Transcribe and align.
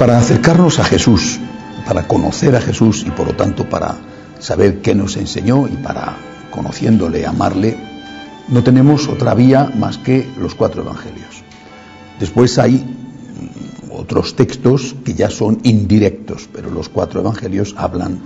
Para 0.00 0.16
acercarnos 0.16 0.78
a 0.78 0.84
Jesús, 0.84 1.38
para 1.86 2.08
conocer 2.08 2.56
a 2.56 2.60
Jesús 2.62 3.04
y 3.06 3.10
por 3.10 3.26
lo 3.26 3.34
tanto 3.34 3.68
para 3.68 3.98
saber 4.38 4.80
qué 4.80 4.94
nos 4.94 5.18
enseñó 5.18 5.68
y 5.68 5.72
para 5.72 6.16
conociéndole, 6.50 7.26
amarle, 7.26 7.76
no 8.48 8.62
tenemos 8.64 9.08
otra 9.08 9.34
vía 9.34 9.70
más 9.76 9.98
que 9.98 10.26
los 10.38 10.54
cuatro 10.54 10.80
evangelios. 10.80 11.44
Después 12.18 12.58
hay 12.58 12.76
mm, 12.76 13.90
otros 13.92 14.36
textos 14.36 14.96
que 15.04 15.12
ya 15.12 15.28
son 15.28 15.60
indirectos, 15.64 16.48
pero 16.50 16.70
los 16.70 16.88
cuatro 16.88 17.20
evangelios 17.20 17.74
hablan 17.76 18.20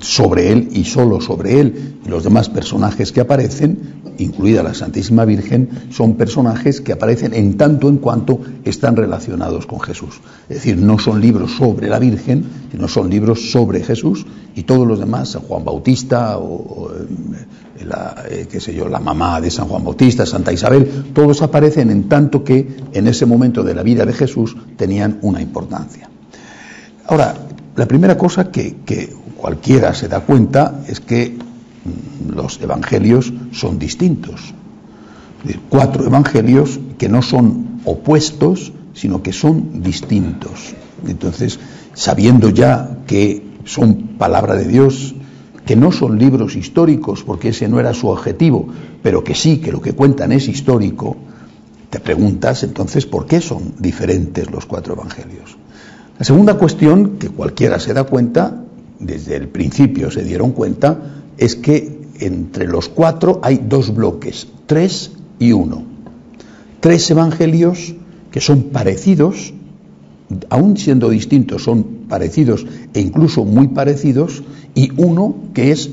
sobre 0.00 0.52
él 0.52 0.68
y 0.72 0.84
solo 0.84 1.20
sobre 1.20 1.60
él. 1.60 1.98
Y 2.04 2.08
los 2.08 2.24
demás 2.24 2.48
personajes 2.48 3.12
que 3.12 3.20
aparecen, 3.20 4.02
incluida 4.18 4.62
la 4.62 4.74
Santísima 4.74 5.24
Virgen, 5.24 5.68
son 5.90 6.14
personajes 6.14 6.80
que 6.80 6.92
aparecen 6.92 7.34
en 7.34 7.56
tanto 7.56 7.88
en 7.88 7.98
cuanto 7.98 8.40
están 8.64 8.96
relacionados 8.96 9.66
con 9.66 9.80
Jesús. 9.80 10.20
Es 10.48 10.56
decir, 10.56 10.78
no 10.78 10.98
son 10.98 11.20
libros 11.20 11.52
sobre 11.52 11.88
la 11.88 11.98
Virgen, 11.98 12.44
sino 12.70 12.88
son 12.88 13.10
libros 13.10 13.50
sobre 13.50 13.82
Jesús 13.82 14.26
y 14.54 14.62
todos 14.62 14.86
los 14.86 14.98
demás, 14.98 15.30
San 15.30 15.42
Juan 15.42 15.64
Bautista 15.64 16.38
o, 16.38 16.92
eh, 16.92 17.84
la, 17.84 18.24
eh, 18.28 18.46
qué 18.50 18.60
sé 18.60 18.74
yo, 18.74 18.88
la 18.88 19.00
mamá 19.00 19.40
de 19.40 19.50
San 19.50 19.66
Juan 19.66 19.84
Bautista, 19.84 20.26
Santa 20.26 20.52
Isabel, 20.52 21.06
todos 21.12 21.42
aparecen 21.42 21.90
en 21.90 22.08
tanto 22.08 22.44
que 22.44 22.76
en 22.92 23.06
ese 23.06 23.26
momento 23.26 23.62
de 23.62 23.74
la 23.74 23.82
vida 23.82 24.04
de 24.04 24.12
Jesús 24.12 24.56
tenían 24.76 25.18
una 25.22 25.40
importancia. 25.40 26.08
Ahora, 27.06 27.34
la 27.76 27.86
primera 27.86 28.18
cosa 28.18 28.50
que, 28.50 28.76
que 28.84 29.19
cualquiera 29.40 29.94
se 29.94 30.08
da 30.08 30.20
cuenta 30.20 30.82
es 30.86 31.00
que 31.00 31.36
mm, 31.36 32.32
los 32.34 32.60
evangelios 32.60 33.32
son 33.52 33.78
distintos. 33.78 34.54
Cuatro 35.70 36.04
evangelios 36.04 36.78
que 36.98 37.08
no 37.08 37.22
son 37.22 37.80
opuestos, 37.84 38.72
sino 38.92 39.22
que 39.22 39.32
son 39.32 39.82
distintos. 39.82 40.74
Entonces, 41.06 41.58
sabiendo 41.94 42.50
ya 42.50 42.98
que 43.06 43.42
son 43.64 44.18
palabra 44.18 44.54
de 44.56 44.66
Dios, 44.66 45.14
que 45.64 45.76
no 45.76 45.92
son 45.92 46.18
libros 46.18 46.56
históricos, 46.56 47.22
porque 47.22 47.50
ese 47.50 47.68
no 47.68 47.80
era 47.80 47.94
su 47.94 48.08
objetivo, 48.08 48.68
pero 49.02 49.24
que 49.24 49.34
sí, 49.34 49.58
que 49.58 49.72
lo 49.72 49.80
que 49.80 49.94
cuentan 49.94 50.32
es 50.32 50.48
histórico, 50.48 51.16
te 51.88 52.00
preguntas 52.00 52.62
entonces 52.62 53.06
por 53.06 53.26
qué 53.26 53.40
son 53.40 53.74
diferentes 53.78 54.50
los 54.50 54.66
cuatro 54.66 54.94
evangelios. 54.94 55.56
La 56.18 56.24
segunda 56.24 56.54
cuestión, 56.58 57.16
que 57.18 57.30
cualquiera 57.30 57.80
se 57.80 57.94
da 57.94 58.04
cuenta, 58.04 58.64
desde 59.00 59.36
el 59.36 59.48
principio 59.48 60.10
se 60.10 60.22
dieron 60.22 60.52
cuenta, 60.52 61.22
es 61.38 61.56
que 61.56 62.00
entre 62.20 62.66
los 62.66 62.88
cuatro 62.88 63.40
hay 63.42 63.62
dos 63.66 63.94
bloques, 63.94 64.46
tres 64.66 65.12
y 65.38 65.52
uno. 65.52 65.82
Tres 66.80 67.10
evangelios 67.10 67.94
que 68.30 68.40
son 68.40 68.64
parecidos, 68.64 69.52
aún 70.50 70.76
siendo 70.76 71.08
distintos, 71.08 71.64
son 71.64 71.82
parecidos 72.08 72.66
e 72.94 73.00
incluso 73.00 73.44
muy 73.44 73.68
parecidos, 73.68 74.42
y 74.74 74.92
uno 74.96 75.34
que 75.54 75.72
es 75.72 75.90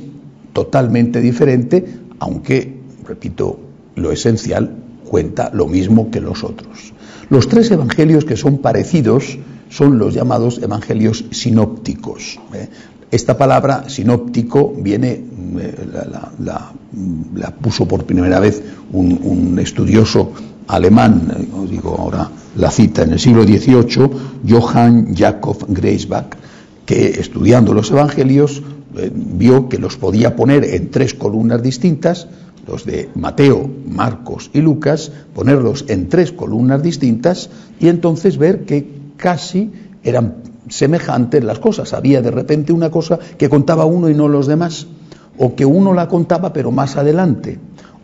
totalmente 0.53 1.21
diferente, 1.21 1.85
aunque, 2.19 2.77
repito, 3.05 3.59
lo 3.95 4.11
esencial 4.11 4.75
cuenta 5.05 5.49
lo 5.53 5.67
mismo 5.67 6.11
que 6.11 6.21
los 6.21 6.43
otros. 6.43 6.93
Los 7.29 7.47
tres 7.47 7.71
evangelios 7.71 8.25
que 8.25 8.37
son 8.37 8.59
parecidos 8.59 9.37
son 9.69 9.97
los 9.97 10.13
llamados 10.13 10.61
evangelios 10.61 11.25
sinópticos. 11.31 12.39
¿eh? 12.53 12.69
Esta 13.09 13.37
palabra 13.37 13.87
sinóptico 13.87 14.73
viene, 14.77 15.11
eh, 15.11 15.75
la, 16.39 17.53
puso 17.61 17.87
por 17.87 18.05
primera 18.05 18.39
vez 18.41 18.61
un, 18.91 19.57
estudioso 19.59 20.33
alemán, 20.67 21.31
eh, 21.33 21.67
digo 21.69 21.95
ahora 21.97 22.29
la 22.57 22.69
cita, 22.69 23.03
en 23.03 23.13
el 23.13 23.19
siglo 23.19 23.43
XVIII, 23.43 24.09
Johann 24.49 25.15
Jakob 25.15 25.65
Greisbach, 25.69 26.35
que 26.85 27.11
estudiando 27.11 27.73
los 27.73 27.91
evangelios 27.91 28.61
eh, 28.97 29.09
vio 29.13 29.69
que 29.69 29.77
los 29.77 29.95
podía 29.95 30.35
poner 30.35 30.65
en 30.65 30.91
tres 30.91 31.13
columnas 31.13 31.63
distintas, 31.63 32.27
los 32.67 32.85
de 32.85 33.09
Mateo, 33.15 33.69
Marcos 33.87 34.49
y 34.53 34.59
Lucas, 34.59 35.13
ponerlos 35.33 35.85
en 35.87 36.09
tres 36.09 36.33
columnas 36.33 36.83
distintas 36.83 37.49
y 37.79 37.87
entonces 37.87 38.37
ver 38.37 38.65
que 38.65 38.85
casi 39.15 39.71
eran 40.03 40.46
semejantes 40.69 41.43
las 41.43 41.59
cosas. 41.59 41.93
Había 41.93 42.21
de 42.21 42.31
repente 42.31 42.73
una 42.73 42.89
cosa 42.89 43.19
que 43.37 43.49
contaba 43.49 43.85
uno 43.85 44.09
y 44.09 44.13
no 44.13 44.27
los 44.27 44.47
demás, 44.47 44.87
o 45.37 45.55
que 45.55 45.65
uno 45.65 45.93
la 45.93 46.07
contaba 46.07 46.53
pero 46.53 46.71
más 46.71 46.97
adelante, 46.97 47.59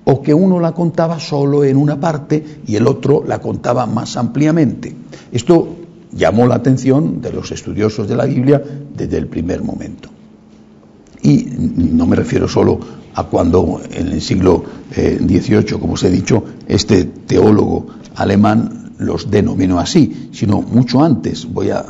o 0.05 0.21
que 0.21 0.33
uno 0.33 0.59
la 0.59 0.73
contaba 0.73 1.19
solo 1.19 1.63
en 1.63 1.77
una 1.77 1.99
parte 1.99 2.43
y 2.65 2.75
el 2.75 2.87
otro 2.87 3.23
la 3.25 3.39
contaba 3.39 3.85
más 3.85 4.17
ampliamente. 4.17 4.93
Esto 5.31 5.75
llamó 6.11 6.47
la 6.47 6.55
atención 6.55 7.21
de 7.21 7.31
los 7.31 7.51
estudiosos 7.51 8.07
de 8.07 8.15
la 8.15 8.25
Biblia 8.25 8.61
desde 8.95 9.17
el 9.17 9.27
primer 9.27 9.63
momento. 9.63 10.09
Y 11.21 11.47
no 11.57 12.05
me 12.05 12.15
refiero 12.15 12.47
solo 12.47 12.79
a 13.15 13.23
cuando 13.23 13.81
en 13.91 14.07
el 14.07 14.21
siglo 14.21 14.63
XVIII, 14.93 15.57
eh, 15.59 15.79
como 15.79 15.93
os 15.93 16.03
he 16.03 16.09
dicho, 16.09 16.43
este 16.67 17.05
teólogo 17.05 17.87
alemán 18.15 18.91
los 18.97 19.29
denominó 19.31 19.79
así, 19.79 20.29
sino 20.33 20.61
mucho 20.61 21.03
antes. 21.03 21.51
Voy 21.51 21.69
a 21.69 21.85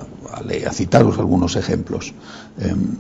a, 0.66 0.72
citaros 0.72 1.18
algunos 1.20 1.56
ejemplos. 1.56 2.14
Em, 2.59 2.98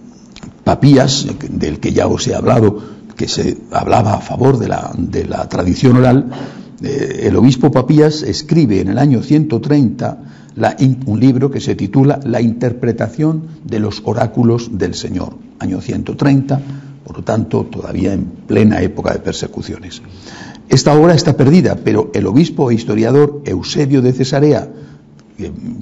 Papías, 0.63 1.27
del 1.49 1.79
que 1.79 1.93
ya 1.93 2.07
os 2.07 2.27
he 2.27 2.35
hablado, 2.35 2.79
que 3.15 3.27
se 3.27 3.57
hablaba 3.71 4.15
a 4.15 4.21
favor 4.21 4.57
de 4.57 4.67
la, 4.67 4.91
de 4.97 5.25
la 5.25 5.47
tradición 5.47 5.97
oral, 5.97 6.31
eh, 6.81 7.27
el 7.27 7.35
obispo 7.35 7.71
Papías 7.71 8.23
escribe 8.23 8.81
en 8.81 8.89
el 8.89 8.97
año 8.97 9.21
130 9.21 10.17
un 11.05 11.19
libro 11.19 11.49
que 11.49 11.59
se 11.59 11.75
titula 11.75 12.19
La 12.23 12.41
interpretación 12.41 13.47
de 13.63 13.79
los 13.79 14.01
oráculos 14.05 14.77
del 14.77 14.93
Señor, 14.93 15.33
año 15.59 15.81
130, 15.81 16.61
por 17.03 17.17
lo 17.17 17.23
tanto 17.23 17.65
todavía 17.65 18.13
en 18.13 18.25
plena 18.25 18.81
época 18.81 19.13
de 19.13 19.19
persecuciones. 19.19 20.01
Esta 20.69 20.93
obra 20.93 21.15
está 21.15 21.35
perdida, 21.35 21.75
pero 21.75 22.11
el 22.13 22.27
obispo 22.27 22.69
e 22.69 22.75
historiador 22.75 23.41
Eusebio 23.45 24.01
de 24.01 24.13
Cesarea, 24.13 24.69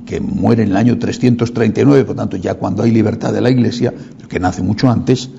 que, 0.06 0.20
muere 0.20 0.64
en 0.64 0.70
el 0.70 0.78
año 0.78 0.98
339, 0.98 2.06
por 2.06 2.16
tanto 2.16 2.38
ya 2.38 2.56
cuando 2.56 2.84
hay 2.84 2.92
libertad 2.92 3.34
de 3.34 3.42
la 3.42 3.50
Iglesia, 3.50 3.94
que 4.30 4.40
nace 4.40 4.62
mucho 4.62 4.90
antes, 4.90 5.30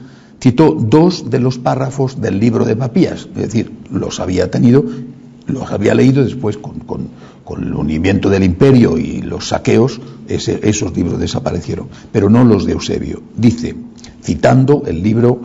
citó 0.40 0.72
dos 0.72 1.30
de 1.30 1.40
los 1.40 1.58
párrafos 1.58 2.20
del 2.20 2.38
libro 2.38 2.64
de 2.64 2.76
Papías, 2.76 3.28
es 3.34 3.42
decir, 3.42 3.72
los 3.90 4.20
había 4.20 4.50
tenido, 4.50 4.84
los 5.46 5.70
había 5.70 5.94
leído 5.94 6.24
después 6.24 6.58
con, 6.58 6.82
el 7.58 7.74
unimiento 7.74 8.30
del 8.30 8.44
imperio 8.44 8.96
y 8.96 9.20
los 9.20 9.48
saqueos, 9.48 10.00
esos 10.26 10.96
libros 10.96 11.20
desaparecieron, 11.20 11.88
pero 12.10 12.30
no 12.30 12.44
los 12.44 12.64
de 12.64 12.72
Eusebio. 12.72 13.22
Dice, 13.36 13.74
citando 14.22 14.84
el 14.86 15.02
libro 15.02 15.40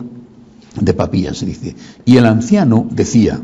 de 0.80 0.94
Papías, 0.94 1.44
dice, 1.44 1.74
y 2.06 2.16
el 2.16 2.24
anciano 2.24 2.88
decía, 2.90 3.42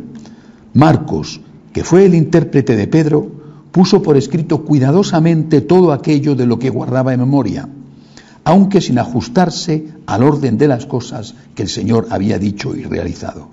Marcos, 0.73 1.41
que 1.75 1.85
fue 1.85 2.07
el 2.07 2.15
intérprete 2.15 2.75
de 2.75 2.87
Pedro, 2.87 3.44
puso 3.75 4.05
por 4.05 4.17
escrito 4.17 4.65
cuidadosamente 4.65 5.61
todo 5.61 5.93
aquello 5.93 6.37
de 6.37 6.47
lo 6.47 6.61
que 6.61 6.71
guardaba 6.71 7.13
en 7.13 7.19
memoria, 7.19 7.69
aunque 8.45 8.81
sin 8.81 9.01
ajustarse 9.01 9.89
al 10.07 10.23
orden 10.23 10.57
de 10.57 10.69
las 10.69 10.87
cosas 10.87 11.35
que 11.57 11.65
el 11.65 11.69
Señor 11.69 12.07
había 12.11 12.39
dicho 12.39 12.77
y 12.77 12.85
realizado. 12.85 13.49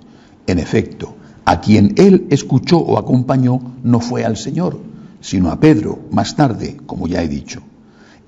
En 0.46 0.60
efecto, 0.60 1.16
a 1.44 1.60
quien 1.60 1.94
él 1.96 2.28
escuchó 2.30 2.78
o 2.78 2.98
acompañó 2.98 3.72
no 3.82 3.98
fue 3.98 4.24
al 4.24 4.36
Señor, 4.36 4.78
sino 5.20 5.50
a 5.50 5.58
Pedro, 5.58 5.98
más 6.12 6.36
tarde, 6.36 6.76
como 6.86 7.08
ya 7.08 7.20
he 7.20 7.26
dicho. 7.26 7.60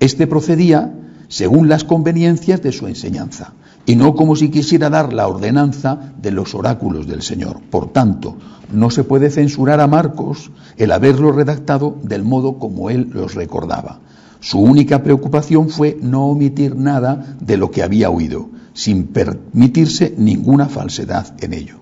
Este 0.01 0.27
procedía 0.27 0.93
según 1.27 1.69
las 1.69 1.83
conveniencias 1.83 2.61
de 2.61 2.71
su 2.71 2.87
enseñanza, 2.87 3.53
y 3.85 3.95
no 3.95 4.15
como 4.15 4.35
si 4.35 4.49
quisiera 4.49 4.89
dar 4.89 5.13
la 5.13 5.27
ordenanza 5.27 6.13
de 6.21 6.31
los 6.31 6.55
oráculos 6.55 7.07
del 7.07 7.21
Señor. 7.21 7.61
Por 7.69 7.91
tanto, 7.91 8.37
no 8.71 8.89
se 8.89 9.03
puede 9.03 9.29
censurar 9.29 9.79
a 9.79 9.87
Marcos 9.87 10.51
el 10.77 10.91
haberlo 10.91 11.31
redactado 11.31 11.97
del 12.03 12.23
modo 12.23 12.57
como 12.57 12.89
él 12.89 13.09
los 13.13 13.35
recordaba. 13.35 13.99
Su 14.39 14.59
única 14.59 15.03
preocupación 15.03 15.69
fue 15.69 15.97
no 16.01 16.27
omitir 16.27 16.75
nada 16.75 17.35
de 17.39 17.57
lo 17.57 17.71
que 17.71 17.83
había 17.83 18.09
oído, 18.09 18.49
sin 18.73 19.07
permitirse 19.07 20.13
ninguna 20.17 20.67
falsedad 20.67 21.33
en 21.41 21.53
ello. 21.53 21.75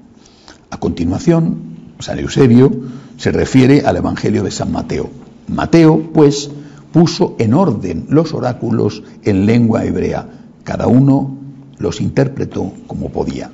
A 0.70 0.78
continuación, 0.78 1.74
San 2.00 2.20
Eusebio 2.20 2.72
se 3.18 3.32
refiere 3.32 3.82
al 3.82 3.98
Evangelio 3.98 4.44
de 4.44 4.52
San 4.52 4.72
Mateo. 4.72 5.10
Mateo, 5.48 6.12
pues, 6.14 6.50
puso 6.94 7.36
en 7.40 7.54
orden 7.54 8.06
los 8.08 8.34
oráculos 8.34 9.04
en 9.24 9.46
lengua 9.46 9.84
hebrea, 9.84 10.30
cada 10.64 10.88
uno 10.88 11.36
los 11.80 12.00
interpretó 12.00 12.72
como 12.88 13.10
podía. 13.10 13.52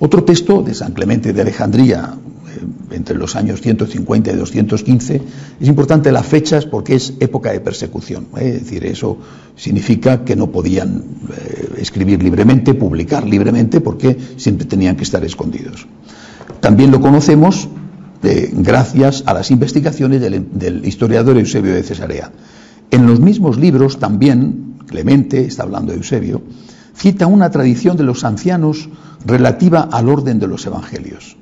Otro 0.00 0.24
texto 0.24 0.62
de 0.62 0.74
San 0.74 0.92
Clemente 0.92 1.32
de 1.32 1.40
Alejandría, 1.40 2.14
eh, 2.14 2.94
entre 2.94 3.16
los 3.16 3.36
años 3.36 3.60
150 3.60 4.32
y 4.32 4.36
215, 4.36 5.22
es 5.60 5.68
importante 5.68 6.12
las 6.12 6.26
fechas 6.26 6.66
porque 6.66 6.96
es 6.96 7.14
época 7.20 7.52
de 7.52 7.60
persecución. 7.60 8.26
¿eh? 8.36 8.54
Es 8.56 8.64
decir, 8.64 8.84
eso 8.84 9.18
significa 9.56 10.24
que 10.24 10.36
no 10.36 10.50
podían 10.50 11.04
eh, 11.30 11.74
escribir 11.78 12.22
libremente, 12.22 12.74
publicar 12.74 13.26
libremente, 13.26 13.80
porque 13.80 14.16
siempre 14.36 14.66
tenían 14.66 14.96
que 14.96 15.04
estar 15.04 15.24
escondidos. 15.24 15.86
También 16.60 16.90
lo 16.90 17.00
conocemos 17.00 17.68
gracias 18.22 19.22
a 19.26 19.34
las 19.34 19.50
investigaciones 19.50 20.20
del, 20.20 20.46
del 20.52 20.86
historiador 20.86 21.38
Eusebio 21.38 21.74
de 21.74 21.82
Cesarea. 21.82 22.32
En 22.90 23.06
los 23.06 23.20
mismos 23.20 23.58
libros 23.58 23.98
también, 23.98 24.78
Clemente, 24.86 25.44
está 25.44 25.64
hablando 25.64 25.92
de 25.92 25.98
Eusebio, 25.98 26.42
cita 26.94 27.26
una 27.26 27.50
tradición 27.50 27.96
de 27.96 28.02
los 28.02 28.24
ancianos 28.24 28.88
relativa 29.24 29.88
al 29.92 30.08
orden 30.08 30.38
de 30.38 30.48
los 30.48 30.66
evangelios. 30.66 31.36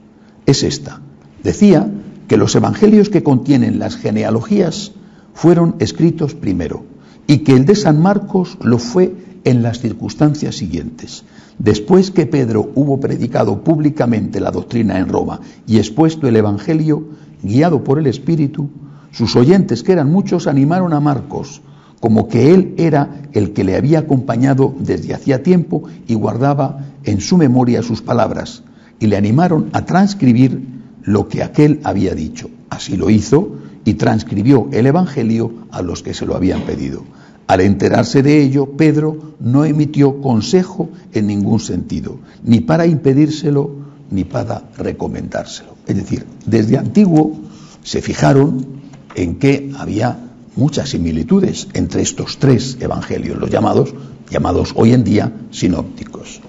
Es 0.44 0.62
esta. 0.62 1.00
Decía 1.43 1.88
que 2.28 2.37
los 2.37 2.55
evangelios 2.55 3.08
que 3.08 3.22
contienen 3.22 3.79
las 3.79 3.96
genealogías 3.96 4.93
fueron 5.34 5.76
escritos 5.79 6.34
primero 6.34 6.84
y 7.26 7.38
que 7.38 7.52
el 7.52 7.64
de 7.67 7.75
San 7.75 8.00
Marcos 8.00 8.58
lo 8.62 8.79
fue 8.79 9.14
en 9.46 9.62
las 9.62 9.78
circunstancias 9.78 10.56
siguientes. 10.56 11.25
Después 11.58 12.10
que 12.10 12.26
Pedro 12.26 12.70
hubo 12.75 12.98
predicado 12.98 13.62
públicamente 13.62 14.40
la 14.40 14.50
doctrina 14.50 14.98
en 14.98 15.08
Roma 15.08 15.40
y 15.66 15.78
expuesto 15.78 16.26
el 16.26 16.37
Evangelio, 16.37 17.04
guiado 17.43 17.84
por 17.84 18.00
el 18.00 18.08
Espíritu, 18.08 18.69
sus 19.12 19.37
oyentes, 19.37 19.84
que 19.84 19.93
eran 19.93 20.10
muchos, 20.10 20.48
animaron 20.48 20.93
a 20.93 21.00
Marcos, 21.00 21.62
como 22.00 22.28
que 22.28 22.52
él 22.52 22.75
era 22.76 23.22
el 23.32 23.52
que 23.52 23.62
le 23.62 23.76
había 23.76 24.00
acompañado 24.00 24.75
desde 24.81 25.14
hacía 25.14 25.44
tiempo 25.44 25.84
y 26.08 26.14
guardaba 26.14 26.84
en 27.04 27.20
su 27.20 27.38
memoria 27.38 27.82
sus 27.82 28.02
palabras, 28.02 28.64
y 28.98 29.06
le 29.06 29.16
animaron 29.16 29.70
a 29.72 29.87
transcribir 29.87 30.60
lo 31.04 31.28
que 31.28 31.44
aquel 31.44 31.81
había 31.84 32.16
dicho. 32.16 32.50
Así 32.69 32.96
lo 32.96 33.10
hizo 33.10 33.56
y 33.84 33.94
transcribió 33.94 34.69
el 34.72 34.87
Evangelio 34.87 35.52
a 35.70 35.82
los 35.82 36.02
que 36.02 36.14
se 36.14 36.26
lo 36.26 36.34
habían 36.34 36.62
pedido. 36.62 37.04
Al 37.46 37.60
enterarse 37.60 38.22
de 38.22 38.43
ello, 38.43 38.72
Pedro 38.76 39.34
no 39.38 39.64
emitió 39.64 40.20
consejo 40.20 40.90
en 41.12 41.28
ningún 41.28 41.60
sentido, 41.60 42.19
ni 42.43 42.60
para 42.60 42.87
impedírselo, 42.87 43.70
ni 44.10 44.25
para 44.25 44.64
recomendárselo. 44.76 45.76
Es 45.87 45.96
decir, 45.96 46.26
desde 46.44 46.76
antiguo 46.76 47.38
se 47.82 48.02
fijaron 48.02 48.66
en 49.14 49.37
que 49.37 49.72
había 49.78 50.19
muchas 50.56 50.88
similitudes 50.88 51.69
entre 51.75 52.02
estos 52.02 52.38
tres 52.38 52.78
evangelios, 52.81 53.38
los 53.38 53.50
llamados, 53.50 53.94
llamados 54.28 54.72
hoy 54.75 54.93
en 54.93 55.04
día 55.04 55.32
sinópticos. 55.50 56.40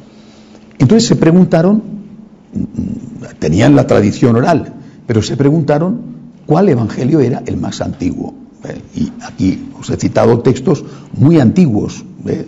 Entonces 0.79 1.07
se 1.07 1.15
preguntaron, 1.15 1.83
tenían 3.39 3.75
la 3.75 3.85
tradición 3.85 4.35
oral, 4.35 4.73
pero 5.05 5.21
se 5.21 5.37
preguntaron 5.37 6.01
cuál 6.45 6.69
evangelio 6.69 7.19
era 7.19 7.43
el 7.45 7.57
más 7.57 7.81
antiguo. 7.81 8.46
¿Eh? 8.63 8.81
Y 8.95 9.11
aquí 9.21 9.69
os 9.79 9.89
he 9.89 9.97
citado 9.97 10.39
textos 10.39 10.83
muy 11.13 11.39
antiguos. 11.39 12.03
¿eh? 12.25 12.45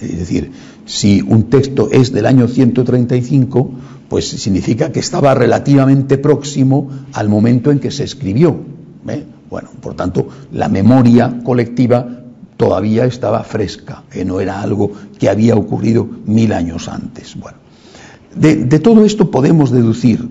Es 0.00 0.18
decir, 0.18 0.52
si 0.86 1.22
un 1.22 1.44
texto 1.44 1.88
es 1.90 2.12
del 2.12 2.26
año 2.26 2.48
135, 2.48 3.70
pues 4.08 4.28
significa 4.28 4.92
que 4.92 5.00
estaba 5.00 5.34
relativamente 5.34 6.18
próximo 6.18 6.90
al 7.12 7.28
momento 7.28 7.70
en 7.70 7.80
que 7.80 7.90
se 7.90 8.04
escribió. 8.04 8.56
¿eh? 9.08 9.24
Bueno, 9.50 9.70
por 9.80 9.94
tanto, 9.94 10.28
la 10.52 10.68
memoria 10.68 11.40
colectiva 11.44 12.22
todavía 12.56 13.04
estaba 13.04 13.42
fresca, 13.42 14.04
no 14.24 14.40
era 14.40 14.60
algo 14.60 14.92
que 15.18 15.28
había 15.28 15.56
ocurrido 15.56 16.08
mil 16.26 16.52
años 16.52 16.88
antes. 16.88 17.36
Bueno, 17.38 17.58
de, 18.34 18.78
todo 18.78 19.04
esto 19.04 19.30
podemos 19.30 19.70
deducir, 19.70 20.28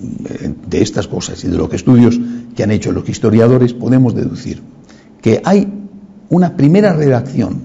de 0.00 0.82
estas 0.82 1.08
cosas 1.08 1.42
y 1.44 1.48
de 1.48 1.56
los 1.56 1.72
estudios 1.72 2.18
que 2.54 2.62
han 2.62 2.70
hecho 2.70 2.92
los 2.92 3.08
historiadores, 3.08 3.74
podemos 3.74 4.14
deducir 4.14 4.62
que 5.20 5.40
hay 5.44 5.66
una 6.30 6.56
primera 6.56 6.92
redacción 6.92 7.60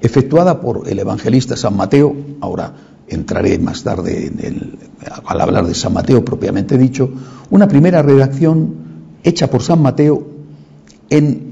efectuada 0.00 0.60
por 0.60 0.88
el 0.88 0.98
evangelista 0.98 1.56
San 1.56 1.76
Mateo, 1.76 2.14
ahora 2.40 2.72
entraré 3.08 3.58
más 3.58 3.82
tarde 3.82 4.32
al 5.24 5.40
hablar 5.40 5.66
de 5.66 5.74
San 5.74 5.92
Mateo 5.92 6.24
propiamente 6.24 6.76
dicho, 6.76 7.10
una 7.50 7.68
primera 7.68 8.02
redacción 8.02 8.74
hecha 9.22 9.48
por 9.48 9.62
San 9.62 9.82
Mateo 9.82 10.26
en 11.10 11.48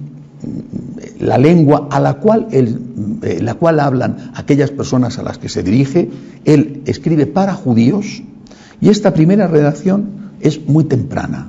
la 1.21 1.39
lengua 1.39 1.89
a 1.91 1.99
la 1.99 2.15
cual, 2.15 2.49
eh, 2.51 3.41
la 3.41 3.55
cual 3.55 3.81
hablan 3.81 4.33
aquellas 4.35 4.71
personas 4.71 5.19
a 5.19 5.23
las 5.23 5.39
que 5.39 5.49
se 5.49 5.63
dirige, 5.63 6.11
él 6.45 6.83
escribe 6.87 7.27
para 7.27 7.55
judíos 7.55 8.23
y 8.81 8.89
esta 8.89 9.15
primera 9.15 9.47
redacción 9.47 10.33
es 10.41 10.67
muy 10.67 10.85
temprana, 10.85 11.49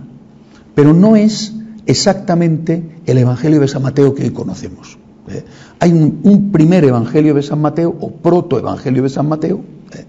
pero 0.75 0.93
no 0.93 1.15
es 1.15 1.53
exactamente 1.85 3.01
el 3.05 3.17
Evangelio 3.17 3.59
de 3.59 3.67
San 3.67 3.81
Mateo 3.81 4.13
que 4.13 4.23
hoy 4.23 4.31
conocemos. 4.31 4.97
¿eh? 5.29 5.43
Hay 5.79 5.91
un, 5.91 6.51
primer 6.51 6.83
Evangelio 6.85 7.33
de 7.33 7.43
San 7.43 7.61
Mateo 7.61 7.95
o 7.99 8.11
proto-Evangelio 8.11 9.03
de 9.03 9.09
San 9.09 9.27
Mateo 9.27 9.61
¿eh? 9.93 10.05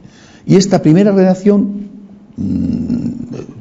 y 0.47 0.57
esta 0.57 0.83
primera 0.83 1.13
redacción 1.13 1.89
mm, 2.37 3.09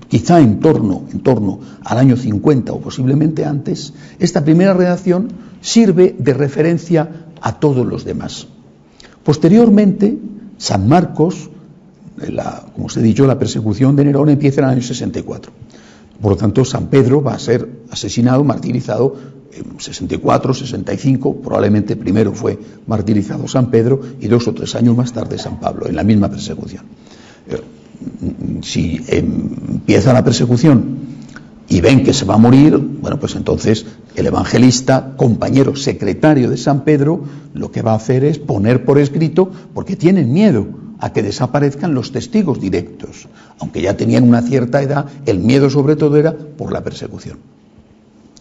quizá 0.08 0.40
en 0.40 0.60
torno, 0.60 1.04
en 1.12 1.20
torno 1.20 1.60
al 1.84 1.98
año 1.98 2.16
50 2.16 2.74
o 2.74 2.80
posiblemente 2.80 3.46
antes, 3.46 3.94
esta 4.20 4.44
primera 4.44 4.74
redacción 4.74 5.30
sirve 5.62 6.16
de 6.18 6.34
referencia 6.34 7.28
a 7.42 7.60
todos 7.60 7.86
los 7.86 8.06
demás. 8.06 8.48
Posteriormente, 9.24 10.18
San 10.58 10.88
Marcos, 10.88 11.50
como 12.74 12.88
os 12.88 12.98
he 12.98 13.02
dicho, 13.02 13.28
la 13.28 13.38
persecución 13.38 13.96
de 13.96 14.06
Nerón 14.06 14.30
empieza 14.30 14.62
en 14.62 14.66
el 14.66 14.72
año 14.72 14.82
64. 14.82 15.52
Por 16.22 16.32
lo 16.32 16.38
tanto, 16.38 16.66
San 16.66 16.88
Pedro 16.88 17.22
va 17.22 17.36
a 17.36 17.40
ser 17.40 17.68
asesinado, 17.92 18.44
martirizado 18.44 19.16
en 19.52 19.80
64, 19.80 20.54
65, 20.54 21.38
probablemente 21.38 21.96
primero 21.96 22.34
fue 22.34 22.58
martirizado 22.88 23.48
San 23.48 23.70
Pedro 23.70 24.02
y 24.20 24.28
dos 24.28 24.48
o 24.48 24.54
tres 24.54 24.76
años 24.76 24.96
más 24.96 25.14
tarde 25.14 25.38
San 25.38 25.60
Pablo, 25.60 25.88
en 25.88 25.96
la 25.96 26.04
misma 26.04 26.30
persecución. 26.30 26.84
Eh, 27.48 27.62
si 28.62 29.00
empieza 29.08 30.14
la 30.14 30.24
persecución 30.24 31.18
y 31.70 31.82
ven 31.82 32.04
que 32.04 32.14
se 32.14 32.26
va 32.26 32.36
a 32.36 32.38
morir, 32.38 32.78
bueno, 32.78 33.20
pues 33.20 33.36
entonces 33.36 33.86
el 34.16 34.26
evangelista, 34.26 35.14
compañero 35.18 35.76
secretario 35.76 36.50
de 36.50 36.58
San 36.58 36.84
Pedro, 36.84 37.22
lo 37.54 37.72
que 37.72 37.82
va 37.82 37.94
a 37.94 37.98
hacer 37.98 38.24
es 38.24 38.40
poner 38.40 38.86
por 38.86 39.00
escrito, 39.00 39.52
porque 39.74 39.96
tienen 39.96 40.34
miedo 40.34 40.68
a 41.00 41.14
que 41.14 41.24
desaparezcan 41.24 41.94
los 41.94 42.12
testigos 42.12 42.60
directos. 42.60 43.28
Aunque 43.60 43.82
ya 43.82 43.98
tenían 43.98 44.24
una 44.24 44.42
cierta 44.42 44.82
edad, 44.82 45.06
el 45.26 45.40
miedo 45.40 45.70
sobre 45.70 45.96
todo 45.96 46.18
era 46.18 46.36
por 46.36 46.72
la 46.72 46.84
persecución. 46.84 47.38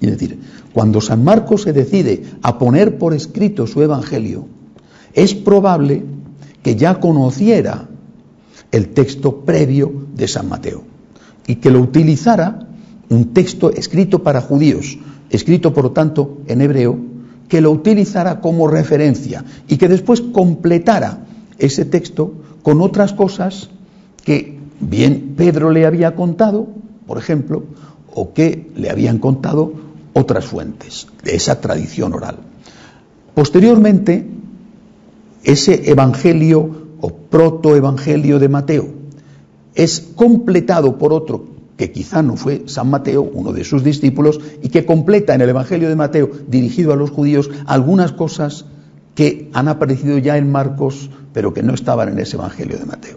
Es 0.00 0.10
decir, 0.10 0.38
cuando 0.72 1.00
San 1.00 1.24
Marcos 1.24 1.62
se 1.62 1.72
decide 1.72 2.24
a 2.42 2.58
poner 2.58 2.98
por 2.98 3.14
escrito 3.14 3.66
su 3.66 3.82
evangelio, 3.82 4.46
es 5.14 5.34
probable 5.34 6.04
que 6.62 6.76
ya 6.76 7.00
conociera 7.00 7.88
el 8.72 8.88
texto 8.88 9.40
previo 9.40 10.06
de 10.14 10.28
San 10.28 10.48
Mateo 10.48 10.84
y 11.46 11.56
que 11.56 11.70
lo 11.70 11.80
utilizara 11.80 12.68
un 13.08 13.32
texto 13.32 13.70
escrito 13.70 14.22
para 14.22 14.40
judíos, 14.40 14.98
escrito 15.30 15.72
por 15.72 15.84
lo 15.84 15.90
tanto 15.92 16.38
en 16.46 16.60
hebreo, 16.60 16.98
que 17.48 17.60
lo 17.60 17.70
utilizara 17.70 18.40
como 18.40 18.66
referencia 18.66 19.44
y 19.68 19.76
que 19.76 19.88
después 19.88 20.20
completara 20.20 21.20
ese 21.58 21.84
texto 21.84 22.34
con 22.66 22.80
otras 22.80 23.12
cosas 23.12 23.70
que 24.24 24.58
bien 24.80 25.34
Pedro 25.36 25.70
le 25.70 25.86
había 25.86 26.16
contado, 26.16 26.66
por 27.06 27.16
ejemplo, 27.16 27.62
o 28.12 28.32
que 28.32 28.72
le 28.74 28.90
habían 28.90 29.20
contado 29.20 29.72
otras 30.14 30.46
fuentes 30.46 31.06
de 31.22 31.36
esa 31.36 31.60
tradición 31.60 32.12
oral. 32.12 32.38
Posteriormente, 33.36 34.26
ese 35.44 35.92
evangelio 35.92 36.88
o 37.00 37.08
protoevangelio 37.14 38.40
de 38.40 38.48
Mateo 38.48 38.88
es 39.76 40.00
completado 40.16 40.98
por 40.98 41.12
otro 41.12 41.44
que 41.76 41.92
quizá 41.92 42.20
no 42.20 42.36
fue 42.36 42.64
San 42.66 42.90
Mateo, 42.90 43.22
uno 43.22 43.52
de 43.52 43.62
sus 43.62 43.84
discípulos, 43.84 44.40
y 44.60 44.70
que 44.70 44.84
completa 44.84 45.36
en 45.36 45.40
el 45.40 45.50
Evangelio 45.50 45.88
de 45.88 45.94
Mateo, 45.94 46.32
dirigido 46.48 46.92
a 46.92 46.96
los 46.96 47.10
judíos, 47.10 47.48
algunas 47.66 48.10
cosas 48.10 48.64
que 49.16 49.50
han 49.54 49.66
aparecido 49.66 50.18
ya 50.18 50.36
en 50.36 50.52
Marcos, 50.52 51.10
pero 51.32 51.52
que 51.52 51.62
no 51.62 51.74
estaban 51.74 52.10
en 52.10 52.18
ese 52.20 52.36
Evangelio 52.36 52.78
de 52.78 52.84
Mateo. 52.84 53.16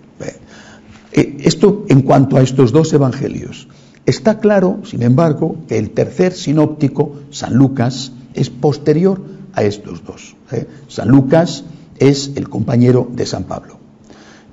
Eh, 1.12 1.38
esto 1.42 1.86
en 1.90 2.02
cuanto 2.02 2.38
a 2.38 2.42
estos 2.42 2.72
dos 2.72 2.92
Evangelios. 2.94 3.68
Está 4.06 4.40
claro, 4.40 4.80
sin 4.86 5.04
embargo, 5.04 5.58
que 5.68 5.78
el 5.78 5.92
tercer 5.92 6.34
sinóptico, 6.34 7.16
San 7.32 7.56
Lucas, 7.56 8.14
es 8.34 8.50
posterior 8.50 9.22
a 9.54 9.64
estos 9.64 10.04
dos. 10.04 10.36
¿eh? 10.52 10.68
San 10.88 11.10
Lucas 11.10 11.66
es 11.98 12.32
el 12.36 12.50
compañero 12.50 13.10
de 13.12 13.26
San 13.26 13.44
Pablo. 13.44 13.78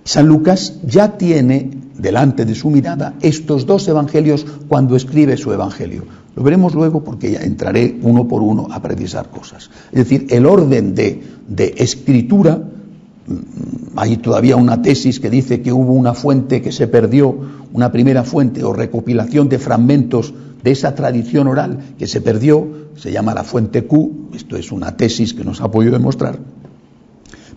San 0.04 0.26
Lucas 0.26 0.80
ya 0.84 1.16
tiene 1.16 1.70
delante 1.98 2.44
de 2.44 2.54
su 2.54 2.70
mirada 2.70 3.14
estos 3.20 3.66
dos 3.66 3.86
evangelios 3.88 4.46
cuando 4.68 4.96
escribe 4.96 5.36
su 5.36 5.52
evangelio. 5.52 6.04
Lo 6.34 6.42
veremos 6.42 6.74
luego 6.74 7.02
porque 7.02 7.32
ya 7.32 7.40
entraré 7.40 7.98
uno 8.02 8.28
por 8.28 8.42
uno 8.42 8.68
a 8.70 8.82
precisar 8.82 9.30
cosas. 9.30 9.70
Es 9.90 10.08
decir, 10.08 10.26
el 10.30 10.46
orden 10.46 10.94
de, 10.94 11.22
de 11.48 11.74
escritura, 11.78 12.56
mm, 12.56 13.96
hay 13.96 14.18
todavía 14.18 14.56
una 14.56 14.82
tesis 14.82 15.18
que 15.18 15.30
dice 15.30 15.62
que 15.62 15.72
hubo 15.72 15.94
una 15.94 16.12
fuente 16.12 16.60
que 16.60 16.72
se 16.72 16.88
perdió, 16.88 17.34
una 17.72 17.90
primera 17.90 18.22
fuente 18.24 18.62
o 18.64 18.72
recopilación 18.72 19.48
de 19.48 19.58
fragmentos 19.58 20.34
de 20.62 20.70
esa 20.70 20.94
tradición 20.94 21.46
oral 21.46 21.78
que 21.98 22.06
se 22.06 22.20
perdió, 22.20 22.66
se 22.96 23.12
llama 23.12 23.34
la 23.34 23.44
fuente 23.44 23.84
Q, 23.84 24.30
esto 24.34 24.56
es 24.56 24.72
una 24.72 24.96
tesis 24.96 25.32
que 25.32 25.44
nos 25.44 25.60
ha 25.60 25.70
podido 25.70 25.92
demostrar, 25.92 26.38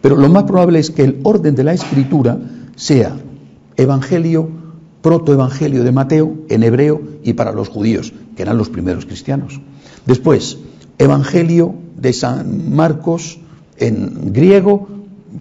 pero 0.01 0.15
lo 0.15 0.29
más 0.29 0.43
probable 0.43 0.79
es 0.79 0.91
que 0.91 1.03
el 1.03 1.19
orden 1.23 1.55
de 1.55 1.63
la 1.63 1.73
escritura 1.73 2.37
sea 2.75 3.15
evangelio, 3.81 4.49
protoevangelio 5.01 5.83
de 5.83 5.91
Mateo 5.91 6.35
en 6.49 6.63
hebreo 6.63 7.01
y 7.23 7.33
para 7.33 7.51
los 7.51 7.69
judíos, 7.69 8.13
que 8.35 8.43
eran 8.43 8.57
los 8.57 8.69
primeros 8.69 9.05
cristianos. 9.05 9.59
Después, 10.05 10.57
Evangelio 10.97 11.75
de 11.95 12.11
San 12.11 12.75
Marcos 12.75 13.39
en 13.77 14.33
griego, 14.33 14.89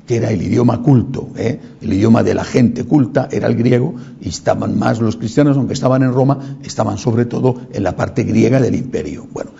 que 0.06 0.16
era 0.16 0.30
el 0.30 0.40
idioma 0.40 0.82
culto, 0.82 1.30
¿eh? 1.36 1.58
el 1.82 1.92
idioma 1.92 2.22
de 2.22 2.34
la 2.34 2.44
gente 2.44 2.84
culta 2.84 3.28
era 3.32 3.48
el 3.48 3.56
griego, 3.56 3.94
y 4.20 4.28
estaban 4.28 4.78
más 4.78 5.00
los 5.00 5.16
cristianos, 5.16 5.56
aunque 5.56 5.74
estaban 5.74 6.04
en 6.04 6.12
Roma, 6.12 6.58
estaban 6.62 6.96
sobre 6.96 7.24
todo 7.24 7.56
en 7.72 7.82
la 7.82 7.96
parte 7.96 8.22
griega 8.22 8.60
del 8.60 8.76
imperio. 8.76 9.26
Bueno, 9.32 9.50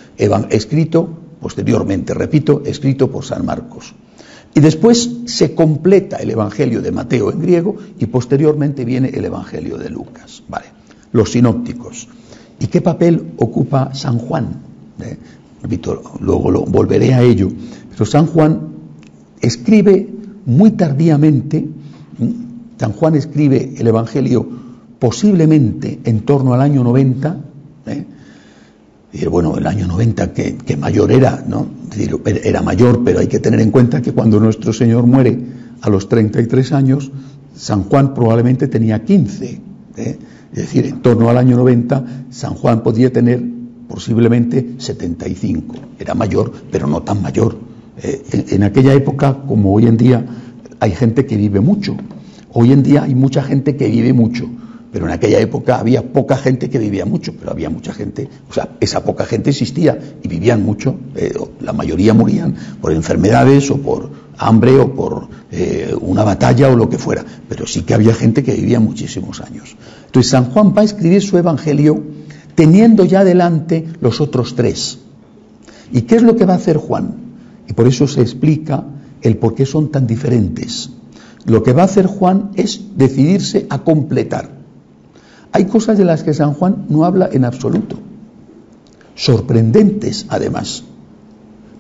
escrito 0.50 1.08
posteriormente, 1.40 2.14
repito, 2.14 2.62
escrito 2.64 3.10
por 3.10 3.24
San 3.24 3.44
Marcos. 3.44 3.94
Y 4.58 4.60
después 4.60 5.08
se 5.26 5.54
completa 5.54 6.16
el 6.16 6.32
Evangelio 6.32 6.82
de 6.82 6.90
Mateo 6.90 7.30
en 7.30 7.40
griego 7.40 7.76
y 7.96 8.06
posteriormente 8.06 8.84
viene 8.84 9.08
el 9.10 9.24
Evangelio 9.24 9.78
de 9.78 9.88
Lucas. 9.88 10.42
Vale. 10.48 10.64
Los 11.12 11.30
sinópticos. 11.30 12.08
¿Y 12.58 12.66
qué 12.66 12.80
papel 12.80 13.34
ocupa 13.36 13.94
San 13.94 14.18
Juan? 14.18 14.56
¿Eh? 15.00 15.16
Repito, 15.62 16.02
luego 16.18 16.50
lo, 16.50 16.64
volveré 16.64 17.14
a 17.14 17.22
ello. 17.22 17.52
Pero 17.92 18.04
San 18.04 18.26
Juan 18.26 18.62
escribe 19.40 20.08
muy 20.44 20.72
tardíamente, 20.72 21.68
San 22.78 22.94
Juan 22.94 23.14
escribe 23.14 23.74
el 23.78 23.86
Evangelio 23.86 24.44
posiblemente 24.98 26.00
en 26.02 26.22
torno 26.22 26.52
al 26.52 26.62
año 26.62 26.82
90, 26.82 27.28
¿eh? 27.28 27.47
Y 29.12 29.24
bueno, 29.26 29.56
el 29.56 29.66
año 29.66 29.86
90 29.86 30.32
que, 30.32 30.76
mayor 30.76 31.10
era, 31.12 31.42
¿no? 31.46 31.66
era 32.44 32.62
mayor, 32.62 33.02
pero 33.04 33.20
hay 33.20 33.26
que 33.26 33.38
tener 33.38 33.60
en 33.60 33.70
cuenta 33.70 34.02
que 34.02 34.12
cuando 34.12 34.38
nuestro 34.38 34.72
Señor 34.72 35.06
muere 35.06 35.38
a 35.80 35.88
los 35.88 36.08
33 36.08 36.72
años, 36.72 37.10
San 37.54 37.84
Juan 37.84 38.14
probablemente 38.14 38.68
tenía 38.68 39.04
15. 39.04 39.60
¿eh? 39.96 40.18
Es 40.52 40.58
decir, 40.58 40.86
en 40.86 41.00
torno 41.00 41.28
al 41.30 41.38
año 41.38 41.56
90, 41.56 42.26
San 42.30 42.54
Juan 42.54 42.82
podía 42.82 43.12
tener 43.12 43.42
posiblemente 43.88 44.74
75. 44.78 45.74
Era 45.98 46.14
mayor, 46.14 46.52
pero 46.70 46.86
no 46.86 47.02
tan 47.02 47.22
mayor. 47.22 47.56
Eh, 48.02 48.46
en, 48.50 48.62
aquella 48.62 48.92
época, 48.92 49.42
como 49.46 49.74
hoy 49.74 49.86
en 49.86 49.96
día, 49.96 50.24
hay 50.80 50.92
gente 50.92 51.26
que 51.26 51.36
vive 51.36 51.60
mucho. 51.60 51.96
Hoy 52.52 52.72
en 52.72 52.82
día 52.82 53.04
hay 53.04 53.14
mucha 53.14 53.42
gente 53.42 53.76
que 53.76 53.88
vive 53.88 54.12
mucho, 54.12 54.48
pero 54.92 55.06
en 55.06 55.12
aquella 55.12 55.38
época 55.38 55.78
había 55.78 56.12
poca 56.12 56.36
gente 56.36 56.70
que 56.70 56.78
vivía 56.78 57.04
mucho, 57.04 57.34
pero 57.38 57.50
había 57.50 57.68
mucha 57.68 57.92
gente, 57.92 58.28
o 58.48 58.52
sea, 58.52 58.70
esa 58.80 59.04
poca 59.04 59.24
gente 59.24 59.50
existía 59.50 59.98
y 60.22 60.28
vivían 60.28 60.62
mucho. 60.62 60.96
Eh, 61.14 61.34
la 61.60 61.72
mayoría 61.72 62.14
morían 62.14 62.54
por 62.80 62.92
enfermedades 62.92 63.70
o 63.70 63.78
por 63.78 64.10
hambre 64.38 64.78
o 64.78 64.94
por 64.94 65.28
eh, 65.50 65.94
una 66.00 66.24
batalla 66.24 66.68
o 66.68 66.76
lo 66.76 66.88
que 66.88 66.98
fuera, 66.98 67.24
pero 67.48 67.66
sí 67.66 67.82
que 67.82 67.94
había 67.94 68.14
gente 68.14 68.42
que 68.42 68.54
vivía 68.54 68.80
muchísimos 68.80 69.40
años. 69.40 69.76
Entonces 70.06 70.30
San 70.30 70.46
Juan 70.46 70.72
va 70.76 70.82
a 70.82 70.84
escribir 70.84 71.22
su 71.22 71.36
Evangelio 71.36 72.02
teniendo 72.54 73.04
ya 73.04 73.24
delante 73.24 73.86
los 74.00 74.20
otros 74.20 74.54
tres. 74.54 74.98
¿Y 75.92 76.02
qué 76.02 76.16
es 76.16 76.22
lo 76.22 76.36
que 76.36 76.44
va 76.44 76.54
a 76.54 76.56
hacer 76.56 76.76
Juan? 76.76 77.14
Y 77.68 77.72
por 77.72 77.86
eso 77.86 78.06
se 78.06 78.20
explica 78.20 78.84
el 79.22 79.36
por 79.36 79.54
qué 79.54 79.66
son 79.66 79.90
tan 79.90 80.06
diferentes. 80.06 80.90
Lo 81.44 81.62
que 81.62 81.72
va 81.72 81.82
a 81.82 81.86
hacer 81.86 82.06
Juan 82.06 82.50
es 82.56 82.80
decidirse 82.96 83.66
a 83.70 83.84
completar. 83.84 84.57
Hay 85.58 85.64
cosas 85.64 85.98
de 85.98 86.04
las 86.04 86.22
que 86.22 86.32
San 86.34 86.54
Juan 86.54 86.86
no 86.88 87.04
habla 87.04 87.28
en 87.32 87.44
absoluto, 87.44 87.98
sorprendentes 89.16 90.26
además. 90.28 90.84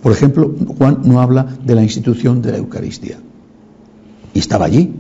Por 0.02 0.10
ejemplo, 0.10 0.52
Juan 0.76 1.02
no 1.04 1.20
habla 1.20 1.46
de 1.64 1.76
la 1.76 1.84
institución 1.84 2.42
de 2.42 2.50
la 2.50 2.58
Eucaristía. 2.58 3.18
Y 4.34 4.40
estaba 4.40 4.66
allí. 4.66 4.92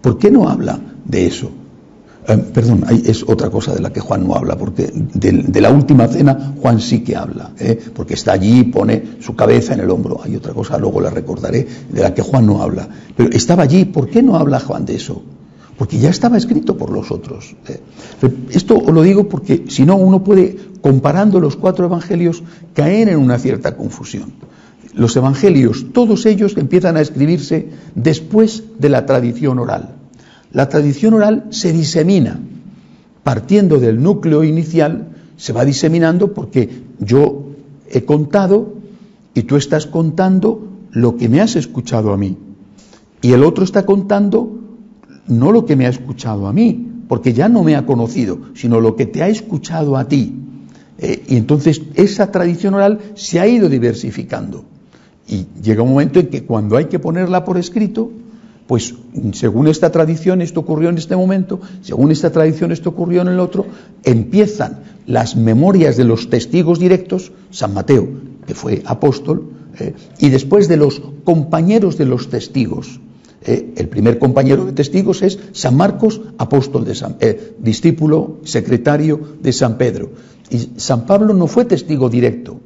¿Por 0.00 0.18
qué 0.18 0.30
no 0.30 0.48
habla 0.48 0.78
de 1.04 1.26
eso? 1.26 1.50
Eh, 2.28 2.36
perdón, 2.54 2.84
es 3.04 3.24
otra 3.24 3.50
cosa 3.50 3.74
de 3.74 3.80
la 3.80 3.92
que 3.92 3.98
Juan 3.98 4.24
no 4.24 4.36
habla, 4.36 4.56
porque 4.56 4.92
de, 4.94 5.60
la 5.60 5.72
última 5.72 6.06
cena 6.06 6.54
Juan 6.62 6.80
sí 6.80 7.00
que 7.00 7.16
habla, 7.16 7.50
¿eh? 7.58 7.76
porque 7.92 8.14
está 8.14 8.34
allí 8.34 8.60
y 8.60 8.64
pone 8.64 9.16
su 9.18 9.34
cabeza 9.34 9.74
en 9.74 9.80
el 9.80 9.90
hombro. 9.90 10.20
Hay 10.22 10.36
otra 10.36 10.54
cosa, 10.54 10.78
luego 10.78 11.00
la 11.00 11.10
recordaré, 11.10 11.66
de 11.90 12.02
la 12.02 12.14
que 12.14 12.22
Juan 12.22 12.46
no 12.46 12.62
habla. 12.62 12.88
Pero 13.16 13.30
estaba 13.30 13.64
allí, 13.64 13.84
¿por 13.84 14.08
qué 14.08 14.22
no 14.22 14.36
habla 14.36 14.60
Juan 14.60 14.86
de 14.86 14.94
eso? 14.94 15.24
Porque 15.80 15.98
ya 15.98 16.10
estaba 16.10 16.36
escrito 16.36 16.76
por 16.76 16.90
los 16.90 17.10
otros. 17.10 17.56
¿eh? 17.66 17.80
Esto 18.50 18.82
lo 18.92 19.00
digo 19.00 19.30
porque 19.30 19.64
si 19.68 19.86
no 19.86 19.96
uno 19.96 20.22
puede, 20.22 20.58
comparando 20.82 21.40
los 21.40 21.56
cuatro 21.56 21.86
evangelios, 21.86 22.42
caer 22.74 23.08
en 23.08 23.18
una 23.18 23.38
cierta 23.38 23.78
confusión. 23.78 24.30
Los 24.92 25.16
evangelios, 25.16 25.86
todos 25.94 26.26
ellos 26.26 26.54
empiezan 26.58 26.98
a 26.98 27.00
escribirse 27.00 27.70
después 27.94 28.62
de 28.78 28.90
la 28.90 29.06
tradición 29.06 29.58
oral. 29.58 29.94
La 30.52 30.68
tradición 30.68 31.14
oral 31.14 31.46
se 31.48 31.72
disemina, 31.72 32.38
partiendo 33.22 33.80
del 33.80 34.02
núcleo 34.02 34.44
inicial, 34.44 35.16
se 35.38 35.54
va 35.54 35.64
diseminando 35.64 36.34
porque 36.34 36.68
yo 36.98 37.52
he 37.88 38.04
contado 38.04 38.74
y 39.32 39.44
tú 39.44 39.56
estás 39.56 39.86
contando 39.86 40.60
lo 40.90 41.16
que 41.16 41.30
me 41.30 41.40
has 41.40 41.56
escuchado 41.56 42.12
a 42.12 42.18
mí. 42.18 42.36
Y 43.22 43.32
el 43.32 43.44
otro 43.44 43.64
está 43.64 43.86
contando 43.86 44.49
no 45.30 45.52
lo 45.52 45.64
que 45.64 45.76
me 45.76 45.86
ha 45.86 45.90
escuchado 45.90 46.46
a 46.46 46.52
mí, 46.52 46.86
porque 47.08 47.32
ya 47.32 47.48
no 47.48 47.64
me 47.64 47.76
ha 47.76 47.86
conocido, 47.86 48.38
sino 48.54 48.80
lo 48.80 48.96
que 48.96 49.06
te 49.06 49.22
ha 49.22 49.28
escuchado 49.28 49.96
a 49.96 50.06
ti. 50.06 50.34
Eh, 50.98 51.24
y 51.28 51.36
entonces 51.36 51.82
esa 51.94 52.30
tradición 52.30 52.74
oral 52.74 53.00
se 53.14 53.40
ha 53.40 53.46
ido 53.46 53.68
diversificando. 53.68 54.64
Y 55.26 55.46
llega 55.62 55.82
un 55.82 55.90
momento 55.90 56.20
en 56.20 56.28
que 56.28 56.44
cuando 56.44 56.76
hay 56.76 56.86
que 56.86 56.98
ponerla 56.98 57.44
por 57.44 57.56
escrito, 57.56 58.10
pues 58.66 58.94
según 59.32 59.66
esta 59.66 59.90
tradición 59.90 60.42
esto 60.42 60.60
ocurrió 60.60 60.90
en 60.90 60.98
este 60.98 61.16
momento, 61.16 61.60
según 61.82 62.12
esta 62.12 62.30
tradición 62.30 62.70
esto 62.70 62.90
ocurrió 62.90 63.22
en 63.22 63.28
el 63.28 63.40
otro, 63.40 63.66
empiezan 64.04 64.80
las 65.06 65.34
memorias 65.34 65.96
de 65.96 66.04
los 66.04 66.30
testigos 66.30 66.78
directos, 66.78 67.32
San 67.50 67.74
Mateo, 67.74 68.08
que 68.46 68.54
fue 68.54 68.82
apóstol, 68.86 69.50
eh, 69.80 69.94
y 70.20 70.28
después 70.28 70.68
de 70.68 70.76
los 70.76 71.02
compañeros 71.24 71.98
de 71.98 72.06
los 72.06 72.28
testigos. 72.28 73.00
Eh, 73.42 73.72
el 73.76 73.88
primer 73.88 74.18
compañero 74.18 74.66
de 74.66 74.72
testigos 74.72 75.22
es 75.22 75.38
San 75.52 75.76
Marcos, 75.76 76.20
apóstol 76.36 76.84
de 76.84 76.94
San, 76.94 77.16
eh, 77.20 77.56
discípulo, 77.58 78.38
secretario 78.44 79.18
de 79.40 79.52
San 79.52 79.78
Pedro. 79.78 80.10
Y 80.50 80.72
San 80.76 81.06
Pablo 81.06 81.32
no 81.32 81.46
fue 81.46 81.64
testigo 81.64 82.10
directo, 82.10 82.60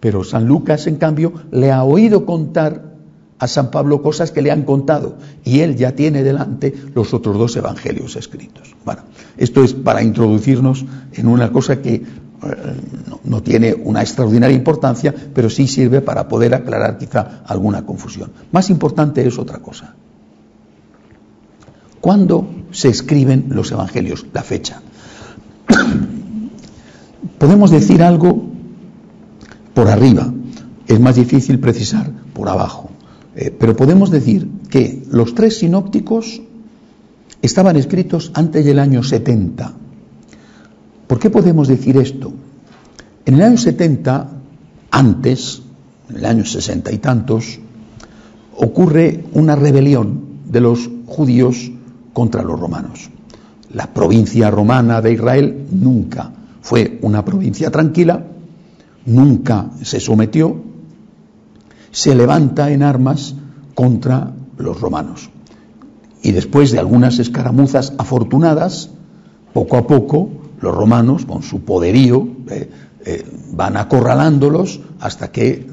pero 0.00 0.22
San 0.24 0.46
Lucas, 0.46 0.86
en 0.86 0.96
cambio, 0.96 1.32
le 1.50 1.70
ha 1.70 1.84
oído 1.84 2.26
contar 2.26 2.92
a 3.38 3.48
San 3.48 3.70
Pablo 3.70 4.02
cosas 4.02 4.30
que 4.30 4.42
le 4.42 4.52
han 4.52 4.62
contado 4.62 5.16
y 5.44 5.60
él 5.60 5.74
ya 5.74 5.96
tiene 5.96 6.22
delante 6.22 6.72
los 6.94 7.12
otros 7.12 7.36
dos 7.36 7.56
evangelios 7.56 8.14
escritos. 8.14 8.76
Bueno, 8.84 9.02
esto 9.36 9.64
es 9.64 9.72
para 9.72 10.02
introducirnos 10.02 10.84
en 11.12 11.26
una 11.26 11.50
cosa 11.50 11.82
que 11.82 12.04
eh, 12.44 13.20
no, 13.24 13.42
tiene 13.42 13.74
una 13.74 14.00
extraordinaria 14.00 14.56
importancia, 14.56 15.14
pero 15.34 15.48
sí 15.48 15.66
sirve 15.68 16.00
para 16.00 16.28
poder 16.28 16.54
aclarar 16.54 16.98
quizá 16.98 17.42
alguna 17.46 17.84
confusión. 17.84 18.30
Más 18.50 18.70
importante 18.70 19.26
es 19.26 19.38
otra 19.38 19.58
cosa. 19.58 19.94
¿Cuándo 22.00 22.48
se 22.72 22.88
escriben 22.88 23.46
los 23.50 23.70
evangelios? 23.70 24.26
La 24.32 24.42
fecha. 24.42 24.82
Podemos 27.38 27.70
decir 27.70 28.02
algo 28.02 28.50
por 29.74 29.88
arriba, 29.88 30.32
es 30.86 31.00
más 31.00 31.16
difícil 31.16 31.60
precisar 31.60 32.10
por 32.32 32.48
abajo. 32.48 32.90
Eh, 33.34 33.50
pero 33.58 33.74
podemos 33.74 34.10
decir 34.10 34.48
que 34.68 35.04
los 35.10 35.34
tres 35.34 35.58
sinópticos 35.58 36.42
estaban 37.40 37.76
escritos 37.76 38.30
antes 38.34 38.64
del 38.64 38.78
año 38.78 39.02
70. 39.02 39.72
¿Por 41.12 41.18
qué 41.18 41.28
podemos 41.28 41.68
decir 41.68 41.98
esto? 41.98 42.32
En 43.26 43.34
el 43.34 43.42
año 43.42 43.58
70, 43.58 44.30
antes, 44.90 45.60
en 46.08 46.16
el 46.16 46.24
año 46.24 46.46
sesenta 46.46 46.90
y 46.90 46.96
tantos, 46.96 47.60
ocurre 48.56 49.22
una 49.34 49.54
rebelión 49.54 50.22
de 50.46 50.62
los 50.62 50.88
judíos 51.04 51.70
contra 52.14 52.42
los 52.42 52.58
romanos. 52.58 53.10
La 53.74 53.92
provincia 53.92 54.50
romana 54.50 55.02
de 55.02 55.12
Israel 55.12 55.66
nunca 55.70 56.32
fue 56.62 56.98
una 57.02 57.22
provincia 57.22 57.70
tranquila, 57.70 58.24
nunca 59.04 59.68
se 59.82 60.00
sometió, 60.00 60.62
se 61.90 62.14
levanta 62.14 62.70
en 62.70 62.82
armas 62.82 63.34
contra 63.74 64.32
los 64.56 64.80
romanos. 64.80 65.28
Y 66.22 66.32
después 66.32 66.70
de 66.70 66.78
algunas 66.78 67.18
escaramuzas 67.18 67.92
afortunadas, 67.98 68.88
poco 69.52 69.76
a 69.76 69.86
poco 69.86 70.41
los 70.62 70.74
romanos, 70.74 71.26
con 71.26 71.42
su 71.42 71.60
poderío, 71.60 72.26
eh, 72.48 72.70
eh, 73.04 73.24
van 73.52 73.76
acorralándolos 73.76 74.80
hasta 75.00 75.30
que 75.30 75.66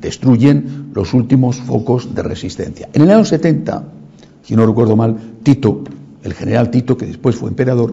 destruyen 0.00 0.90
los 0.94 1.12
últimos 1.12 1.56
focos 1.56 2.14
de 2.14 2.22
resistencia. 2.22 2.88
En 2.92 3.02
el 3.02 3.10
año 3.10 3.24
70, 3.24 3.84
si 4.42 4.54
no 4.54 4.64
recuerdo 4.64 4.96
mal, 4.96 5.16
Tito, 5.42 5.82
el 6.22 6.32
general 6.32 6.70
Tito, 6.70 6.96
que 6.96 7.06
después 7.06 7.34
fue 7.34 7.50
emperador, 7.50 7.92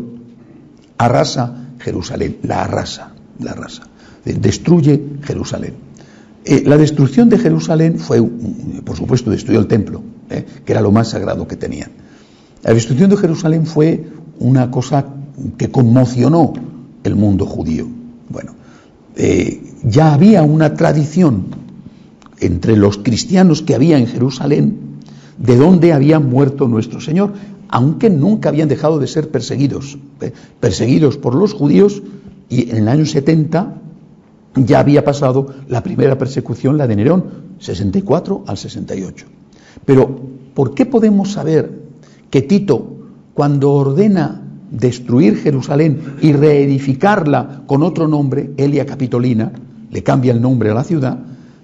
arrasa 0.97 1.69
Jerusalén, 1.79 2.37
la 2.43 2.63
arrasa, 2.63 3.13
la 3.39 3.51
arrasa, 3.51 3.87
destruye 4.23 5.03
Jerusalén. 5.23 5.73
Eh, 6.45 6.63
la 6.65 6.77
destrucción 6.77 7.29
de 7.29 7.39
Jerusalén 7.39 7.97
fue, 7.97 8.21
por 8.85 8.95
supuesto, 8.95 9.31
destruyó 9.31 9.59
el 9.59 9.67
templo, 9.67 10.03
que 10.29 10.71
era 10.71 10.81
lo 10.81 10.91
más 10.91 11.09
sagrado 11.09 11.47
que 11.47 11.55
tenían. 11.55 11.91
La 12.63 12.73
destrucción 12.73 13.09
de 13.09 13.17
Jerusalén 13.17 13.65
fue 13.65 14.07
una 14.39 14.69
cosa 14.71 15.05
que 15.57 15.69
conmocionó 15.69 16.53
el 17.03 17.15
mundo 17.15 17.45
judío. 17.45 17.87
Bueno, 18.29 18.53
eh, 19.15 19.61
ya 19.83 20.13
había 20.13 20.43
una 20.43 20.75
tradición 20.75 21.45
entre 22.39 22.77
los 22.77 22.97
cristianos 22.97 23.61
que 23.61 23.75
había 23.75 23.97
en 23.97 24.07
Jerusalén 24.07 24.93
de 25.37 25.55
donde 25.55 25.93
había 25.93 26.19
muerto 26.19 26.67
nuestro 26.67 27.01
Señor, 27.01 27.33
aunque 27.69 28.09
nunca 28.09 28.49
habían 28.49 28.69
dejado 28.69 28.99
de 28.99 29.07
ser 29.07 29.29
perseguidos, 29.29 29.97
eh, 30.21 30.31
perseguidos 30.59 31.17
por 31.17 31.35
los 31.35 31.53
judíos 31.53 32.03
y 32.49 32.69
en 32.69 32.77
el 32.77 32.87
año 32.87 33.05
70 33.05 33.81
ya 34.55 34.79
había 34.79 35.03
pasado 35.03 35.47
la 35.67 35.81
primera 35.81 36.17
persecución, 36.17 36.77
la 36.77 36.85
de 36.85 36.95
Nerón, 36.95 37.25
64 37.59 38.43
al 38.45 38.57
68. 38.57 39.25
Pero, 39.85 40.19
¿por 40.53 40.75
qué 40.75 40.85
podemos 40.85 41.31
saber 41.31 41.81
que 42.29 42.43
Tito, 42.43 42.97
cuando 43.33 43.71
ordena 43.71 44.42
destruir 44.73 45.37
Jerusalén 45.37 46.15
y 46.21 46.33
reedificarla 46.33 47.61
con 47.67 47.83
otro 47.83 48.07
nombre, 48.07 48.51
Elia 48.57 48.85
Capitolina, 48.85 49.51
le 49.91 50.03
cambia 50.03 50.33
el 50.33 50.41
nombre 50.41 50.71
a 50.71 50.73
la 50.73 50.83
ciudad, 50.83 51.19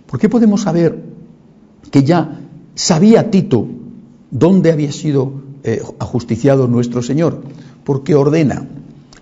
¿por 0.05 0.19
qué 0.19 0.29
podemos 0.29 0.61
saber 0.61 1.03
que 1.91 2.03
ya 2.03 2.39
sabía 2.75 3.31
Tito 3.31 3.67
dónde 4.29 4.71
había 4.71 4.91
sido 4.91 5.41
eh, 5.63 5.81
ajusticiado 5.99 6.67
nuestro 6.67 7.01
Señor? 7.01 7.41
Porque 7.83 8.13
ordena 8.13 8.67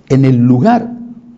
en 0.09 0.25
el 0.25 0.35
lugar 0.35 0.91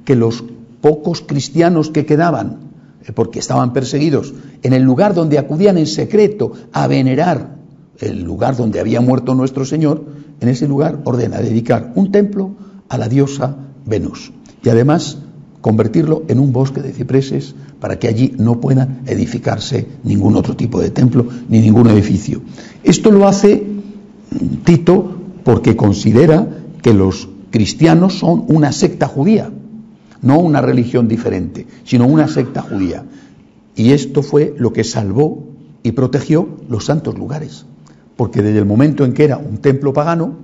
que 0.04 0.16
los 0.16 0.44
pocos 0.82 1.22
cristianos 1.22 1.92
que 1.92 2.08
quedaban, 2.08 2.58
eh, 3.06 3.12
porque 3.14 3.38
estaban 3.38 3.74
perseguidos, 3.74 4.34
en 4.64 4.74
el 4.74 4.82
lugar 4.82 5.14
donde 5.14 5.38
acudían 5.38 5.78
en 5.78 5.86
secreto 5.86 6.54
a 6.74 6.88
venerar 6.88 7.60
el 8.00 8.24
lugar 8.24 8.56
donde 8.56 8.80
había 8.80 9.02
muerto 9.02 9.36
nuestro 9.36 9.66
Señor, 9.66 10.04
en 10.42 10.50
ese 10.50 10.68
lugar 10.68 11.00
ordena 11.06 11.40
dedicar 11.40 11.92
un 11.96 12.12
templo 12.12 12.52
a 12.88 12.98
la 12.98 13.10
diosa 13.10 13.56
Venus 13.86 14.32
y 14.64 14.70
además 14.70 15.20
convertirlo 15.62 16.24
en 16.28 16.40
un 16.40 16.54
bosque 16.54 16.82
de 16.82 16.94
cipreses 16.94 17.56
para 17.80 18.00
que 18.00 18.08
allí 18.08 18.34
no 18.38 18.60
puedan 18.60 19.02
edificarse 19.06 19.88
ningún 20.04 20.36
otro 20.36 20.56
tipo 20.56 20.80
de 20.80 20.90
templo 20.90 21.28
ni 21.50 21.60
ningún 21.60 21.90
edificio. 21.90 22.42
Esto 22.84 23.12
lo 23.12 23.28
hace 23.28 23.66
Tito 24.64 25.18
porque 25.44 25.76
considera 25.76 26.48
que 26.82 26.94
los 26.94 27.30
cristianos 27.50 28.20
son 28.20 28.46
una 28.48 28.72
secta 28.72 29.08
judía 29.08 29.52
no 30.22 30.40
una 30.40 30.62
religión 30.62 31.08
diferente, 31.08 31.66
sino 31.84 32.08
una 32.08 32.28
secta 32.28 32.62
judía. 32.62 33.06
Y 33.76 33.92
esto 33.92 34.22
fue 34.22 34.54
lo 34.58 34.74
que 34.74 34.84
salvó 34.84 35.46
y 35.84 35.94
protegió 35.94 36.50
los 36.68 36.86
santos 36.86 37.18
lugares, 37.18 37.66
porque 38.20 38.42
desde 38.42 38.60
el 38.60 38.66
momento 38.66 39.06
en 39.06 39.14
que 39.14 39.24
era 39.24 39.38
un 39.38 39.60
templo 39.60 39.94
pagano, 39.94 40.36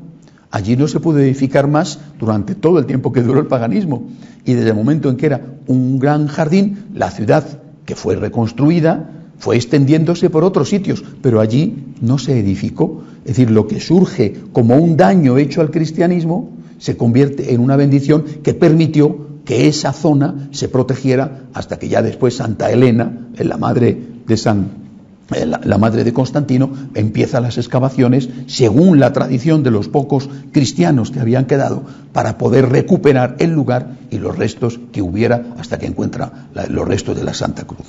allí 0.50 0.78
no 0.78 0.88
se 0.88 1.02
pudo 1.02 1.20
edificar 1.20 1.68
más 1.68 2.00
durante 2.18 2.56
todo 2.56 2.80
el 2.80 2.86
tiempo 2.86 3.12
que 3.12 3.22
duró 3.22 3.42
el 3.42 3.48
paganismo, 3.48 4.08
y 4.46 4.54
desde 4.54 4.70
el 4.70 4.78
momento 4.78 5.10
en 5.10 5.18
que 5.18 5.26
era 5.26 5.42
un 5.68 6.00
gran 6.00 6.28
jardín, 6.28 6.86
la 6.94 7.12
ciudad 7.12 7.44
que 7.84 7.96
fue 7.96 8.16
reconstruida 8.16 9.10
fue 9.40 9.58
extendiéndose 9.58 10.30
por 10.30 10.46
otros 10.46 10.70
sitios, 10.70 11.04
pero 11.22 11.42
allí 11.42 11.88
no 12.00 12.18
se 12.18 12.40
edificó. 12.40 13.04
Es 13.26 13.36
decir, 13.36 13.52
lo 13.52 13.68
que 13.68 13.82
surge 13.82 14.36
como 14.54 14.78
un 14.78 14.96
daño 14.96 15.38
hecho 15.38 15.60
al 15.60 15.70
cristianismo 15.70 16.52
se 16.78 16.96
convierte 16.96 17.54
en 17.54 17.60
una 17.60 17.76
bendición 17.76 18.24
que 18.42 18.54
permitió 18.54 19.42
que 19.44 19.68
esa 19.68 19.92
zona 19.92 20.48
se 20.52 20.70
protegiera 20.70 21.42
hasta 21.54 21.78
que 21.78 21.90
ya 21.90 22.02
después 22.02 22.38
Santa 22.38 22.72
Elena, 22.72 23.28
la 23.38 23.58
madre 23.58 23.98
de 24.26 24.38
San 24.38 24.85
la, 25.30 25.78
madre 25.78 26.04
de 26.04 26.14
Constantino 26.14 26.72
empieza 26.94 27.42
las 27.42 27.58
excavaciones 27.58 28.30
según 28.48 29.00
la 29.00 29.12
tradición 29.12 29.64
de 29.64 29.72
los 29.72 29.88
pocos 29.88 30.30
cristianos 30.52 31.10
que 31.10 31.20
habían 31.20 31.46
quedado 31.46 31.84
para 32.14 32.38
poder 32.38 32.70
recuperar 32.70 33.36
el 33.40 33.52
lugar 33.52 33.98
y 34.12 34.20
los 34.20 34.38
restos 34.38 34.80
que 34.92 35.02
hubiera 35.02 35.54
hasta 35.58 35.80
que 35.80 35.88
encuentra 35.88 36.50
los 36.70 36.88
restos 36.88 37.18
de 37.18 37.24
la 37.24 37.34
Santa 37.34 37.64
Cruz. 37.64 37.88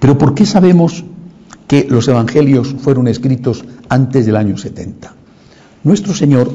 Pero 0.00 0.18
¿por 0.18 0.34
qué 0.34 0.46
sabemos 0.46 1.04
que 1.68 1.86
los 1.88 2.08
evangelios 2.08 2.74
fueron 2.78 3.06
escritos 3.06 3.64
antes 3.88 4.26
del 4.26 4.36
año 4.36 4.56
70? 4.56 5.14
Nuestro 5.84 6.12
Señor 6.12 6.50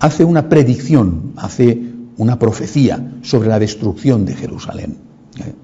hace 0.00 0.24
una 0.24 0.48
predicción, 0.48 1.34
hace 1.36 1.92
una 2.16 2.38
profecía 2.38 3.12
sobre 3.22 3.48
la 3.48 3.58
destrucción 3.58 4.24
de 4.24 4.34
Jerusalén. 4.34 4.96
¿Eh? 5.38 5.54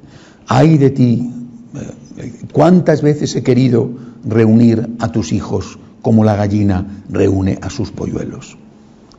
Ay 0.46 0.78
de 0.78 0.90
ti, 0.90 1.30
eh, 1.30 1.41
¿cuántas 2.52 3.02
veces 3.02 3.34
he 3.36 3.42
querido 3.42 3.90
reunir 4.24 4.90
a 4.98 5.10
tus 5.10 5.32
hijos 5.32 5.78
como 6.00 6.24
la 6.24 6.36
gallina 6.36 7.02
reúne 7.08 7.58
a 7.60 7.70
sus 7.70 7.90
polluelos? 7.90 8.56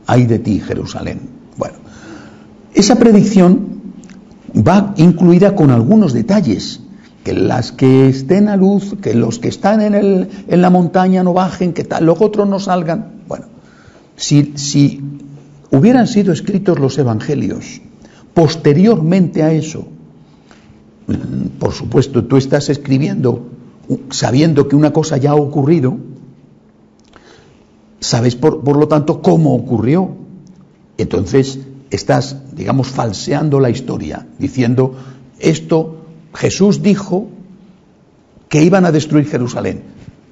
Ay 0.06 0.26
de 0.26 0.38
ti, 0.38 0.60
Jerusalén. 0.60 1.20
Bueno, 1.56 1.76
esa 2.74 2.96
predicción 2.96 3.82
va 4.54 4.94
incluida 4.96 5.54
con 5.54 5.70
algunos 5.70 6.12
detalles, 6.12 6.80
que 7.24 7.32
las 7.32 7.72
que 7.72 8.08
estén 8.08 8.48
a 8.48 8.56
luz, 8.56 8.96
que 9.00 9.14
los 9.14 9.38
que 9.38 9.48
están 9.48 9.80
en, 9.80 9.94
el, 9.94 10.28
en 10.46 10.60
la 10.60 10.68
montaña 10.68 11.22
no 11.22 11.32
bajen, 11.32 11.72
que 11.72 11.84
tal, 11.84 12.04
los 12.04 12.20
otros 12.20 12.46
no 12.46 12.60
salgan. 12.60 13.22
Bueno, 13.26 13.46
si, 14.14 14.52
si 14.56 15.00
hubieran 15.70 16.06
sido 16.06 16.32
escritos 16.32 16.78
los 16.78 16.98
evangelios 16.98 17.80
posteriormente 18.34 19.42
a 19.42 19.52
eso, 19.52 19.86
por 21.58 21.72
supuesto, 21.72 22.24
tú 22.24 22.36
estás 22.36 22.70
escribiendo 22.70 23.50
sabiendo 24.10 24.66
que 24.66 24.76
una 24.76 24.92
cosa 24.92 25.18
ya 25.18 25.32
ha 25.32 25.34
ocurrido, 25.34 25.98
sabes 28.00 28.34
por, 28.34 28.64
por, 28.64 28.78
lo 28.78 28.88
tanto 28.88 29.20
cómo 29.20 29.54
ocurrió. 29.54 30.16
Entonces 30.96 31.58
estás, 31.90 32.54
digamos, 32.54 32.88
falseando 32.88 33.60
la 33.60 33.68
historia, 33.68 34.26
diciendo, 34.38 34.94
esto 35.38 36.06
Jesús 36.34 36.82
dijo 36.82 37.28
que 38.48 38.62
iban 38.62 38.86
a 38.86 38.92
destruir 38.92 39.26
Jerusalén. 39.26 39.82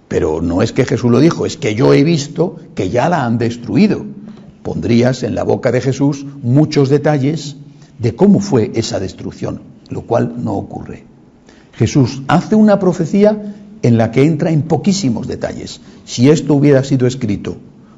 Pero 0.09 0.41
no 0.41 0.63
es 0.63 0.73
que 0.73 0.85
Jesús 0.85 1.11
lo 1.11 1.21
dijo, 1.21 1.45
es 1.45 1.57
que 1.57 1.75
yo 1.75 1.93
he 1.93 2.05
visto 2.05 2.57
que 2.75 2.91
ya 2.91 3.09
la 3.09 3.25
han 3.25 3.39
destruido 3.39 4.05
pondrías 4.63 5.23
en 5.23 5.35
la 5.35 5.43
boca 5.43 5.73
de 5.73 5.81
Jesús 5.81 6.25
muchos 6.43 6.89
detalles 6.89 7.57
de 7.99 8.15
cómo 8.15 8.41
fue 8.41 8.71
esa 8.75 9.01
destrucción, 9.01 9.61
lo 9.93 10.03
cual 10.03 10.35
no 10.39 10.55
ocurre. 10.55 11.05
Jesús 11.75 12.23
hace 12.29 12.55
una 12.55 12.79
profecía 12.79 13.55
en 13.83 13.99
la 13.99 14.11
que 14.11 14.25
entra 14.25 14.51
en 14.51 14.63
poquísimos 14.63 15.27
detalles. 15.27 15.81
Si 16.05 16.31
esto 16.31 16.55
hubiera 16.55 16.85
sido 16.85 17.07
escrito 17.07 17.57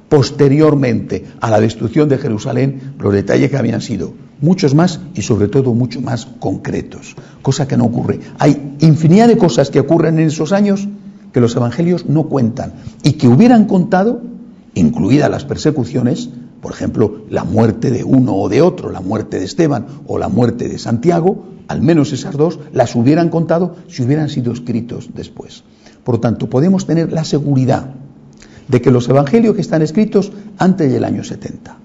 posteriormente 0.09 1.25
a 1.41 1.51
la 1.51 1.61
destrucción 1.61 2.09
de 2.09 2.19
Jerusalén, 2.19 2.95
los 2.99 3.13
detalles 3.13 3.51
que 3.51 3.57
habían 3.57 3.81
sido 3.81 4.13
muchos 4.41 4.75
más 4.75 5.01
y 5.15 5.23
sobre 5.23 5.49
todo 5.49 5.75
mucho 5.75 6.01
más 6.01 6.27
concretos, 6.39 7.17
cosa 7.43 7.67
que 7.67 7.77
no 7.77 7.87
ocurre. 7.87 8.21
Hay 8.39 8.77
infinidad 8.81 9.29
de 9.29 9.39
cosas 9.39 9.71
que 9.71 9.81
ocurren 9.81 10.19
en 10.19 10.27
esos 10.27 10.53
años 10.53 10.87
que 11.33 11.41
los 11.41 11.57
evangelios 11.57 12.07
no 12.07 12.29
cuentan 12.29 12.75
y 13.03 13.13
que 13.13 13.29
hubieran 13.29 13.65
contado, 13.65 14.23
incluidas 14.75 15.31
las 15.31 15.45
persecuciones, 15.45 16.31
por 16.61 16.73
ejemplo, 16.73 17.25
la 17.29 17.45
muerte 17.45 17.91
de 17.91 18.05
uno 18.05 18.37
o 18.37 18.49
de 18.49 18.63
otro, 18.63 18.91
la 18.91 19.01
muerte 19.01 19.39
de 19.39 19.45
Esteban 19.45 19.87
o 20.07 20.19
la 20.19 20.29
muerte 20.29 20.69
de 20.69 20.79
Santiago, 20.79 21.45
al 21.69 21.83
menos 21.83 22.13
esas 22.13 22.37
dos 22.37 22.59
las 22.73 22.95
hubieran 22.95 23.29
contado 23.29 23.77
si 23.89 24.03
hubieran 24.03 24.29
sido 24.29 24.53
escritos 24.53 25.11
después. 25.15 25.65
Por 26.05 26.17
lo 26.17 26.21
tanto, 26.21 26.49
podemos 26.51 26.87
tener 26.87 27.13
la 27.13 27.25
seguridad 27.25 27.91
de 28.69 28.81
que 28.81 28.91
los 28.91 29.09
evangelios 29.09 29.55
que 29.55 29.61
están 29.61 29.83
escritos 29.83 30.33
antes 30.59 30.93
del 30.93 31.05
año 31.05 31.25
70. 31.25 31.79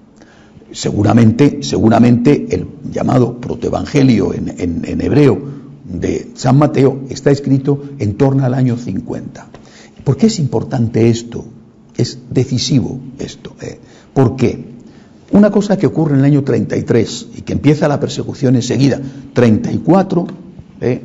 Seguramente, 0.72 1.62
seguramente 1.62 2.46
el 2.50 2.66
llamado 2.92 3.40
protoevangelio 3.40 4.32
en, 4.34 4.54
en, 4.56 5.00
hebreo 5.00 5.40
de 5.84 6.30
San 6.34 6.58
Mateo 6.58 7.00
está 7.08 7.30
escrito 7.30 7.82
en 7.98 8.16
torno 8.16 8.44
al 8.44 8.54
año 8.54 8.76
50. 8.76 9.48
¿Por 10.04 10.16
qué 10.16 10.26
es 10.26 10.38
importante 10.38 11.08
esto? 11.08 11.44
Es 11.96 12.18
decisivo 12.30 13.00
esto. 13.18 13.56
Eh. 13.60 13.80
¿Por 14.14 14.36
qué? 14.36 14.69
Una 15.32 15.50
cosa 15.50 15.76
que 15.76 15.86
ocurre 15.86 16.14
en 16.14 16.20
el 16.20 16.26
año 16.26 16.42
33 16.42 17.28
y 17.36 17.42
que 17.42 17.52
empieza 17.52 17.86
la 17.88 18.00
persecución 18.00 18.56
enseguida, 18.56 19.00
34, 19.32 20.26
eh, 20.80 21.02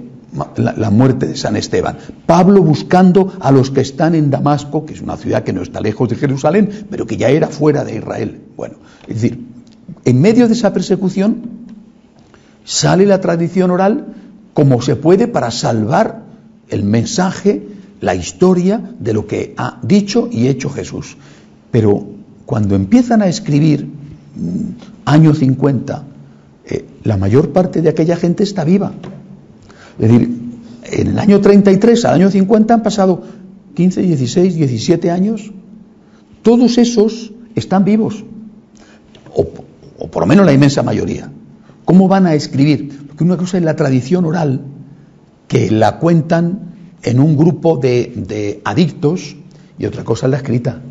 la, 0.57 0.89
muerte 0.89 1.27
de 1.27 1.35
San 1.35 1.55
Esteban. 1.55 1.97
Pablo 2.25 2.61
buscando 2.61 3.33
a 3.39 3.51
los 3.51 3.71
que 3.71 3.81
están 3.81 4.15
en 4.15 4.29
Damasco, 4.29 4.85
que 4.85 4.93
es 4.93 5.01
una 5.01 5.17
ciudad 5.17 5.43
que 5.43 5.53
no 5.53 5.61
está 5.61 5.79
lejos 5.79 6.09
de 6.09 6.15
Jerusalén, 6.15 6.87
pero 6.89 7.05
que 7.05 7.17
ya 7.17 7.29
era 7.29 7.47
fuera 7.47 7.83
de 7.83 7.95
Israel. 7.95 8.41
Bueno, 8.57 8.75
es 9.07 9.21
decir, 9.21 9.45
en 10.03 10.21
medio 10.21 10.47
de 10.47 10.53
esa 10.53 10.73
persecución 10.73 11.65
sale 12.63 13.05
la 13.05 13.21
tradición 13.21 13.71
oral 13.71 14.07
como 14.53 14.81
se 14.81 14.95
puede 14.95 15.27
para 15.27 15.51
salvar 15.51 16.23
el 16.69 16.83
mensaje, 16.83 17.67
la 18.01 18.15
historia 18.15 18.81
de 18.99 19.13
lo 19.13 19.27
que 19.27 19.53
ha 19.57 19.79
dicho 19.83 20.27
y 20.31 20.47
hecho 20.47 20.69
Jesús. 20.69 21.17
Pero 21.71 22.07
cuando 22.45 22.75
empiezan 22.75 23.21
a 23.21 23.27
escribir, 23.27 23.89
mm, 24.35 24.69
año 25.05 25.33
50, 25.33 26.03
eh, 26.65 26.85
la 27.03 27.17
mayor 27.17 27.51
parte 27.51 27.81
de 27.81 27.89
aquella 27.89 28.15
gente 28.15 28.43
está 28.43 28.63
viva. 28.63 28.93
Es 29.99 30.11
decir, 30.11 30.29
en 30.83 31.07
el 31.07 31.19
año 31.19 31.41
33 31.41 32.05
al 32.05 32.15
año 32.15 32.29
50 32.29 32.73
han 32.73 32.83
pasado 32.83 33.23
15, 33.73 34.01
16, 34.01 34.55
17 34.55 35.11
años. 35.11 35.51
Todos 36.41 36.77
esos 36.77 37.31
están 37.55 37.85
vivos, 37.85 38.23
o, 39.33 39.47
o 39.97 40.07
por 40.07 40.23
lo 40.23 40.27
menos 40.27 40.45
la 40.45 40.53
inmensa 40.53 40.83
mayoría. 40.83 41.31
¿Cómo 41.85 42.07
van 42.07 42.27
a 42.27 42.33
escribir? 42.35 43.05
que 43.15 43.23
una 43.23 43.37
cosa 43.37 43.57
es 43.57 43.63
la 43.63 43.75
tradición 43.75 44.25
oral, 44.25 44.61
que 45.47 45.71
la 45.71 45.99
cuentan 45.99 46.73
en 47.03 47.19
un 47.19 47.37
grupo 47.37 47.77
de, 47.77 48.61
adictos, 48.65 49.35
y 49.77 49.85
otra 49.85 50.03
cosa 50.03 50.27
es 50.27 50.31
la 50.31 50.37
escrita. 50.37 50.81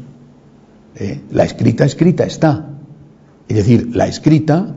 ¿Eh? 0.96 1.20
La 1.32 1.44
escrita, 1.44 1.84
escrita 1.84 2.24
está. 2.24 2.70
Es 3.48 3.56
decir, 3.56 3.94
la 3.94 4.06
escrita 4.06 4.74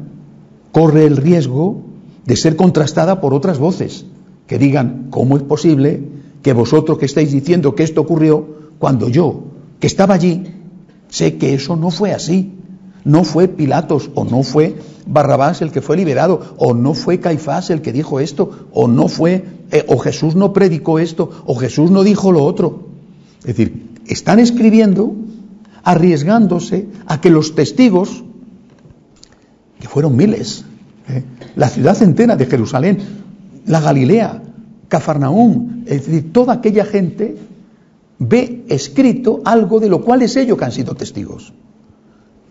corre 0.71 1.05
el 1.05 1.17
riesgo 1.17 1.81
de 2.25 2.35
ser 2.35 2.55
contrastada 2.55 3.21
por 3.21 3.33
otras 3.33 3.59
voces 3.59 4.05
que 4.47 4.57
digan, 4.57 5.07
¿cómo 5.09 5.37
es 5.37 5.43
posible 5.43 6.01
que 6.41 6.53
vosotros 6.53 6.97
que 6.97 7.05
estáis 7.05 7.31
diciendo 7.31 7.75
que 7.75 7.83
esto 7.83 8.01
ocurrió 8.01 8.45
cuando 8.79 9.09
yo, 9.09 9.43
que 9.79 9.87
estaba 9.87 10.15
allí, 10.15 10.43
sé 11.09 11.37
que 11.37 11.53
eso 11.53 11.75
no 11.75 11.91
fue 11.91 12.13
así? 12.13 12.53
No 13.03 13.23
fue 13.23 13.47
Pilatos 13.47 14.09
o 14.15 14.25
no 14.25 14.43
fue 14.43 14.75
Barrabás 15.05 15.61
el 15.61 15.71
que 15.71 15.81
fue 15.81 15.95
liberado 15.95 16.55
o 16.57 16.73
no 16.73 16.93
fue 16.93 17.19
Caifás 17.19 17.69
el 17.69 17.81
que 17.81 17.93
dijo 17.93 18.19
esto 18.19 18.67
o 18.73 18.87
no 18.89 19.07
fue 19.07 19.45
eh, 19.71 19.85
o 19.87 19.97
Jesús 19.97 20.35
no 20.35 20.51
predicó 20.51 20.99
esto 20.99 21.29
o 21.45 21.55
Jesús 21.55 21.91
no 21.91 22.03
dijo 22.03 22.31
lo 22.31 22.43
otro. 22.43 22.87
Es 23.39 23.55
decir, 23.55 23.91
están 24.07 24.39
escribiendo 24.39 25.15
arriesgándose 25.83 26.87
a 27.05 27.21
que 27.21 27.29
los 27.29 27.55
testigos, 27.55 28.25
que 29.79 29.87
fueron 29.87 30.15
miles, 30.15 30.65
¿eh? 31.09 31.23
la 31.55 31.69
ciudad 31.69 32.01
entera 32.01 32.35
de 32.35 32.45
Jerusalén, 32.45 32.97
la 33.65 33.79
Galilea, 33.79 34.41
Cafarnaúm, 34.87 35.83
es 35.85 36.05
decir, 36.05 36.31
toda 36.31 36.53
aquella 36.53 36.85
gente 36.85 37.35
ve 38.19 38.65
escrito 38.69 39.41
algo 39.45 39.79
de 39.79 39.89
lo 39.89 40.01
cual 40.01 40.21
es 40.21 40.35
ellos 40.35 40.57
que 40.57 40.65
han 40.65 40.71
sido 40.71 40.95
testigos. 40.95 41.53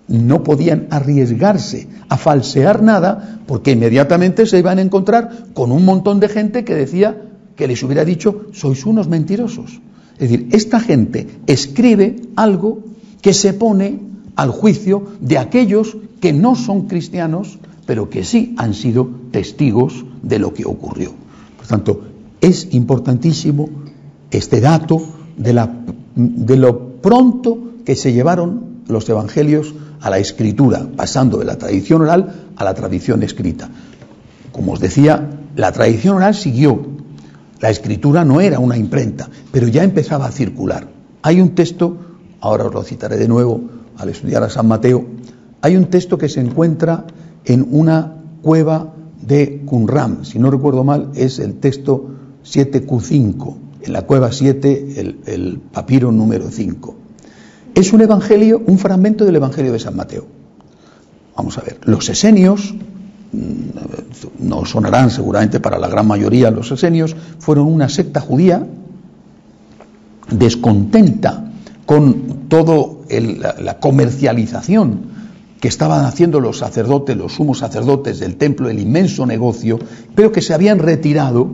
No 0.09 0.45
podían 0.45 0.87
arriesgarse 0.91 1.89
a 2.09 2.17
falsear 2.17 2.83
nada 2.83 3.41
porque 3.47 3.73
inmediatamente 3.73 4.47
se 4.47 4.59
iban 4.59 4.79
a 4.79 4.83
encontrar 4.83 5.47
con 5.53 5.73
un 5.73 5.85
montón 5.85 6.21
de 6.21 6.29
gente 6.29 6.65
que 6.65 6.75
decía 6.75 7.23
que 7.57 7.67
les 7.67 7.83
hubiera 7.83 8.05
dicho, 8.05 8.47
sois 8.53 8.85
unos 8.87 9.09
mentirosos. 9.09 9.81
Es 10.19 10.31
decir, 10.31 10.49
esta 10.53 10.79
gente 10.79 11.27
escribe 11.47 12.17
algo 12.37 12.85
que 13.21 13.33
se 13.33 13.53
pone 13.53 13.99
al 14.37 14.51
juicio 14.51 15.05
de 15.21 15.39
aquellos 15.39 15.97
que 16.21 16.33
no 16.33 16.55
son 16.55 16.83
cristianos, 16.83 17.59
pero 17.87 18.11
que 18.11 18.25
sí 18.25 18.55
han 18.59 18.75
sido 18.75 19.09
testigos 19.31 20.05
de 20.23 20.39
lo 20.39 20.53
que 20.53 20.65
ocurrió. 20.65 21.13
Por 21.57 21.67
tanto, 21.67 22.03
es 22.41 22.69
importantísimo 22.75 23.69
este 24.31 24.61
dato 24.61 25.03
de, 25.37 25.53
la, 25.53 25.75
de 26.15 26.57
lo 26.57 27.01
pronto 27.01 27.59
que 27.85 27.97
se 27.97 28.13
llevaron 28.13 28.83
los 28.89 29.09
evangelios 29.09 29.75
a 30.01 30.11
la 30.11 30.19
escritura, 30.19 30.87
pasando 30.97 31.39
de 31.39 31.45
la 31.45 31.57
tradición 31.57 32.03
oral 32.03 32.51
a 32.57 32.65
la 32.65 32.75
tradición 32.75 33.23
escrita. 33.23 33.71
Como 34.53 34.73
os 34.73 34.81
decía, 34.81 35.31
la 35.57 35.73
tradición 35.73 36.17
oral 36.17 36.35
siguió. 36.35 36.95
La 37.61 37.71
escritura 37.71 38.25
no 38.25 38.41
era 38.41 38.59
una 38.59 38.77
imprenta, 38.77 39.31
pero 39.51 39.67
ya 39.69 39.83
empezaba 39.83 40.27
a 40.27 40.31
circular. 40.31 40.89
Hay 41.23 41.41
un 41.41 41.55
texto 41.55 41.97
ahora 42.41 42.65
os 42.67 42.75
lo 42.75 42.83
citaré 42.83 43.17
de 43.17 43.29
nuevo 43.29 43.61
al 43.99 44.09
estudiar 44.09 44.43
a 44.43 44.51
San 44.51 44.69
Mateo, 44.69 45.05
hay 45.63 45.77
un 45.77 45.87
texto 45.87 46.19
que 46.19 46.29
se 46.29 46.41
encuentra 46.41 47.05
en 47.45 47.67
una 47.71 48.15
cueva 48.43 48.93
de 49.21 49.63
Qumran, 49.65 50.25
si 50.25 50.39
no 50.39 50.51
recuerdo 50.51 50.85
mal, 50.85 51.11
es 51.15 51.39
el 51.39 51.55
texto 51.55 52.11
7Q5, 52.45 53.57
en 53.83 53.93
la 53.93 54.03
cueva 54.03 54.31
7, 54.33 55.01
el, 55.01 55.21
el 55.27 55.61
papiro 55.73 56.13
número 56.13 56.51
5. 56.51 56.95
Es 57.75 57.93
un 57.93 58.01
evangelio, 58.01 58.63
un 58.67 58.79
fragmento 58.79 59.25
del 59.25 59.37
evangelio 59.37 59.73
de 59.73 59.79
San 59.79 59.97
Mateo. 59.97 60.27
Vamos 61.37 61.59
a 61.59 61.63
ver, 61.63 61.81
los 61.85 62.09
esenios, 62.09 62.75
mm, 63.33 64.47
no 64.47 64.65
sonarán 64.65 65.11
seguramente 65.11 65.61
para 65.61 65.79
la 65.79 65.89
gran 65.89 66.07
mayoría 66.07 66.51
los 66.51 66.71
esenios, 66.71 67.17
fueron 67.39 67.67
una 67.67 67.89
secta 67.89 68.21
judía 68.21 68.67
descontenta 70.31 71.45
con 71.87 72.49
todo 72.49 73.03
la, 73.09 73.79
comercialización 73.79 75.17
que 75.61 75.69
estaban 75.69 76.05
haciendo 76.05 76.41
los 76.41 76.59
sacerdotes, 76.59 77.17
los 77.17 77.35
sumos 77.35 77.59
sacerdotes 77.59 78.19
del 78.19 78.37
templo, 78.37 78.69
el 78.69 78.81
inmenso 78.81 79.25
negocio, 79.25 79.79
pero 80.15 80.33
que 80.33 80.43
se 80.43 80.53
habían 80.53 80.81
retirado, 80.81 81.49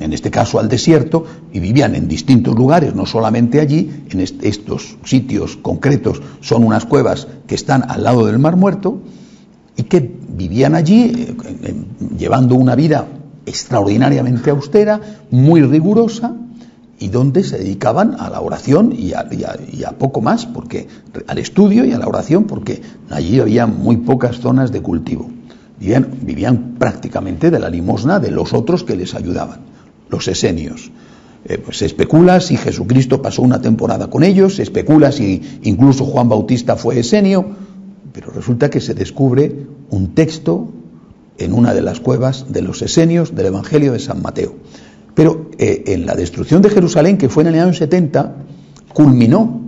en 0.00 0.12
este 0.12 0.30
caso 0.30 0.58
al 0.58 0.68
desierto, 0.68 1.24
y 1.52 1.60
vivían 1.60 1.94
en 1.94 2.08
distintos 2.08 2.56
lugares, 2.56 2.94
no 2.94 3.06
solamente 3.06 3.60
allí, 3.60 4.04
en 4.10 4.20
estos 4.20 4.96
sitios 5.04 5.56
concretos 5.56 6.22
son 6.40 6.64
unas 6.64 6.86
cuevas 6.86 7.28
que 7.46 7.54
están 7.54 7.88
al 7.88 8.02
lado 8.02 8.26
del 8.26 8.38
Mar 8.38 8.56
Muerto, 8.56 9.00
y 9.76 9.82
que 9.84 10.10
vivían 10.28 10.74
allí 10.74 11.12
eh, 11.62 11.74
llevando 12.18 12.54
una 12.54 12.74
vida 12.74 13.06
extraordinariamente 13.44 14.50
austera, 14.50 15.00
muy 15.30 15.62
rigurosa, 15.62 16.34
y 16.98 17.08
donde 17.08 17.44
se 17.44 17.58
dedicaban 17.58 18.16
a 18.18 18.30
la 18.30 18.40
oración 18.40 18.94
y 18.96 19.12
a, 19.12 19.92
poco 19.98 20.20
más, 20.20 20.46
porque 20.46 20.88
al 21.26 21.38
estudio 21.38 21.84
y 21.84 21.92
a 21.92 21.98
la 21.98 22.06
oración, 22.06 22.44
porque 22.44 22.80
allí 23.10 23.38
había 23.38 23.66
muy 23.66 23.98
pocas 23.98 24.38
zonas 24.38 24.72
de 24.72 24.80
cultivo. 24.80 25.30
Vivían, 25.78 26.76
prácticamente 26.78 27.50
de 27.50 27.58
la 27.58 27.68
limosna 27.68 28.18
de 28.18 28.30
los 28.30 28.54
otros 28.54 28.82
que 28.82 28.96
les 28.96 29.14
ayudaban, 29.14 29.60
los 30.08 30.26
esenios. 30.26 30.90
Eh, 31.44 31.58
pues 31.58 31.78
se 31.78 31.86
especula 31.86 32.40
si 32.40 32.56
Jesucristo 32.56 33.20
pasó 33.20 33.42
una 33.42 33.60
temporada 33.60 34.08
con 34.08 34.24
ellos, 34.24 34.56
se 34.56 34.62
especula 34.62 35.12
si 35.12 35.60
incluso 35.62 36.04
Juan 36.06 36.30
Bautista 36.30 36.76
fue 36.76 36.98
esenio, 36.98 37.44
pero 38.12 38.30
resulta 38.30 38.70
que 38.70 38.80
se 38.80 38.94
descubre 38.94 39.66
un 39.90 40.14
texto 40.14 40.70
en 41.38 41.52
una 41.52 41.74
de 41.74 41.82
las 41.82 42.00
cuevas 42.00 42.52
de 42.52 42.62
los 42.62 42.80
esenios 42.80 43.34
del 43.34 43.46
Evangelio 43.46 43.92
de 43.92 43.98
San 43.98 44.22
Mateo. 44.22 44.54
Pero 45.16 45.48
eh, 45.56 45.82
en 45.86 46.04
la 46.04 46.14
destrucción 46.14 46.60
de 46.60 46.68
Jerusalén, 46.68 47.16
que 47.16 47.30
fue 47.30 47.42
en 47.42 47.48
el 47.54 47.58
año 47.58 47.72
70, 47.72 48.34
culminó. 48.92 49.62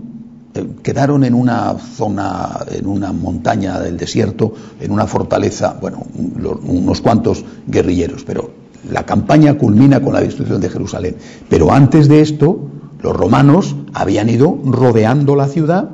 Eh, 0.53 0.67
quedaron 0.83 1.25
en 1.25 1.33
una 1.33 1.75
zona, 1.79 2.67
en 2.71 2.87
una 2.87 3.13
montaña 3.15 3.81
del 3.81 3.97
desierto, 3.97 4.53
en 4.79 4.91
una 4.91 5.07
fortaleza, 5.07 5.79
bueno, 5.81 6.07
unos 6.15 7.01
cuantos 7.01 7.47
guerrilleros, 7.67 8.25
pero 8.25 8.51
la 8.91 9.07
campaña 9.07 9.57
culmina 9.57 10.03
con 10.03 10.13
la 10.13 10.21
destrucción 10.21 10.61
de 10.61 10.69
Jerusalén. 10.69 11.17
Pero 11.49 11.73
antes 11.73 12.09
de 12.09 12.21
esto, 12.21 12.69
los 13.03 13.17
romanos 13.17 13.75
habían 13.95 14.29
ido 14.29 14.59
rodeando 14.67 15.35
la 15.35 15.49
ciudad 15.49 15.89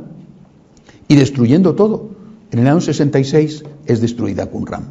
y 1.06 1.14
destruyendo 1.14 1.76
todo. 1.76 2.08
En 2.50 2.58
el 2.58 2.66
año 2.66 2.80
66 2.80 3.62
es 3.86 4.00
destruida 4.00 4.46
Qumran. 4.46 4.88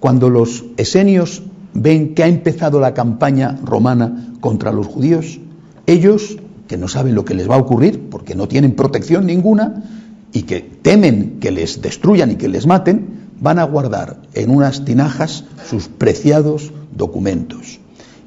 Cuando 0.00 0.28
los 0.28 0.66
esenios 0.76 1.42
ven 1.74 2.14
que 2.14 2.22
ha 2.22 2.28
empezado 2.28 2.80
la 2.80 2.94
campaña 2.94 3.58
romana 3.64 4.34
contra 4.40 4.72
los 4.72 4.86
judíos, 4.86 5.40
ellos, 5.86 6.38
que 6.66 6.76
no 6.76 6.88
saben 6.88 7.14
lo 7.14 7.24
que 7.24 7.34
les 7.34 7.48
va 7.48 7.56
a 7.56 7.58
ocurrir, 7.58 8.08
porque 8.10 8.34
no 8.34 8.48
tienen 8.48 8.74
protección 8.74 9.26
ninguna, 9.26 9.84
y 10.32 10.42
que 10.42 10.60
temen 10.60 11.38
que 11.40 11.50
les 11.50 11.80
destruyan 11.80 12.32
y 12.32 12.36
que 12.36 12.48
les 12.48 12.66
maten, 12.66 13.30
van 13.40 13.58
a 13.58 13.64
guardar 13.64 14.18
en 14.34 14.50
unas 14.50 14.84
tinajas 14.84 15.44
sus 15.68 15.88
preciados 15.88 16.72
documentos. 16.94 17.80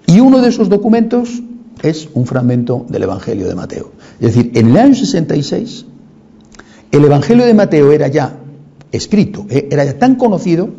Y 0.07 0.19
uno 0.19 0.41
de 0.41 0.49
esos 0.49 0.69
documentos 0.69 1.41
es 1.83 2.09
un 2.13 2.25
fragmento 2.25 2.85
del 2.89 3.03
Evangelio 3.03 3.47
de 3.47 3.55
Mateo. 3.55 3.91
Es 4.19 4.35
decir, 4.35 4.51
en 4.55 4.69
el 4.69 4.77
año 4.77 4.95
66, 4.95 5.85
el 6.91 7.05
Evangelio 7.05 7.45
de 7.45 7.53
Mateo 7.53 7.91
era 7.91 8.07
ya 8.07 8.37
escrito, 8.91 9.45
eh, 9.49 9.69
era 9.71 9.85
ya 9.85 9.97
tan 9.97 10.15
conocido 10.15 10.69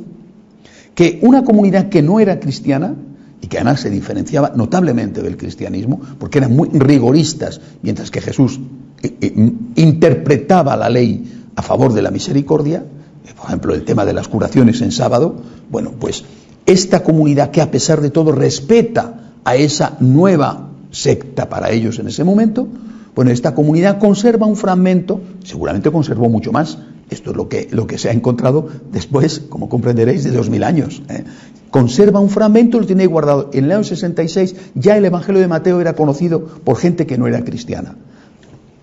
que 0.95 1.19
una 1.23 1.45
comunidad 1.45 1.89
que 1.89 2.03
no 2.03 2.21
era 2.21 2.41
cristiana, 2.41 2.95
y 3.43 3.47
que 3.47 3.57
además 3.57 3.81
se 3.81 3.91
diferenciaba 3.91 4.53
notablemente 4.55 5.23
del 5.23 5.37
cristianismo, 5.37 6.01
porque 6.19 6.39
eran 6.39 6.55
muy 6.55 6.69
rigoristas, 6.73 7.61
mientras 7.83 8.11
que 8.11 8.21
Jesús 8.21 8.61
eh, 9.03 9.17
eh, 9.21 9.53
interpretaba 9.77 10.77
la 10.77 10.89
ley 10.91 11.45
a 11.57 11.63
favor 11.63 11.93
de 11.93 12.03
la 12.03 12.11
misericordia, 12.11 12.85
eh, 13.27 13.33
por 13.35 13.47
ejemplo, 13.47 13.75
el 13.75 13.85
tema 13.85 14.05
de 14.05 14.13
las 14.13 14.29
curaciones 14.29 14.81
en 14.83 14.93
sábado, 14.93 15.37
bueno, 15.71 15.93
pues 15.99 16.25
esta 16.67 17.03
comunidad 17.03 17.51
que 17.51 17.63
a 17.63 17.71
pesar 17.71 18.01
de 18.01 18.11
todo 18.11 18.33
respeta 18.33 19.33
a 19.45 19.57
esa 19.57 19.97
nueva 20.01 20.69
secta 20.91 21.49
para 21.49 21.71
ellos 21.71 21.99
en 21.99 22.09
ese 22.09 22.25
momento, 22.25 22.69
bueno, 23.15 23.31
esta 23.31 23.55
comunidad 23.55 23.99
conserva 23.99 24.47
un 24.47 24.57
fragmento, 24.57 25.21
seguramente 25.45 25.91
conservó 25.91 26.29
mucho 26.29 26.53
más, 26.53 26.79
esto 27.11 27.31
es 27.31 27.37
lo 27.37 27.49
que, 27.49 27.69
lo 27.71 27.87
que 27.87 27.99
se 27.99 28.09
ha 28.09 28.13
encontrado 28.13 28.69
después, 28.93 29.41
como 29.49 29.69
comprenderéis, 29.69 30.25
de 30.25 30.31
dos 30.31 30.49
mil 30.49 30.65
años. 30.65 31.03
¿eh? 31.09 31.25
Conserva 31.71 32.21
un 32.21 32.31
fragmento, 32.31 32.81
lo 32.81 32.87
tiene 32.87 33.07
guardado. 33.07 33.51
En 33.53 33.65
el 33.65 33.73
año 33.73 33.85
66 33.85 34.55
ya 34.75 34.97
el 34.97 35.05
Evangelio 35.05 35.41
de 35.41 35.49
Mateo 35.49 35.81
era 35.81 35.95
conocido 35.95 36.45
por 36.45 36.77
gente 36.77 37.07
que 37.07 37.19
no 37.19 37.27
era 37.27 37.45
cristiana. 37.45 37.97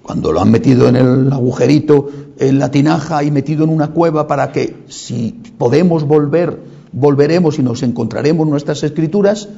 Cuando 0.04 0.32
lo 0.32 0.42
han 0.42 0.52
metido 0.52 0.88
en 0.88 0.96
el 0.96 1.34
agujerito, 1.34 2.10
en 2.40 2.60
la 2.60 2.72
tinaja 2.72 3.24
y 3.24 3.32
metido 3.32 3.66
en 3.66 3.72
una 3.72 3.90
cueva 3.90 4.28
para 4.28 4.52
que 4.52 4.84
si 4.88 5.36
podemos 5.58 6.06
volver, 6.06 6.60
volveremos 6.94 7.60
y 7.60 7.64
nos 7.64 7.84
encontraremos 7.84 8.48
nuestras 8.48 8.84
escrituras, 8.84 9.50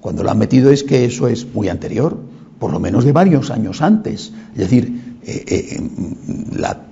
cuando 0.00 0.22
lo 0.22 0.30
han 0.30 0.38
metido 0.38 0.70
es 0.70 0.84
que 0.84 1.04
eso 1.04 1.26
es 1.26 1.52
muy 1.52 1.68
anterior, 1.68 2.16
por 2.60 2.72
lo 2.72 2.78
menos 2.78 3.04
de 3.04 3.10
varios 3.10 3.50
años 3.50 3.82
antes. 3.82 4.32
Es 4.52 4.58
decir, 4.58 5.15
eh, 5.28 5.44
eh, 5.48 5.80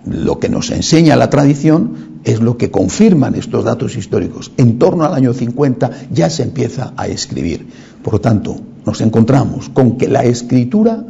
lo 0.07 0.41
que 0.41 0.49
nos 0.49 0.73
enseña 0.73 1.15
la 1.15 1.31
tradición 1.31 2.19
es 2.25 2.41
lo 2.41 2.57
que 2.57 2.69
confirman 2.69 3.37
estos 3.37 3.65
datos 3.65 3.97
históricos. 3.97 4.51
En 4.57 4.77
torno 4.77 5.05
al 5.05 5.15
año 5.15 5.33
50 5.33 6.09
ya 6.11 6.29
se 6.29 6.43
empieza 6.43 6.95
a 6.97 7.07
escribir. 7.07 7.65
Por 8.03 8.15
lo 8.15 8.21
tanto, 8.21 8.57
nos 8.85 9.01
encontramos 9.03 9.69
con 9.69 9.97
que 9.97 10.09
la 10.09 10.25
escritura, 10.25 11.05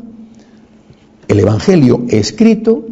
el 1.26 1.40
Evangelio 1.40 2.04
escrito, 2.10 2.84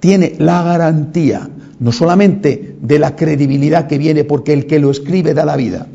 tiene 0.00 0.34
la 0.38 0.64
garantía 0.64 1.48
no 1.78 1.92
solamente 1.92 2.76
de 2.82 2.98
la 2.98 3.14
credibilidad 3.14 3.86
que 3.86 3.98
viene 3.98 4.24
porque 4.24 4.52
el 4.52 4.66
que 4.66 4.80
lo 4.80 4.90
escribe 4.90 5.32
da 5.32 5.44
la 5.44 5.56
vida, 5.56 5.86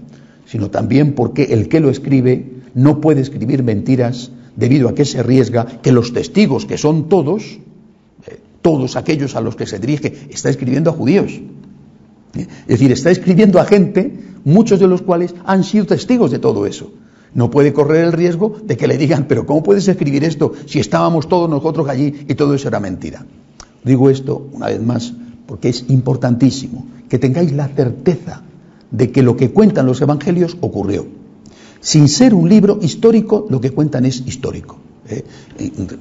sino 0.45 0.69
también 0.69 1.13
porque 1.13 1.43
el 1.51 1.67
que 1.67 1.82
lo 1.82 1.89
escribe 1.89 2.53
no 2.73 3.01
puede 3.01 3.19
escribir 3.19 3.63
mentiras 3.63 4.32
debido 4.55 4.89
a 4.89 4.95
que 4.95 5.05
se 5.05 5.19
arriesga 5.19 5.65
que 5.65 5.91
los 5.91 6.13
testigos, 6.13 6.65
que 6.65 6.77
son 6.77 7.09
todos, 7.09 7.59
eh, 8.27 8.39
todos 8.61 8.95
aquellos 8.95 9.35
a 9.35 9.41
los 9.41 9.55
que 9.55 9.65
se 9.65 9.79
dirige, 9.79 10.27
está 10.29 10.49
escribiendo 10.49 10.89
a 10.89 10.93
judíos. 10.93 11.31
¿Eh? 12.35 12.47
Es 12.61 12.67
decir, 12.67 12.91
está 12.91 13.11
escribiendo 13.11 13.59
a 13.59 13.65
gente, 13.65 14.19
muchos 14.43 14.79
de 14.79 14.87
los 14.87 15.01
cuales 15.01 15.33
han 15.45 15.63
sido 15.63 15.85
testigos 15.85 16.31
de 16.31 16.39
todo 16.39 16.65
eso. 16.65 16.91
No 17.33 17.49
puede 17.49 17.73
correr 17.73 18.05
el 18.05 18.11
riesgo 18.11 18.55
de 18.63 18.77
que 18.77 18.87
le 18.87 18.97
digan, 18.97 19.25
pero 19.27 19.45
¿cómo 19.45 19.63
puedes 19.63 19.87
escribir 19.87 20.23
esto 20.23 20.53
si 20.67 20.79
estábamos 20.79 21.27
todos 21.27 21.49
nosotros 21.49 21.89
allí 21.89 22.25
y 22.27 22.35
todo 22.35 22.53
eso 22.53 22.67
era 22.67 22.79
mentira? 22.79 23.25
Digo 23.83 24.09
esto 24.09 24.49
una 24.53 24.67
vez 24.67 24.81
más 24.81 25.13
porque 25.47 25.69
es 25.69 25.85
importantísimo 25.89 26.85
que 27.09 27.19
tengáis 27.19 27.51
la 27.51 27.67
certeza 27.67 28.43
de 28.91 29.11
que 29.11 29.23
lo 29.23 29.35
que 29.35 29.51
cuentan 29.51 29.87
los 29.87 30.01
evangelios 30.01 30.57
ocurrió. 30.61 31.22
Sin 31.84 32.08
ser 32.08 32.34
un 32.34 32.48
libro 32.48 32.80
histórico, 32.82 33.46
lo 33.50 33.60
que 33.60 33.72
cuentan 33.72 34.06
es 34.06 34.24
histórico. 34.26 34.78
¿eh? 35.10 35.26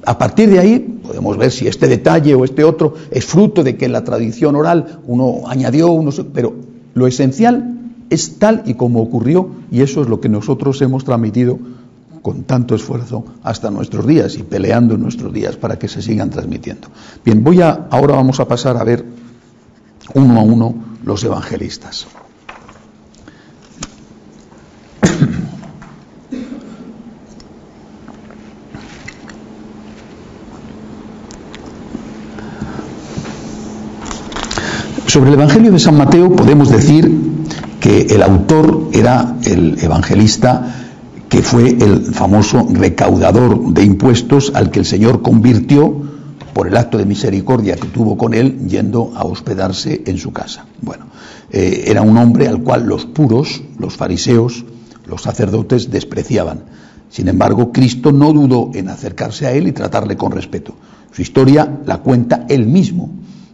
A 0.05 0.17
partir 0.17 0.49
de 0.49 0.59
ahí 0.59 0.79
podemos 0.79 1.37
ver 1.37 1.51
si 1.51 1.67
este 1.67 1.89
detalle 1.89 2.33
o 2.35 2.45
este 2.45 2.63
otro 2.63 2.93
es 3.11 3.25
fruto 3.25 3.65
de 3.65 3.75
que 3.75 3.83
en 3.83 3.91
la 3.91 4.05
tradición 4.05 4.55
oral 4.55 5.01
uno 5.05 5.41
añadió, 5.45 5.91
uno, 5.91 6.11
pero 6.33 6.55
lo 6.93 7.05
esencial 7.05 7.81
es 8.09 8.39
tal 8.39 8.63
y 8.65 8.75
como 8.75 9.01
ocurrió 9.01 9.49
y 9.71 9.81
eso 9.81 10.01
es 10.01 10.07
lo 10.07 10.21
que 10.21 10.29
nosotros 10.29 10.81
hemos 10.81 11.03
transmitido 11.03 11.59
con 12.21 12.43
tanto 12.43 12.75
esfuerzo 12.75 13.25
hasta 13.43 13.69
nuestros 13.69 14.07
días 14.07 14.37
y 14.37 14.43
peleando 14.43 14.95
en 14.95 15.01
nuestros 15.01 15.33
días 15.33 15.57
para 15.57 15.77
que 15.77 15.89
se 15.89 16.01
sigan 16.01 16.29
transmitiendo. 16.29 16.87
Bien, 17.25 17.43
voy 17.43 17.61
a 17.61 17.87
ahora 17.91 18.15
vamos 18.15 18.39
a 18.39 18.47
pasar 18.47 18.77
a 18.77 18.85
ver 18.85 19.03
uno 20.13 20.39
a 20.39 20.43
uno 20.43 20.75
los 21.03 21.21
evangelistas. 21.25 22.07
Sobre 35.13 35.29
el 35.29 35.35
Evangelio 35.35 35.71
de 35.71 35.77
San 35.77 35.95
Mateo 35.95 36.35
podemos 36.35 36.71
decir 36.71 37.07
que 37.79 38.07
el 38.09 38.23
autor 38.23 38.89
era 38.93 39.35
el 39.45 39.77
evangelista 39.79 40.87
que 41.29 41.43
fue 41.43 41.69
el 41.69 42.05
famoso 42.05 42.67
recaudador 42.71 43.75
de 43.75 43.83
impuestos 43.83 44.51
al 44.55 44.71
que 44.71 44.79
el 44.79 44.85
Señor 44.85 45.21
convirtió 45.21 46.01
por 46.55 46.67
el 46.67 46.75
acto 46.75 46.97
de 46.97 47.05
misericordia 47.05 47.75
que 47.75 47.89
tuvo 47.89 48.17
con 48.17 48.33
él 48.33 48.67
yendo 48.67 49.11
a 49.15 49.23
hospedarse 49.23 50.01
en 50.07 50.17
su 50.17 50.33
casa. 50.33 50.65
Bueno, 50.81 51.05
eh, 51.51 51.83
era 51.85 52.01
un 52.01 52.17
hombre 52.17 52.47
al 52.47 52.63
cual 52.63 52.87
los 52.87 53.05
puros, 53.05 53.61
los 53.77 53.95
fariseos, 53.95 54.65
los 55.05 55.21
sacerdotes 55.21 55.91
despreciaban. 55.91 56.63
Sin 57.11 57.27
embargo, 57.27 57.71
Cristo 57.71 58.11
no 58.11 58.33
dudó 58.33 58.71
en 58.73 58.89
acercarse 58.89 59.45
a 59.45 59.51
él 59.51 59.67
y 59.67 59.73
tratarle 59.73 60.17
con 60.17 60.31
respeto. 60.31 60.73
Su 61.11 61.21
historia 61.21 61.81
la 61.85 61.99
cuenta 61.99 62.47
él 62.49 62.65
mismo 62.65 63.11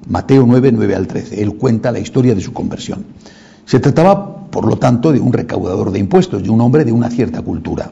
Mateo 0.09 0.45
9, 0.45 0.71
9 0.73 0.95
al 0.95 1.07
13. 1.07 1.41
Él 1.41 1.55
cuenta 1.55 1.91
la 1.91 1.99
historia 1.99 2.35
de 2.35 2.41
su 2.41 2.51
conversión. 2.51 3.05
Se 3.65 3.79
trataba, 3.79 4.49
por 4.49 4.67
lo 4.67 4.77
tanto, 4.77 5.11
de 5.11 5.19
un 5.19 5.31
recaudador 5.31 5.91
de 5.91 5.99
impuestos, 5.99 6.43
de 6.43 6.49
un 6.49 6.59
hombre 6.61 6.83
de 6.83 6.91
una 6.91 7.09
cierta 7.09 7.41
cultura, 7.41 7.91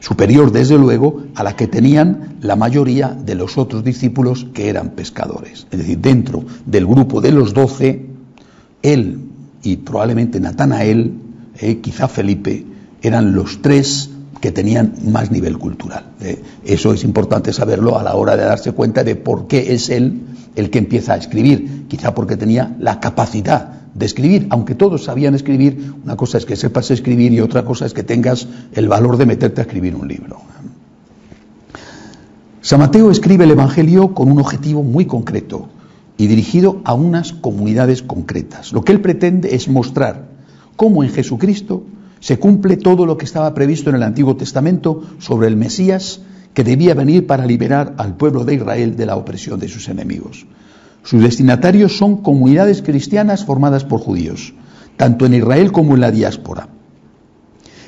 superior, 0.00 0.50
desde 0.50 0.76
luego, 0.76 1.22
a 1.34 1.44
la 1.44 1.54
que 1.54 1.68
tenían 1.68 2.36
la 2.40 2.56
mayoría 2.56 3.08
de 3.08 3.36
los 3.36 3.56
otros 3.58 3.84
discípulos 3.84 4.46
que 4.52 4.68
eran 4.68 4.90
pescadores. 4.90 5.66
Es 5.70 5.78
decir, 5.78 5.98
dentro 5.98 6.44
del 6.66 6.86
grupo 6.86 7.20
de 7.20 7.32
los 7.32 7.54
doce, 7.54 8.06
él 8.82 9.20
y 9.62 9.76
probablemente 9.76 10.40
Natanael, 10.40 11.12
eh, 11.58 11.78
quizá 11.78 12.08
Felipe, 12.08 12.64
eran 13.02 13.34
los 13.34 13.62
tres 13.62 14.10
que 14.40 14.52
tenían 14.52 14.94
más 15.04 15.30
nivel 15.30 15.58
cultural. 15.58 16.06
Eh. 16.20 16.42
Eso 16.64 16.94
es 16.94 17.04
importante 17.04 17.52
saberlo 17.52 17.98
a 17.98 18.02
la 18.02 18.14
hora 18.14 18.36
de 18.36 18.44
darse 18.44 18.72
cuenta 18.72 19.04
de 19.04 19.16
por 19.16 19.46
qué 19.46 19.74
es 19.74 19.90
él 19.90 20.22
el 20.56 20.70
que 20.70 20.78
empieza 20.78 21.14
a 21.14 21.16
escribir, 21.16 21.86
quizá 21.88 22.14
porque 22.14 22.36
tenía 22.36 22.76
la 22.78 23.00
capacidad 23.00 23.80
de 23.94 24.06
escribir, 24.06 24.46
aunque 24.50 24.74
todos 24.74 25.04
sabían 25.04 25.34
escribir, 25.34 25.94
una 26.04 26.16
cosa 26.16 26.38
es 26.38 26.46
que 26.46 26.56
sepas 26.56 26.90
escribir 26.90 27.32
y 27.32 27.40
otra 27.40 27.64
cosa 27.64 27.86
es 27.86 27.94
que 27.94 28.02
tengas 28.02 28.46
el 28.72 28.88
valor 28.88 29.16
de 29.16 29.26
meterte 29.26 29.60
a 29.60 29.64
escribir 29.64 29.94
un 29.94 30.08
libro. 30.08 30.40
San 32.62 32.80
Mateo 32.80 33.10
escribe 33.10 33.44
el 33.44 33.50
Evangelio 33.52 34.14
con 34.14 34.30
un 34.30 34.38
objetivo 34.38 34.82
muy 34.82 35.06
concreto 35.06 35.68
y 36.18 36.26
dirigido 36.26 36.82
a 36.84 36.92
unas 36.92 37.32
comunidades 37.32 38.02
concretas. 38.02 38.72
Lo 38.72 38.84
que 38.84 38.92
él 38.92 39.00
pretende 39.00 39.54
es 39.54 39.68
mostrar 39.68 40.28
cómo 40.76 41.02
en 41.02 41.10
Jesucristo 41.10 41.84
se 42.20 42.38
cumple 42.38 42.76
todo 42.76 43.06
lo 43.06 43.16
que 43.16 43.24
estaba 43.24 43.54
previsto 43.54 43.88
en 43.88 43.96
el 43.96 44.02
Antiguo 44.02 44.36
Testamento 44.36 45.02
sobre 45.18 45.48
el 45.48 45.56
Mesías 45.56 46.20
que 46.54 46.64
debía 46.64 46.94
venir 46.94 47.26
para 47.26 47.46
liberar 47.46 47.94
al 47.98 48.16
pueblo 48.16 48.44
de 48.44 48.54
Israel 48.54 48.96
de 48.96 49.06
la 49.06 49.16
opresión 49.16 49.60
de 49.60 49.68
sus 49.68 49.88
enemigos. 49.88 50.46
Sus 51.02 51.22
destinatarios 51.22 51.96
son 51.96 52.18
comunidades 52.18 52.82
cristianas 52.82 53.44
formadas 53.44 53.84
por 53.84 54.00
judíos, 54.00 54.52
tanto 54.96 55.26
en 55.26 55.34
Israel 55.34 55.72
como 55.72 55.94
en 55.94 56.00
la 56.00 56.10
diáspora. 56.10 56.68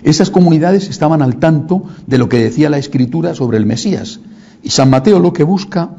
Esas 0.03 0.31
comunidades 0.31 0.88
estaban 0.88 1.22
al 1.22 1.37
tanto 1.37 1.85
de 2.07 2.18
lo 2.18 2.29
que 2.29 2.38
decía 2.38 2.70
la 2.70 2.79
Escritura 2.79 3.35
sobre 3.35 3.59
el 3.59 3.66
Mesías, 3.66 4.20
y 4.62 4.70
San 4.70 4.90
Mateo 4.90 5.18
lo 5.18 5.33
que 5.33 5.44
busca 5.44 5.90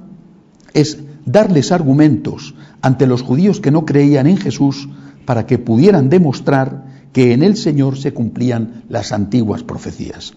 es 0.73 0.99
darles 1.25 1.71
argumentos 1.71 2.55
ante 2.81 3.07
los 3.07 3.21
judíos 3.21 3.59
que 3.59 3.71
no 3.71 3.85
creían 3.85 4.27
en 4.27 4.37
Jesús 4.37 4.89
para 5.25 5.45
que 5.45 5.57
pudieran 5.57 6.09
demostrar 6.09 6.85
que 7.13 7.33
en 7.33 7.43
el 7.43 7.55
Señor 7.55 7.97
se 7.97 8.13
cumplían 8.13 8.83
las 8.89 9.11
antiguas 9.11 9.63
profecías. 9.63 10.33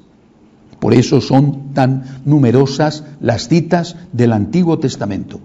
Por 0.81 0.95
eso 0.95 1.21
son 1.21 1.73
tan 1.73 2.05
numerosas 2.25 3.05
las 3.21 3.49
citas 3.49 3.97
del 4.13 4.33
Antiguo 4.33 4.79
Testamento. 4.79 5.41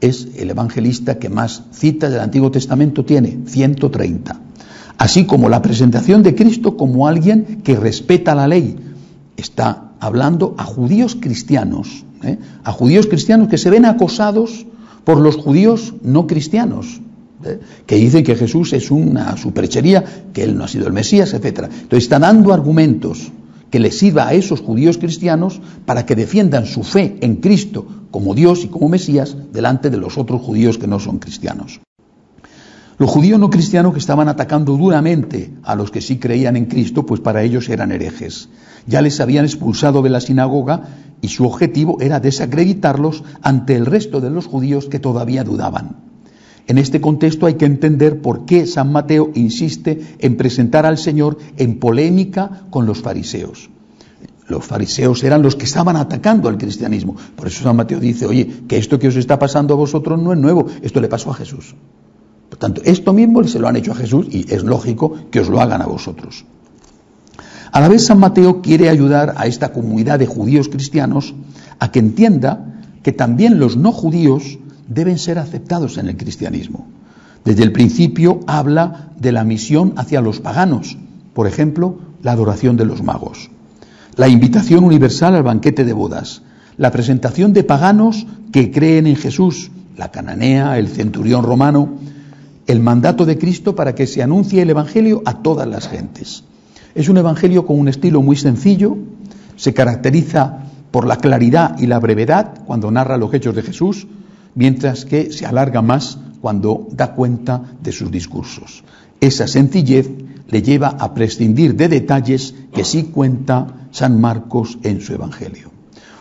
Es 0.00 0.28
el 0.36 0.50
evangelista 0.50 1.18
que 1.18 1.28
más 1.28 1.62
citas 1.72 2.12
del 2.12 2.20
Antiguo 2.20 2.50
Testamento 2.50 3.04
tiene, 3.04 3.38
130. 3.46 4.40
Así 4.98 5.24
como 5.24 5.48
la 5.48 5.62
presentación 5.62 6.22
de 6.22 6.34
Cristo 6.34 6.76
como 6.76 7.08
alguien 7.08 7.62
que 7.62 7.76
respeta 7.76 8.34
la 8.34 8.46
ley. 8.46 8.76
Está 9.36 9.92
hablando 10.00 10.54
a 10.58 10.64
judíos 10.64 11.16
cristianos, 11.18 12.04
¿eh? 12.22 12.38
a 12.62 12.70
judíos 12.70 13.06
cristianos 13.06 13.48
que 13.48 13.58
se 13.58 13.70
ven 13.70 13.86
acosados 13.86 14.66
por 15.04 15.18
los 15.18 15.36
judíos 15.36 15.94
no 16.02 16.26
cristianos, 16.26 17.00
¿eh? 17.44 17.58
que 17.86 17.96
dicen 17.96 18.22
que 18.22 18.36
Jesús 18.36 18.72
es 18.74 18.90
una 18.90 19.36
superchería, 19.36 20.04
que 20.32 20.44
él 20.44 20.56
no 20.56 20.64
ha 20.64 20.68
sido 20.68 20.86
el 20.86 20.92
Mesías, 20.92 21.32
etc. 21.34 21.64
Entonces 21.64 22.04
está 22.04 22.18
dando 22.18 22.52
argumentos 22.52 23.32
que 23.74 23.80
les 23.80 23.98
sirva 23.98 24.28
a 24.28 24.34
esos 24.34 24.60
judíos 24.60 24.98
cristianos 24.98 25.60
para 25.84 26.06
que 26.06 26.14
defiendan 26.14 26.64
su 26.64 26.84
fe 26.84 27.18
en 27.22 27.42
Cristo 27.42 27.84
como 28.12 28.32
Dios 28.32 28.62
y 28.62 28.68
como 28.68 28.88
Mesías 28.88 29.36
delante 29.52 29.90
de 29.90 29.96
los 29.96 30.16
otros 30.16 30.42
judíos 30.42 30.78
que 30.78 30.86
no 30.86 31.00
son 31.00 31.18
cristianos. 31.18 31.80
Los 32.98 33.10
judíos 33.10 33.40
no 33.40 33.50
cristianos 33.50 33.92
que 33.92 33.98
estaban 33.98 34.28
atacando 34.28 34.76
duramente 34.76 35.50
a 35.64 35.74
los 35.74 35.90
que 35.90 36.00
sí 36.00 36.18
creían 36.18 36.56
en 36.56 36.66
Cristo, 36.66 37.04
pues 37.04 37.20
para 37.20 37.42
ellos 37.42 37.68
eran 37.68 37.90
herejes. 37.90 38.48
Ya 38.86 39.02
les 39.02 39.18
habían 39.18 39.44
expulsado 39.44 40.02
de 40.02 40.10
la 40.10 40.20
sinagoga 40.20 40.82
y 41.20 41.26
su 41.26 41.44
objetivo 41.44 42.00
era 42.00 42.20
desacreditarlos 42.20 43.24
ante 43.42 43.74
el 43.74 43.86
resto 43.86 44.20
de 44.20 44.30
los 44.30 44.46
judíos 44.46 44.86
que 44.86 45.00
todavía 45.00 45.42
dudaban. 45.42 46.13
En 46.66 46.78
este 46.78 47.00
contexto 47.00 47.46
hay 47.46 47.54
que 47.54 47.66
entender 47.66 48.22
por 48.22 48.46
qué 48.46 48.66
San 48.66 48.90
Mateo 48.90 49.30
insiste 49.34 50.16
en 50.18 50.36
presentar 50.36 50.86
al 50.86 50.96
Señor 50.96 51.38
en 51.58 51.78
polémica 51.78 52.62
con 52.70 52.86
los 52.86 53.02
fariseos. 53.02 53.68
Los 54.46 54.64
fariseos 54.64 55.22
eran 55.24 55.42
los 55.42 55.56
que 55.56 55.64
estaban 55.64 55.96
atacando 55.96 56.48
al 56.48 56.58
cristianismo. 56.58 57.16
Por 57.36 57.48
eso 57.48 57.62
San 57.62 57.76
Mateo 57.76 58.00
dice, 58.00 58.26
oye, 58.26 58.62
que 58.68 58.76
esto 58.76 58.98
que 58.98 59.08
os 59.08 59.16
está 59.16 59.38
pasando 59.38 59.74
a 59.74 59.76
vosotros 59.76 60.20
no 60.20 60.32
es 60.32 60.38
nuevo, 60.38 60.66
esto 60.82 61.00
le 61.00 61.08
pasó 61.08 61.30
a 61.30 61.34
Jesús. 61.34 61.74
Por 62.48 62.58
tanto, 62.58 62.82
esto 62.84 63.12
mismo 63.12 63.42
se 63.44 63.58
lo 63.58 63.68
han 63.68 63.76
hecho 63.76 63.92
a 63.92 63.96
Jesús 63.96 64.26
y 64.30 64.52
es 64.52 64.62
lógico 64.62 65.14
que 65.30 65.40
os 65.40 65.48
lo 65.48 65.60
hagan 65.60 65.82
a 65.82 65.86
vosotros. 65.86 66.44
A 67.72 67.80
la 67.80 67.88
vez 67.88 68.06
San 68.06 68.20
Mateo 68.20 68.62
quiere 68.62 68.88
ayudar 68.88 69.34
a 69.36 69.46
esta 69.46 69.72
comunidad 69.72 70.18
de 70.18 70.26
judíos 70.26 70.68
cristianos 70.68 71.34
a 71.78 71.90
que 71.90 71.98
entienda 71.98 72.80
que 73.02 73.12
también 73.12 73.58
los 73.58 73.76
no 73.76 73.92
judíos 73.92 74.58
deben 74.88 75.18
ser 75.18 75.38
aceptados 75.38 75.98
en 75.98 76.08
el 76.08 76.16
cristianismo. 76.16 76.86
Desde 77.44 77.62
el 77.62 77.72
principio 77.72 78.40
habla 78.46 79.10
de 79.18 79.32
la 79.32 79.44
misión 79.44 79.92
hacia 79.96 80.20
los 80.20 80.40
paganos, 80.40 80.96
por 81.34 81.46
ejemplo, 81.46 81.98
la 82.22 82.32
adoración 82.32 82.76
de 82.76 82.86
los 82.86 83.02
magos, 83.02 83.50
la 84.16 84.28
invitación 84.28 84.84
universal 84.84 85.34
al 85.34 85.42
banquete 85.42 85.84
de 85.84 85.92
bodas, 85.92 86.42
la 86.76 86.90
presentación 86.90 87.52
de 87.52 87.64
paganos 87.64 88.26
que 88.50 88.70
creen 88.70 89.06
en 89.06 89.16
Jesús, 89.16 89.70
la 89.96 90.10
cananea, 90.10 90.78
el 90.78 90.88
centurión 90.88 91.44
romano, 91.44 91.98
el 92.66 92.80
mandato 92.80 93.26
de 93.26 93.38
Cristo 93.38 93.76
para 93.76 93.94
que 93.94 94.06
se 94.06 94.22
anuncie 94.22 94.62
el 94.62 94.70
Evangelio 94.70 95.22
a 95.24 95.42
todas 95.42 95.68
las 95.68 95.88
gentes. 95.88 96.44
Es 96.94 97.08
un 97.08 97.18
Evangelio 97.18 97.66
con 97.66 97.78
un 97.78 97.88
estilo 97.88 98.22
muy 98.22 98.36
sencillo, 98.36 98.96
se 99.56 99.74
caracteriza 99.74 100.60
por 100.90 101.06
la 101.06 101.16
claridad 101.16 101.78
y 101.78 101.86
la 101.86 101.98
brevedad 101.98 102.62
cuando 102.64 102.90
narra 102.90 103.16
los 103.16 103.34
hechos 103.34 103.54
de 103.54 103.62
Jesús, 103.62 104.06
mientras 104.54 105.04
que 105.04 105.32
se 105.32 105.46
alarga 105.46 105.82
más 105.82 106.18
cuando 106.40 106.88
da 106.92 107.14
cuenta 107.14 107.62
de 107.82 107.92
sus 107.92 108.10
discursos. 108.10 108.84
Esa 109.20 109.46
sencillez 109.46 110.10
le 110.48 110.62
lleva 110.62 110.88
a 110.88 111.14
prescindir 111.14 111.74
de 111.76 111.88
detalles 111.88 112.54
que 112.72 112.84
sí 112.84 113.04
cuenta 113.04 113.88
San 113.90 114.20
Marcos 114.20 114.78
en 114.82 115.00
su 115.00 115.14
Evangelio. 115.14 115.70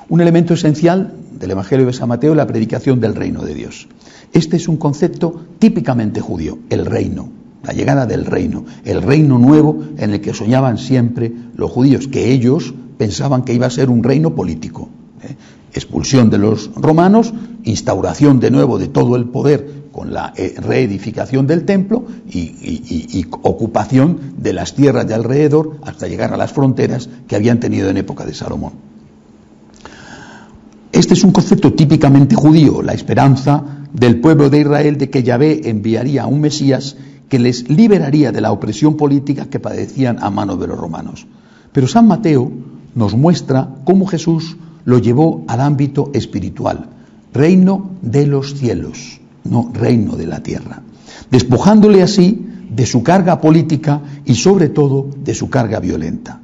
Un 0.10 0.22
elemento 0.22 0.54
esencial 0.54 1.14
del 1.40 1.52
Evangelio 1.52 1.86
de 1.86 1.94
San 1.94 2.10
Mateo 2.10 2.32
es 2.32 2.38
la 2.38 2.48
predicación 2.48 3.00
del 3.00 3.16
reino 3.16 3.44
de 3.44 3.54
Dios. 3.54 3.88
Este 4.32 4.58
es 4.58 4.68
un 4.68 4.78
concepto 4.78 5.46
típicamente 5.60 6.22
judío, 6.22 6.60
el 6.70 6.86
reino, 6.86 7.30
la 7.64 7.74
llegada 7.74 8.06
del 8.06 8.26
reino, 8.26 8.66
el 8.86 9.02
reino 9.02 9.38
nuevo 9.38 9.84
en 9.98 10.12
el 10.12 10.22
que 10.22 10.34
soñaban 10.34 10.78
siempre 10.78 11.32
los 11.56 11.72
judíos, 11.72 12.08
que 12.08 12.32
ellos 12.32 12.74
pensaban 12.98 13.44
que 13.44 13.54
iba 13.54 13.68
a 13.68 13.72
ser 13.72 13.90
un 13.90 14.04
reino 14.04 14.36
político. 14.36 14.90
¿eh? 15.22 15.36
Expulsión 15.74 16.30
de 16.30 16.38
los 16.38 16.70
romanos, 16.76 17.34
instauración 17.64 18.40
de 18.40 18.52
nuevo 18.52 18.78
de 18.78 18.88
todo 18.88 19.16
el 19.16 19.26
poder 19.26 19.84
con 19.94 20.12
la 20.12 20.34
eh, 20.36 20.56
reedificación 20.58 21.48
del 21.48 21.66
templo 21.66 22.04
y, 22.30 23.26
ocupación 23.44 24.34
de 24.38 24.54
las 24.54 24.74
tierras 24.74 25.08
de 25.08 25.14
alrededor 25.14 25.78
hasta 25.84 26.08
llegar 26.08 26.34
a 26.34 26.38
las 26.38 26.52
fronteras 26.52 27.10
que 27.28 27.36
habían 27.36 27.60
tenido 27.60 27.90
en 27.90 27.98
época 27.98 28.26
de 28.26 28.34
Salomón. 28.34 28.74
Este 30.92 31.14
es 31.14 31.24
un 31.24 31.32
concepto 31.32 31.74
típicamente 31.74 32.36
judío, 32.36 32.82
la 32.82 32.94
esperanza 32.94 33.64
del 33.94 34.20
pueblo 34.20 34.50
de 34.50 34.62
Israel 34.62 34.98
de 34.98 35.10
que 35.10 35.24
Yahvé 35.24 35.70
enviaría 35.70 36.24
a 36.24 36.28
un 36.28 36.42
Mesías 36.42 36.98
que 37.30 37.40
les 37.40 37.70
liberaría 37.70 38.32
de 38.32 38.42
la 38.42 38.52
opresión 38.52 38.98
política 38.98 39.46
que 39.46 39.60
padecían 39.60 40.18
a 40.22 40.30
mano 40.30 40.56
de 40.56 40.68
los 40.68 40.78
romanos. 40.78 41.26
Pero 41.72 41.88
San 41.88 42.08
Mateo 42.08 42.52
nos 42.96 43.16
muestra 43.16 43.70
cómo 43.86 44.06
Jesús 44.06 44.56
lo 44.86 45.00
llevó 45.00 45.44
al 45.48 45.62
ámbito 45.62 46.12
espiritual, 46.14 46.90
reino 47.34 47.92
de 48.02 48.28
los 48.28 48.56
cielos, 48.56 49.20
no 49.44 49.72
reino 49.74 50.16
de 50.16 50.28
la 50.28 50.42
tierra, 50.44 50.82
despojándole 51.32 52.02
así 52.02 52.46
de 52.70 52.86
su 52.86 53.04
carga 53.04 53.40
política 53.40 54.02
y 54.26 54.36
sobre 54.36 54.70
todo 54.70 55.10
de 55.24 55.34
su 55.34 55.50
carga 55.50 55.80
violenta. 55.80 56.42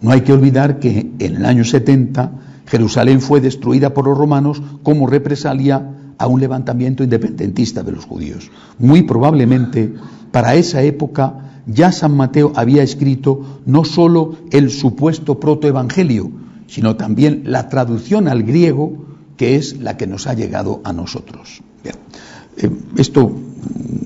No 0.00 0.10
hay 0.10 0.22
que 0.22 0.32
olvidar 0.32 0.78
que 0.78 1.12
en 1.18 1.36
el 1.36 1.44
año 1.44 1.64
70 1.64 2.32
Jerusalén 2.66 3.20
fue 3.20 3.40
destruida 3.40 3.92
por 3.92 4.06
los 4.06 4.16
romanos 4.16 4.62
como 4.82 5.06
represalia 5.06 5.90
a 6.16 6.26
un 6.26 6.40
levantamiento 6.40 7.02
independentista 7.02 7.82
de 7.82 7.92
los 7.92 8.04
judíos. 8.04 8.50
Muy 8.78 9.02
probablemente 9.02 9.92
para 10.30 10.54
esa 10.54 10.82
época 10.82 11.62
ya 11.66 11.92
San 11.92 12.16
Mateo 12.16 12.52
había 12.54 12.82
escrito 12.82 13.60
no 13.66 13.84
sólo 13.84 14.36
el 14.50 14.70
supuesto 14.70 15.40
protoevangelio, 15.40 16.30
sino 16.70 16.94
también 16.94 17.42
la 17.46 17.68
traducción 17.68 18.28
al 18.28 18.44
griego 18.44 19.04
que 19.36 19.56
es 19.56 19.80
la 19.80 19.96
que 19.96 20.06
nos 20.06 20.28
ha 20.28 20.34
llegado 20.34 20.80
a 20.84 20.92
nosotros. 20.92 21.62
Eh, 21.82 22.70
esto 22.96 23.32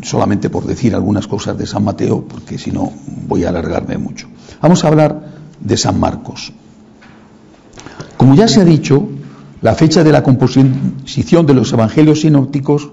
solamente 0.03 0.48
por 0.48 0.64
decir 0.66 0.94
algunas 0.94 1.27
cosas 1.27 1.59
de 1.59 1.66
San 1.66 1.85
Mateo, 1.85 2.24
porque 2.27 2.57
si 2.57 2.70
no 2.70 2.90
voy 3.27 3.44
a 3.44 3.50
alargarme 3.50 3.98
mucho. 3.98 4.29
Vamos 4.62 4.85
a 4.85 4.88
hablar 4.88 5.35
de 5.61 5.77
San 5.77 6.00
Marcos. 6.00 6.53
Como 8.16 8.35
ya 8.35 8.48
se 8.48 8.61
ha 8.61 8.64
dicho, 8.64 9.09
la 9.61 9.74
fecha 9.74 10.03
de 10.03 10.12
la 10.12 10.22
composición 10.22 11.46
de 11.46 11.55
los 11.55 11.72
evangelios 11.72 12.22
sinópticos 12.22 12.90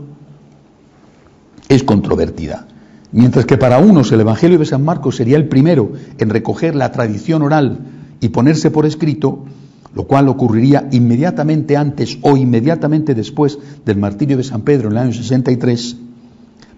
es 1.69 1.83
controvertida. 1.83 2.67
Mientras 3.13 3.45
que 3.45 3.57
para 3.57 3.77
unos 3.77 4.11
el 4.11 4.21
Evangelio 4.21 4.57
de 4.57 4.65
San 4.65 4.83
Marcos 4.83 5.17
sería 5.17 5.37
el 5.37 5.47
primero 5.47 5.93
en 6.17 6.29
recoger 6.29 6.75
la 6.75 6.91
tradición 6.91 7.41
oral 7.41 7.79
y 8.19 8.29
ponerse 8.29 8.71
por 8.71 8.85
escrito, 8.85 9.45
lo 9.93 10.03
cual 10.03 10.29
ocurriría 10.29 10.87
inmediatamente 10.91 11.77
antes 11.77 12.17
o 12.21 12.37
inmediatamente 12.37 13.13
después 13.13 13.59
del 13.85 13.97
martirio 13.97 14.37
de 14.37 14.43
San 14.43 14.61
Pedro 14.61 14.87
en 14.87 14.93
el 14.93 15.03
año 15.03 15.13
63, 15.13 15.97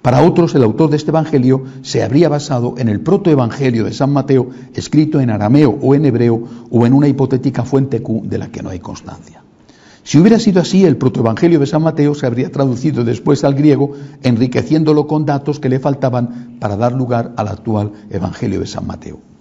para 0.04 0.22
otros 0.22 0.54
el 0.54 0.64
autor 0.64 0.90
de 0.90 0.98
este 0.98 1.12
Evangelio 1.12 1.64
se 1.82 2.04
habría 2.04 2.28
basado 2.28 2.76
en 2.78 2.90
el 2.90 3.00
protoevangelio 3.00 3.86
de 3.86 3.94
San 3.94 4.12
Mateo, 4.12 4.50
escrito 4.74 5.22
en 5.22 5.30
arameo 5.30 5.80
o 5.82 5.96
en 5.96 6.04
hebreo 6.04 6.44
o 6.70 6.86
en 6.86 6.92
una 6.92 7.08
hipotética 7.08 7.64
fuente 7.64 8.02
Q 8.02 8.24
de 8.26 8.38
la 8.38 8.50
que 8.50 8.62
no 8.62 8.70
hay 8.70 8.80
constancia. 8.80 9.42
Si 10.04 10.20
hubiera 10.20 10.40
sido 10.40 10.60
así, 10.60 10.84
el 10.84 10.98
protoevangelio 10.98 11.58
de 11.58 11.68
San 11.68 11.84
Mateo 11.84 12.14
se 12.16 12.26
habría 12.26 12.52
traducido 12.52 13.06
después 13.06 13.46
al 13.46 13.54
griego, 13.54 13.94
enriqueciéndolo 14.24 15.08
con 15.08 15.26
datos 15.26 15.62
que 15.62 15.70
le 15.70 15.80
faltaban 15.80 16.58
para 16.60 16.76
dar 16.76 16.92
lugar 16.92 17.32
al 17.38 17.48
actual 17.48 17.94
evangelio 18.10 18.60
de 18.60 18.68
San 18.68 18.86
Mateo. 18.86 19.33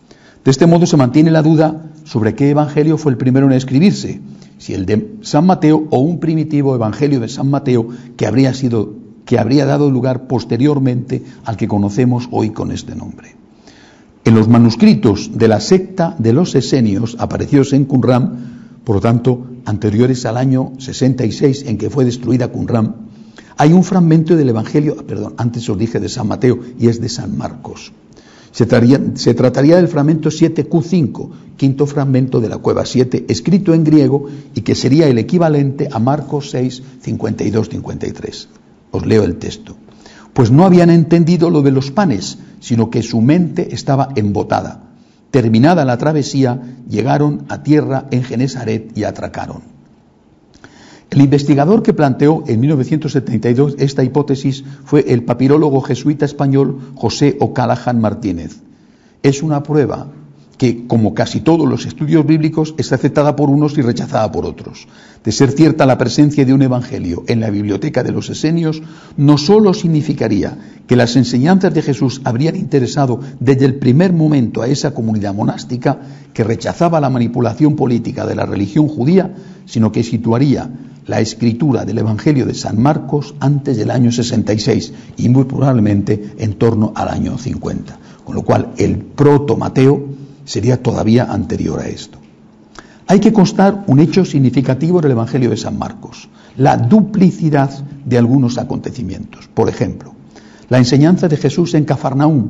De 0.45 0.51
este 0.51 0.67
modo 0.67 0.87
se 0.87 0.97
mantiene 0.97 1.31
la 1.31 1.43
duda 1.43 1.91
sobre 2.05 2.35
qué 2.35 2.51
evangelio 2.51 2.99
fue 2.99 3.13
el 3.13 3.19
primero 3.19 3.47
en 3.47 3.53
escribirse, 3.53 4.21
si 4.59 4.75
el 4.75 4.87
de 4.87 5.17
San 5.23 5.47
Mateo 5.47 5.87
o 5.91 5.99
un 5.99 6.19
primitivo 6.19 6.75
evangelio 6.75 7.21
de 7.21 7.29
San 7.29 7.51
Mateo 7.51 7.89
que 8.17 8.27
habría 8.27 8.55
sido 8.55 8.95
que 9.25 9.39
habría 9.39 9.67
dado 9.67 9.89
lugar 9.89 10.27
posteriormente 10.27 11.23
al 11.45 11.57
que 11.57 11.69
conocemos 11.69 12.29
hoy 12.33 12.51
con 12.51 12.73
este 12.73 12.97
nombre. 12.97 13.37
En 14.25 14.35
los 14.35 14.49
manuscritos 14.49 15.31
de 15.39 15.47
la 15.47 15.61
secta 15.61 16.17
de 16.19 16.33
los 16.33 16.57
esenios 16.57 17.17
aparecidos 17.21 17.73
en 17.73 17.85
Qumran 17.85 18.53
por 18.85 18.97
lo 18.97 19.01
tanto, 19.01 19.47
anteriores 19.65 20.27
al 20.27 20.37
año 20.37 20.73
66 20.79 21.65
en 21.67 21.79
que 21.79 21.91
fue 21.91 22.05
destruida 22.05 22.49
Qumran, 22.49 22.97
hay 23.57 23.73
un 23.73 23.85
fragmento 23.85 24.35
del 24.35 24.49
Evangelio, 24.49 24.97
perdón, 25.07 25.35
antes 25.37 25.69
os 25.69 25.79
dije 25.79 26.01
de 26.01 26.09
San 26.09 26.27
Mateo 26.27 26.59
y 26.79 26.89
es 26.89 27.01
de 27.01 27.09
San 27.09 27.37
Marcos. 27.37 27.93
Se, 28.53 28.67
se 29.15 29.35
trataría 29.35 29.77
del 29.77 29.89
fragmento 29.89 30.29
7Q5, 30.29 31.31
quinto 31.57 31.87
fragmento 31.87 32.41
de 32.41 32.49
la 32.49 32.59
cueva 32.59 32.87
7, 32.87 33.27
escrito 33.29 33.75
en 33.75 33.83
griego 33.83 34.27
y 34.55 34.61
que 34.61 34.75
sería 34.75 35.09
el 35.09 35.19
equivalente 35.19 35.89
a 35.91 35.99
Marcos 35.99 36.51
6, 36.51 36.83
52-53. 37.05 38.47
Os 38.93 39.07
leo 39.07 39.25
el 39.25 39.37
texto. 39.37 39.75
Pues 40.33 40.51
no 40.51 40.65
habían 40.65 40.91
entendido 40.91 41.51
lo 41.51 41.63
de 41.63 41.73
los 41.73 41.91
panes, 41.91 42.39
sino 42.61 42.91
que 42.91 43.03
su 43.03 43.21
mente 43.21 43.75
estaba 43.75 44.11
embotada 44.15 44.93
Terminada 45.33 45.87
la 45.87 45.97
travesía, 45.97 46.61
llegaron 46.91 47.47
a 47.49 47.63
tierra 47.63 48.07
en 48.11 48.23
Genesaret 48.23 48.93
y 48.95 49.05
atracaron. 49.05 49.63
El 51.13 51.21
investigador 51.21 51.83
que 51.83 51.93
planteó 51.93 52.43
en 52.47 52.59
1972 52.61 53.75
esta 53.79 54.03
hipótesis 54.03 54.65
fue 54.87 55.05
el 55.13 55.25
papirólogo 55.25 55.83
jesuita 55.83 56.25
español 56.25 56.79
José 56.95 57.37
O'Callaghan 57.39 58.01
Martínez. 58.01 58.61
Es 59.23 59.43
una 59.43 59.63
prueba 59.63 60.07
que, 60.57 60.87
como 60.87 61.13
casi 61.13 61.41
todos 61.41 61.69
los 61.69 61.85
estudios 61.85 62.25
bíblicos, 62.25 62.75
es 62.79 62.95
aceptada 62.95 63.37
por 63.37 63.51
unos 63.51 63.77
y 63.77 63.83
rechazada 63.83 64.33
por 64.33 64.47
otros. 64.47 64.89
De 65.23 65.33
ser 65.33 65.51
cierta 65.51 65.85
la 65.85 65.99
presencia 65.99 66.47
de 66.47 66.55
un 66.55 66.63
evangelio 66.63 67.25
en 67.27 67.41
la 67.41 67.51
biblioteca 67.51 68.03
de 68.03 68.13
los 68.13 68.31
esenios, 68.31 68.81
no 69.19 69.37
sólo 69.37 69.75
significaría 69.75 70.57
que 70.87 70.97
las 70.97 71.15
enseñanzas 71.17 71.75
de 71.75 71.83
Jesús 71.83 72.23
habrían 72.25 72.57
interesado 72.57 73.21
desde 73.39 73.67
el 73.67 73.75
primer 73.75 74.15
momento 74.15 74.63
a 74.63 74.67
esa 74.67 74.95
comunidad 74.95 75.35
monástica 75.35 75.99
que 76.33 76.43
rechazaba 76.43 77.03
la 77.03 77.11
manipulación 77.11 77.77
política 77.77 78.25
de 78.25 78.35
la 78.35 78.47
religión 78.47 78.89
judía, 78.89 79.35
sino 79.67 79.93
que 79.93 80.05
situaría 80.05 80.71
la 81.07 81.21
escritura 81.21 81.85
del 81.85 81.99
Evangelio 81.99 82.47
de 82.47 82.55
San 82.55 82.81
Marcos 82.81 83.35
antes 83.41 83.77
del 83.77 83.91
año 83.91 84.13
66 84.13 84.93
y 85.17 85.29
muy 85.29 85.45
probablemente 85.45 86.35
en 86.39 86.55
torno 86.55 86.93
al 86.95 87.09
año 87.09 87.39
50. 87.39 87.99
Con 88.25 88.35
lo 88.35 88.43
cual, 88.43 88.73
el 88.77 88.99
proto 88.99 89.57
Mateo 89.57 90.05
sería 90.45 90.83
todavía 90.83 91.25
anterior 91.25 91.81
a 91.81 91.89
esto. 91.89 92.19
Hay 93.07 93.21
que 93.21 93.33
constar 93.33 93.85
un 93.89 93.99
hecho 93.99 94.25
significativo 94.25 95.01
del 95.01 95.13
Evangelio 95.13 95.51
de 95.51 95.57
San 95.57 95.79
Marcos, 95.79 96.29
la 96.57 96.77
duplicidad 96.77 97.71
de 98.05 98.19
algunos 98.19 98.59
acontecimientos. 98.59 99.49
Por 99.53 99.69
ejemplo, 99.69 100.15
la 100.69 100.79
enseñanza 100.79 101.29
de 101.29 101.37
Jesús 101.37 101.75
en 101.75 101.85
Cafarnaúm 101.85 102.49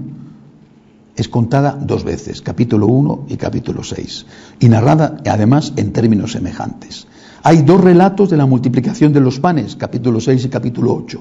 es 1.16 1.28
contada 1.28 1.78
dos 1.80 2.04
veces, 2.04 2.40
capítulo 2.42 2.86
1 2.86 3.26
y 3.28 3.36
capítulo 3.36 3.82
6, 3.82 4.26
y 4.60 4.68
narrada 4.68 5.16
además 5.26 5.72
en 5.76 5.92
términos 5.92 6.32
semejantes. 6.32 7.06
Hay 7.44 7.62
dos 7.62 7.80
relatos 7.80 8.30
de 8.30 8.36
la 8.36 8.46
multiplicación 8.46 9.12
de 9.12 9.20
los 9.20 9.40
panes, 9.40 9.74
capítulo 9.74 10.20
6 10.20 10.44
y 10.44 10.48
capítulo 10.48 10.94
8, 10.94 11.20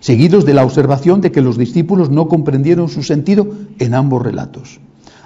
seguidos 0.00 0.44
de 0.44 0.54
la 0.54 0.64
observación 0.64 1.20
de 1.20 1.30
que 1.30 1.40
los 1.40 1.56
discípulos 1.56 2.10
no 2.10 2.26
comprendieron 2.26 2.88
su 2.88 3.04
sentido 3.04 3.48
en 3.78 3.94
ambos 3.94 4.22
relatos. 4.22 4.80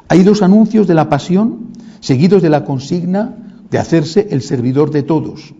Hay 0.08 0.24
dos 0.24 0.42
anuncios 0.42 0.86
de 0.86 0.92
la 0.92 1.08
pasión 1.08 1.68
seguidos 2.00 2.42
de 2.42 2.50
la 2.50 2.64
consigna 2.64 3.34
de 3.70 3.78
hacerse 3.78 4.28
el 4.30 4.42
servidor 4.42 4.90
de 4.90 5.02
todos. 5.02 5.54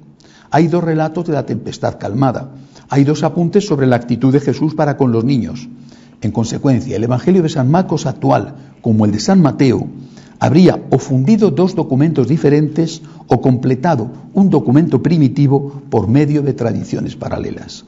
Hay 0.51 0.69
dos 0.69 0.85
relatos 0.85 1.27
de 1.27 1.33
la 1.33 1.47
tempestad 1.47 1.99
calmada. 1.99 2.51
Hay 2.91 3.05
dos 3.05 3.23
apuntes 3.23 3.67
sobre 3.67 3.87
la 3.87 3.97
actitud 3.97 4.31
de 4.31 4.41
Jesús 4.41 4.75
para 4.75 4.99
con 4.99 5.11
los 5.11 5.25
niños. 5.25 5.71
En 6.21 6.33
consecuencia, 6.33 6.97
el 6.97 7.05
Evangelio 7.05 7.43
de 7.43 7.49
San 7.49 7.71
Marcos 7.71 8.05
actual, 8.05 8.55
como 8.83 9.07
el 9.07 9.13
de 9.13 9.21
San 9.21 9.41
Mateo, 9.41 9.89
habría 10.39 10.83
o 10.91 10.99
fundido 10.99 11.51
dos 11.51 11.75
documentos 11.75 12.29
diferentes 12.29 13.03
o 13.29 13.41
completado 13.41 14.11
un 14.35 14.51
documento 14.51 15.03
primitivo 15.03 15.83
por 15.91 16.09
medio 16.09 16.43
de 16.43 16.53
tradiciones 16.53 17.17
paralelas. 17.17 17.85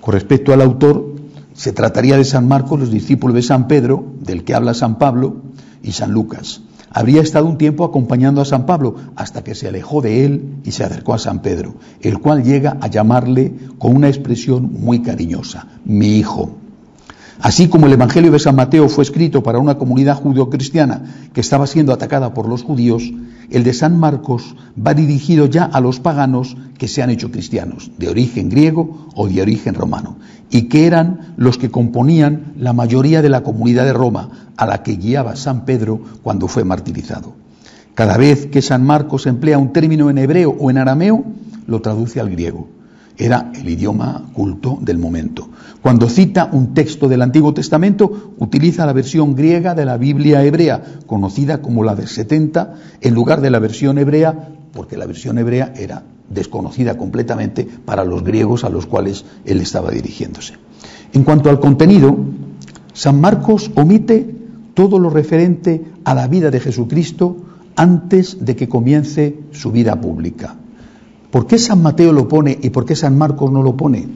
Con 0.00 0.14
respecto 0.14 0.52
al 0.52 0.62
autor, 0.62 1.16
se 1.54 1.72
trataría 1.72 2.16
de 2.16 2.24
San 2.24 2.46
Marcos, 2.46 2.78
los 2.78 2.90
discípulos 2.90 3.34
de 3.34 3.42
San 3.42 3.66
Pedro, 3.66 4.04
del 4.20 4.44
que 4.44 4.54
habla 4.54 4.74
San 4.74 4.98
Pablo, 4.98 5.42
y 5.82 5.92
San 5.92 6.12
Lucas. 6.12 6.62
Habría 6.90 7.20
estado 7.20 7.46
un 7.46 7.58
tiempo 7.58 7.84
acompañando 7.84 8.40
a 8.40 8.46
San 8.46 8.64
Pablo 8.64 8.96
hasta 9.16 9.44
que 9.44 9.54
se 9.54 9.68
alejó 9.68 10.00
de 10.00 10.24
él 10.24 10.56
y 10.64 10.72
se 10.72 10.84
acercó 10.84 11.14
a 11.14 11.18
San 11.18 11.42
Pedro, 11.42 11.74
el 12.00 12.18
cual 12.18 12.44
llega 12.44 12.78
a 12.80 12.88
llamarle 12.88 13.54
con 13.78 13.94
una 13.94 14.08
expresión 14.08 14.72
muy 14.72 15.02
cariñosa, 15.02 15.66
mi 15.84 16.16
hijo. 16.16 16.57
Así 17.40 17.68
como 17.68 17.86
el 17.86 17.92
Evangelio 17.92 18.32
de 18.32 18.40
San 18.40 18.56
Mateo 18.56 18.88
fue 18.88 19.04
escrito 19.04 19.44
para 19.44 19.60
una 19.60 19.78
comunidad 19.78 20.16
judio-cristiana 20.16 21.28
que 21.32 21.40
estaba 21.40 21.68
siendo 21.68 21.92
atacada 21.92 22.34
por 22.34 22.48
los 22.48 22.64
judíos, 22.64 23.12
el 23.50 23.62
de 23.62 23.72
San 23.74 23.96
Marcos 23.96 24.56
va 24.76 24.92
dirigido 24.92 25.46
ya 25.46 25.64
a 25.64 25.80
los 25.80 26.00
paganos 26.00 26.56
que 26.78 26.88
se 26.88 27.00
han 27.00 27.10
hecho 27.10 27.30
cristianos, 27.30 27.92
de 27.96 28.08
origen 28.08 28.48
griego 28.48 29.06
o 29.14 29.28
de 29.28 29.40
origen 29.40 29.74
romano, 29.74 30.16
y 30.50 30.62
que 30.62 30.86
eran 30.86 31.34
los 31.36 31.58
que 31.58 31.70
componían 31.70 32.54
la 32.58 32.72
mayoría 32.72 33.22
de 33.22 33.28
la 33.28 33.44
comunidad 33.44 33.84
de 33.84 33.92
Roma 33.92 34.30
a 34.56 34.66
la 34.66 34.82
que 34.82 34.96
guiaba 34.96 35.36
San 35.36 35.64
Pedro 35.64 36.00
cuando 36.24 36.48
fue 36.48 36.64
martirizado. 36.64 37.34
Cada 37.94 38.16
vez 38.16 38.46
que 38.46 38.62
San 38.62 38.84
Marcos 38.84 39.26
emplea 39.26 39.58
un 39.58 39.72
término 39.72 40.10
en 40.10 40.18
hebreo 40.18 40.56
o 40.58 40.70
en 40.70 40.78
arameo, 40.78 41.24
lo 41.68 41.80
traduce 41.80 42.18
al 42.18 42.30
griego 42.30 42.77
era 43.18 43.50
el 43.54 43.68
idioma 43.68 44.30
culto 44.32 44.78
del 44.80 44.98
momento. 44.98 45.48
Cuando 45.82 46.08
cita 46.08 46.48
un 46.52 46.72
texto 46.72 47.08
del 47.08 47.22
Antiguo 47.22 47.52
Testamento, 47.52 48.34
utiliza 48.38 48.86
la 48.86 48.92
versión 48.92 49.34
griega 49.34 49.74
de 49.74 49.84
la 49.84 49.96
Biblia 49.96 50.44
hebrea, 50.44 50.82
conocida 51.06 51.60
como 51.60 51.82
la 51.82 51.96
de 51.96 52.06
70, 52.06 52.74
en 53.00 53.14
lugar 53.14 53.40
de 53.40 53.50
la 53.50 53.58
versión 53.58 53.98
hebrea, 53.98 54.50
porque 54.72 54.96
la 54.96 55.06
versión 55.06 55.38
hebrea 55.38 55.72
era 55.76 56.04
desconocida 56.30 56.96
completamente 56.96 57.66
para 57.84 58.04
los 58.04 58.22
griegos 58.22 58.64
a 58.64 58.68
los 58.68 58.86
cuales 58.86 59.24
él 59.44 59.60
estaba 59.60 59.90
dirigiéndose. 59.90 60.54
En 61.12 61.24
cuanto 61.24 61.50
al 61.50 61.58
contenido, 61.58 62.16
San 62.92 63.20
Marcos 63.20 63.70
omite 63.74 64.36
todo 64.74 64.98
lo 64.98 65.10
referente 65.10 65.84
a 66.04 66.14
la 66.14 66.28
vida 66.28 66.50
de 66.50 66.60
Jesucristo 66.60 67.36
antes 67.74 68.44
de 68.44 68.54
que 68.54 68.68
comience 68.68 69.38
su 69.52 69.72
vida 69.72 70.00
pública. 70.00 70.56
¿Por 71.30 71.46
qué 71.46 71.58
San 71.58 71.82
Mateo 71.82 72.12
lo 72.12 72.28
pone 72.28 72.58
y 72.62 72.70
por 72.70 72.84
qué 72.84 72.96
San 72.96 73.18
Marcos 73.18 73.52
no 73.52 73.62
lo 73.62 73.76
pone? 73.76 74.08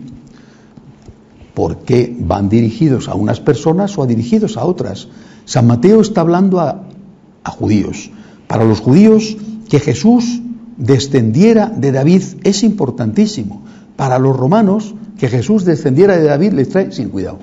Porque 1.54 2.16
van 2.18 2.48
dirigidos 2.48 3.08
a 3.08 3.14
unas 3.14 3.40
personas 3.40 3.96
o 3.98 4.02
a 4.02 4.06
dirigidos 4.06 4.56
a 4.56 4.64
otras. 4.64 5.08
San 5.44 5.66
Mateo 5.66 6.00
está 6.00 6.22
hablando 6.22 6.60
a, 6.60 6.84
a 7.44 7.50
judíos. 7.50 8.10
Para 8.46 8.64
los 8.64 8.80
judíos, 8.80 9.36
que 9.68 9.80
Jesús 9.80 10.40
descendiera 10.76 11.68
de 11.68 11.92
David 11.92 12.22
es 12.44 12.62
importantísimo. 12.62 13.62
Para 13.96 14.18
los 14.18 14.36
romanos, 14.36 14.94
que 15.18 15.28
Jesús 15.28 15.64
descendiera 15.64 16.16
de 16.16 16.24
David 16.24 16.52
les 16.52 16.68
trae 16.70 16.92
sin 16.92 17.10
cuidado. 17.10 17.38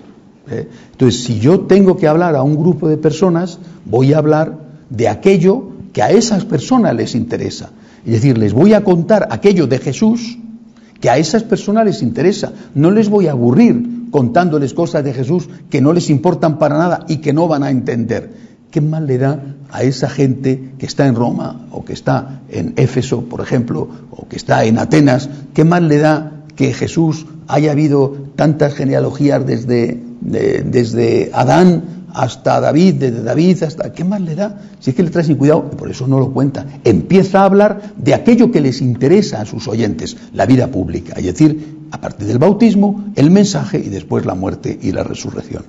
¿eh? 0.49 0.67
Entonces, 0.91 1.24
si 1.24 1.39
yo 1.39 1.61
tengo 1.61 1.97
que 1.97 2.07
hablar 2.07 2.36
a 2.36 2.43
un 2.43 2.57
grupo 2.57 2.88
de 2.88 2.97
personas, 2.97 3.59
voy 3.86 4.13
a 4.13 4.17
hablar 4.17 4.59
de 4.89 5.07
aquello 5.07 5.70
que 5.93 6.01
a 6.01 6.11
esas 6.11 6.45
personas 6.45 6.95
les 6.95 7.15
interesa. 7.15 7.70
Es 8.10 8.24
decir, 8.24 8.39
les 8.39 8.53
voy 8.53 8.74
a 8.74 8.84
contar 8.84 9.28
aquello 9.30 9.68
de 9.68 9.78
Jesús 9.78 10.39
que 10.99 11.12
a 11.12 11.20
esas 11.20 11.43
personas 11.43 11.86
les 11.86 12.01
interesa. 12.01 12.51
No 12.74 12.89
les 12.89 13.07
voy 13.07 13.28
a 13.28 13.34
aburrir 13.34 14.10
contándoles 14.10 14.74
cosas 14.74 15.03
de 15.03 15.14
Jesús 15.14 15.47
que 15.70 15.80
no 15.80 15.93
les 15.93 16.10
importan 16.10 16.57
para 16.57 16.76
nada 16.76 17.05
y 17.07 17.18
que 17.18 17.34
no 17.34 17.47
van 17.47 17.62
a 17.62 17.70
entender. 17.70 18.34
¿Qué 18.72 18.82
mal 18.82 19.05
le 19.05 19.20
da 19.20 19.55
a 19.70 19.84
esa 19.84 20.10
gente 20.10 20.72
que 20.80 20.88
está 20.88 21.05
en 21.05 21.14
Roma 21.14 21.68
o 21.70 21.86
que 21.86 21.93
está 21.93 22.41
en 22.49 22.74
Éfeso, 22.78 23.26
por 23.26 23.41
ejemplo, 23.41 23.88
o 24.10 24.28
que 24.28 24.38
está 24.38 24.66
en 24.66 24.80
Atenas? 24.80 25.30
¿Qué 25.53 25.64
mal 25.64 25.88
le 25.88 25.99
da 25.99 26.45
que 26.55 26.74
Jesús 26.74 27.28
haya 27.47 27.74
habido 27.74 28.18
tantas 28.36 28.74
genealogías 28.74 29.45
desde, 29.45 30.01
desde 30.22 31.30
Adán 31.32 31.99
hasta 32.14 32.60
David, 32.60 32.95
desde 32.95 33.24
David 33.24 33.64
hasta... 33.64 33.91
¿Qué 33.93 34.03
más 34.03 34.22
le 34.22 34.36
da? 34.36 34.62
Si 34.80 34.91
es 34.91 34.95
que 34.95 35.03
le 35.03 35.10
trae 35.10 35.24
sin 35.24 35.36
cuidado, 35.38 35.70
y 35.72 35.76
por 35.76 35.89
eso 35.89 36.07
no 36.07 36.20
lo 36.20 36.32
cuenta. 36.32 36.66
Empieza 36.84 37.41
a 37.41 37.45
hablar 37.45 37.93
de 37.97 38.14
aquello 38.14 38.51
que 38.51 38.62
les 38.62 38.82
interesa 38.82 39.41
a 39.41 39.45
sus 39.45 39.68
oyentes, 39.68 40.18
la 40.34 40.45
vida 40.45 40.68
pública, 40.68 41.14
es 41.18 41.26
decir, 41.26 41.80
a 41.91 41.99
partir 41.99 42.28
del 42.28 42.38
bautismo, 42.38 43.05
el 43.16 43.32
mensaje 43.32 43.80
y 43.80 43.89
después 43.89 44.26
la 44.26 44.36
muerte 44.36 44.78
y 44.82 44.91
la 44.91 45.03
resurrección. 45.03 45.64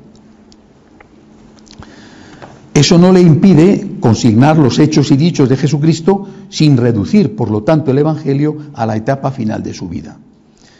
Eso 2.74 2.99
no 2.99 3.12
le 3.12 3.20
impide 3.20 3.97
consignar 4.01 4.57
los 4.57 4.78
hechos 4.78 5.11
y 5.11 5.16
dichos 5.16 5.49
de 5.49 5.57
Jesucristo 5.57 6.26
sin 6.49 6.76
reducir, 6.76 7.36
por 7.36 7.51
lo 7.51 7.62
tanto, 7.62 7.91
el 7.91 7.99
Evangelio 7.99 8.57
a 8.74 8.86
la 8.86 8.97
etapa 8.97 9.30
final 9.30 9.62
de 9.62 9.74
su 9.74 9.88
vida. 9.88 10.18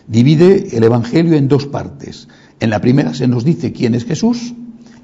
Divide 0.07 0.77
el 0.77 0.85
Evangelio 0.85 1.37
en 1.37 1.49
dos 1.49 1.67
partes. 1.67 2.29
En 2.59 2.71
la 2.71 2.81
primera 2.81 3.13
se 3.13 3.29
nos 3.29 3.45
dice 3.45 3.73
quién 3.73 3.95
es 3.95 4.05
Jesús, 4.05 4.55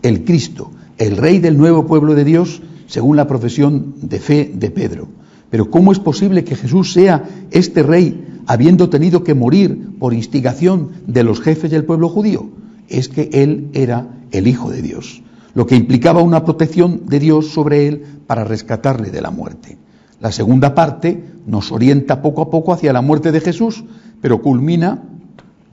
el 0.08 0.24
Cristo, 0.24 0.70
el 0.98 1.16
Rey 1.16 1.38
del 1.38 1.58
nuevo 1.58 1.86
pueblo 1.86 2.14
de 2.14 2.24
Dios, 2.24 2.62
según 2.86 3.16
la 3.16 3.26
profesión 3.26 3.94
de 4.02 4.20
fe 4.20 4.50
de 4.54 4.70
Pedro. 4.70 5.08
Pero 5.50 5.70
¿cómo 5.70 5.92
es 5.92 5.98
posible 5.98 6.44
que 6.44 6.56
Jesús 6.56 6.92
sea 6.92 7.24
este 7.50 7.82
Rey 7.82 8.40
habiendo 8.46 8.88
tenido 8.88 9.24
que 9.24 9.34
morir 9.34 9.90
por 9.98 10.14
instigación 10.14 10.90
de 11.06 11.24
los 11.24 11.40
jefes 11.40 11.70
del 11.70 11.84
pueblo 11.84 12.08
judío? 12.08 12.48
Es 12.88 13.08
que 13.08 13.30
Él 13.32 13.68
era 13.72 14.08
el 14.30 14.46
Hijo 14.46 14.70
de 14.70 14.82
Dios, 14.82 15.22
lo 15.54 15.66
que 15.66 15.76
implicaba 15.76 16.22
una 16.22 16.44
protección 16.44 17.06
de 17.06 17.20
Dios 17.20 17.48
sobre 17.48 17.88
Él 17.88 18.02
para 18.26 18.44
rescatarle 18.44 19.10
de 19.10 19.20
la 19.20 19.30
muerte. 19.30 19.78
La 20.20 20.32
segunda 20.32 20.74
parte 20.74 21.24
nos 21.46 21.72
orienta 21.72 22.22
poco 22.22 22.42
a 22.42 22.50
poco 22.50 22.72
hacia 22.72 22.92
la 22.92 23.02
muerte 23.02 23.32
de 23.32 23.40
Jesús, 23.40 23.84
pero 24.20 24.40
culmina 24.40 25.02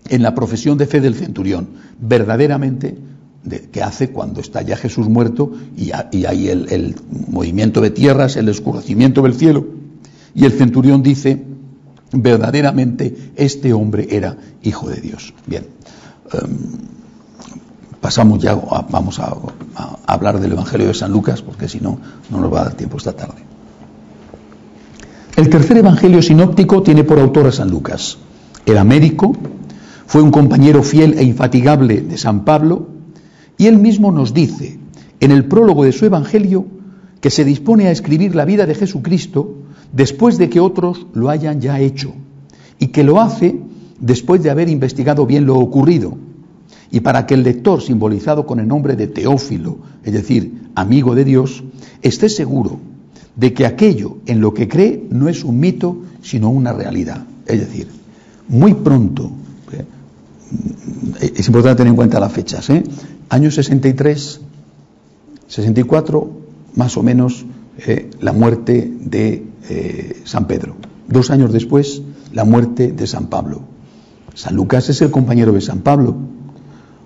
en 0.09 0.21
la 0.21 0.35
profesión 0.35 0.77
de 0.77 0.85
fe 0.85 0.99
del 1.01 1.15
centurión. 1.15 1.69
Verdaderamente 1.99 2.97
que 3.71 3.83
hace 3.83 4.09
cuando 4.09 4.39
está 4.39 4.61
ya 4.61 4.77
Jesús 4.77 5.09
muerto 5.09 5.51
y, 5.75 5.91
hay 5.91 6.47
el, 6.47 6.95
movimiento 7.27 7.81
de 7.81 7.89
tierras, 7.89 8.37
el 8.37 8.47
escurrecimiento 8.49 9.21
del 9.23 9.33
cielo. 9.33 9.65
Y 10.33 10.45
el 10.45 10.53
centurión 10.53 11.03
dice, 11.03 11.43
verdaderamente 12.11 13.31
este 13.35 13.73
hombre 13.73 14.07
era 14.11 14.37
hijo 14.63 14.89
de 14.89 15.01
Dios. 15.01 15.33
Bien, 15.45 15.65
em, 16.31 16.57
pasamos 17.99 18.39
ya, 18.39 18.55
vamos 18.89 19.19
a, 19.19 19.35
hablar 20.05 20.39
del 20.39 20.53
Evangelio 20.53 20.87
de 20.87 20.93
San 20.93 21.11
Lucas, 21.11 21.41
porque 21.41 21.67
si 21.67 21.79
no, 21.79 21.99
no 22.29 22.39
nos 22.39 22.53
va 22.53 22.61
a 22.61 22.63
dar 22.65 22.73
tiempo 22.73 22.97
esta 22.97 23.13
tarde. 23.13 23.41
El 25.35 25.49
tercer 25.49 25.77
Evangelio 25.77 26.21
sinóptico 26.21 26.83
tiene 26.83 27.03
por 27.03 27.19
autor 27.19 27.47
a 27.47 27.51
San 27.51 27.69
Lucas. 27.69 28.17
Era 28.65 28.83
médico, 28.83 29.35
fue 30.05 30.21
un 30.21 30.31
compañero 30.31 30.83
fiel 30.83 31.17
e 31.17 31.23
infatigable 31.23 32.01
de 32.01 32.17
San 32.17 32.45
Pablo, 32.45 32.92
y 33.63 33.67
él 33.67 33.79
mismo 33.79 34.11
nos 34.11 34.33
dice 34.33 34.77
en 35.21 35.31
el 35.31 35.45
prólogo 35.45 35.85
de 35.85 35.93
su 35.93 36.03
Evangelio 36.03 36.65
que 37.21 37.29
se 37.29 37.45
dispone 37.45 37.87
a 37.87 37.91
escribir 37.91 38.35
la 38.35 38.43
vida 38.43 38.65
de 38.65 38.75
Jesucristo 38.75 39.55
después 39.93 40.37
de 40.37 40.49
que 40.49 40.59
otros 40.59 41.07
lo 41.13 41.29
hayan 41.29 41.61
ya 41.61 41.79
hecho 41.79 42.13
y 42.77 42.87
que 42.87 43.05
lo 43.05 43.21
hace 43.21 43.57
después 44.01 44.43
de 44.43 44.49
haber 44.49 44.67
investigado 44.67 45.25
bien 45.25 45.45
lo 45.45 45.57
ocurrido 45.57 46.17
y 46.91 46.99
para 46.99 47.25
que 47.25 47.35
el 47.35 47.43
lector, 47.43 47.81
simbolizado 47.81 48.45
con 48.45 48.59
el 48.59 48.67
nombre 48.67 48.97
de 48.97 49.07
Teófilo, 49.07 49.77
es 50.03 50.11
decir, 50.11 50.63
amigo 50.75 51.15
de 51.15 51.23
Dios, 51.23 51.63
esté 52.01 52.27
seguro 52.27 52.81
de 53.37 53.53
que 53.53 53.65
aquello 53.65 54.17
en 54.25 54.41
lo 54.41 54.53
que 54.53 54.67
cree 54.67 55.07
no 55.09 55.29
es 55.29 55.45
un 55.45 55.57
mito, 55.57 55.99
sino 56.21 56.49
una 56.49 56.73
realidad. 56.73 57.25
Es 57.45 57.61
decir, 57.61 57.87
muy 58.49 58.73
pronto, 58.73 59.31
¿eh? 59.71 59.85
es 61.33 61.47
importante 61.47 61.77
tener 61.77 61.91
en 61.91 61.95
cuenta 61.95 62.19
las 62.19 62.33
fechas, 62.33 62.69
¿eh? 62.69 62.83
Año 63.29 63.51
63, 63.51 64.41
64, 65.47 66.31
más 66.75 66.97
o 66.97 67.03
menos, 67.03 67.45
eh, 67.79 68.09
la 68.19 68.33
muerte 68.33 68.91
de 68.99 69.45
eh, 69.69 70.21
San 70.25 70.47
Pedro. 70.47 70.75
Dos 71.07 71.31
años 71.31 71.51
después, 71.51 72.01
la 72.31 72.45
muerte 72.45 72.91
de 72.91 73.07
San 73.07 73.27
Pablo. 73.27 73.61
San 74.33 74.55
Lucas 74.55 74.89
es 74.89 75.01
el 75.01 75.11
compañero 75.11 75.51
de 75.51 75.61
San 75.61 75.81
Pablo. 75.81 76.15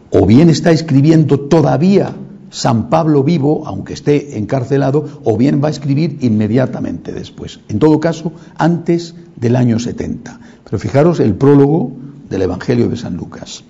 O 0.09 0.25
bien 0.25 0.49
está 0.49 0.71
escribiendo 0.71 1.39
todavía 1.39 2.15
San 2.49 2.89
Pablo 2.89 3.23
vivo, 3.23 3.63
aunque 3.65 3.93
esté 3.93 4.37
encarcelado, 4.37 5.05
o 5.23 5.37
bien 5.37 5.61
va 5.61 5.67
a 5.67 5.71
escribir 5.71 6.19
inmediatamente 6.21 7.11
después. 7.11 7.59
En 7.67 7.79
todo 7.79 7.99
caso, 7.99 8.31
antes 8.55 9.15
del 9.35 9.55
año 9.55 9.79
70. 9.79 10.39
Pero 10.63 10.79
fijaros 10.79 11.19
el 11.19 11.35
prólogo 11.35 11.91
del 12.29 12.43
Evangelio 12.43 12.87
de 12.87 12.97
San 12.97 13.17
Lucas 13.17 13.63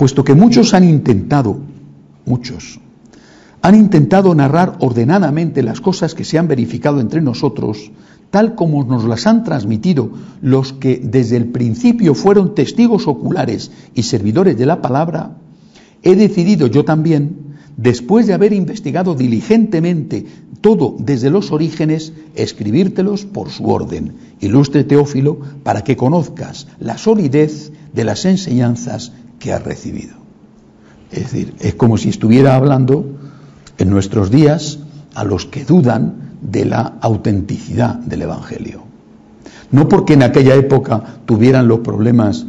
puesto 0.00 0.24
que 0.24 0.34
muchos 0.34 0.72
han 0.72 0.84
intentado, 0.84 1.58
muchos, 2.24 2.80
han 3.60 3.74
intentado 3.74 4.34
narrar 4.34 4.78
ordenadamente 4.80 5.62
las 5.62 5.82
cosas 5.82 6.14
que 6.14 6.24
se 6.24 6.38
han 6.38 6.48
verificado 6.48 7.00
entre 7.00 7.20
nosotros, 7.20 7.90
tal 8.30 8.54
como 8.54 8.82
nos 8.82 9.04
las 9.04 9.26
han 9.26 9.44
transmitido 9.44 10.10
los 10.40 10.72
que 10.72 10.98
desde 11.04 11.36
el 11.36 11.48
principio 11.48 12.14
fueron 12.14 12.54
testigos 12.54 13.06
oculares 13.08 13.72
y 13.94 14.04
servidores 14.04 14.56
de 14.56 14.64
la 14.64 14.80
palabra, 14.80 15.36
he 16.02 16.16
decidido 16.16 16.66
yo 16.66 16.86
también 16.86 17.36
después 17.76 18.26
de 18.26 18.32
haber 18.32 18.54
investigado 18.54 19.14
diligentemente 19.14 20.24
todo 20.62 20.96
desde 20.98 21.28
los 21.28 21.52
orígenes, 21.52 22.14
escribírtelos 22.34 23.26
por 23.26 23.50
su 23.50 23.68
orden, 23.68 24.14
ilustre 24.40 24.82
Teófilo, 24.82 25.40
para 25.62 25.84
que 25.84 25.98
conozcas 25.98 26.68
la 26.78 26.96
solidez 26.96 27.70
de 27.92 28.04
las 28.04 28.24
enseñanzas 28.24 29.12
que 29.40 29.52
has 29.52 29.64
recibido. 29.64 30.14
Es 31.10 31.24
decir, 31.24 31.54
es 31.58 31.74
como 31.74 31.98
si 31.98 32.10
estuviera 32.10 32.54
hablando 32.54 33.04
en 33.78 33.90
nuestros 33.90 34.30
días 34.30 34.78
a 35.14 35.24
los 35.24 35.46
que 35.46 35.64
dudan 35.64 36.36
de 36.40 36.64
la 36.64 36.98
autenticidad 37.00 37.96
del 37.96 38.22
Evangelio. 38.22 38.82
No 39.72 39.88
porque 39.88 40.14
en 40.14 40.22
aquella 40.22 40.54
época 40.54 41.02
tuvieran 41.26 41.66
los 41.66 41.80
problemas 41.80 42.46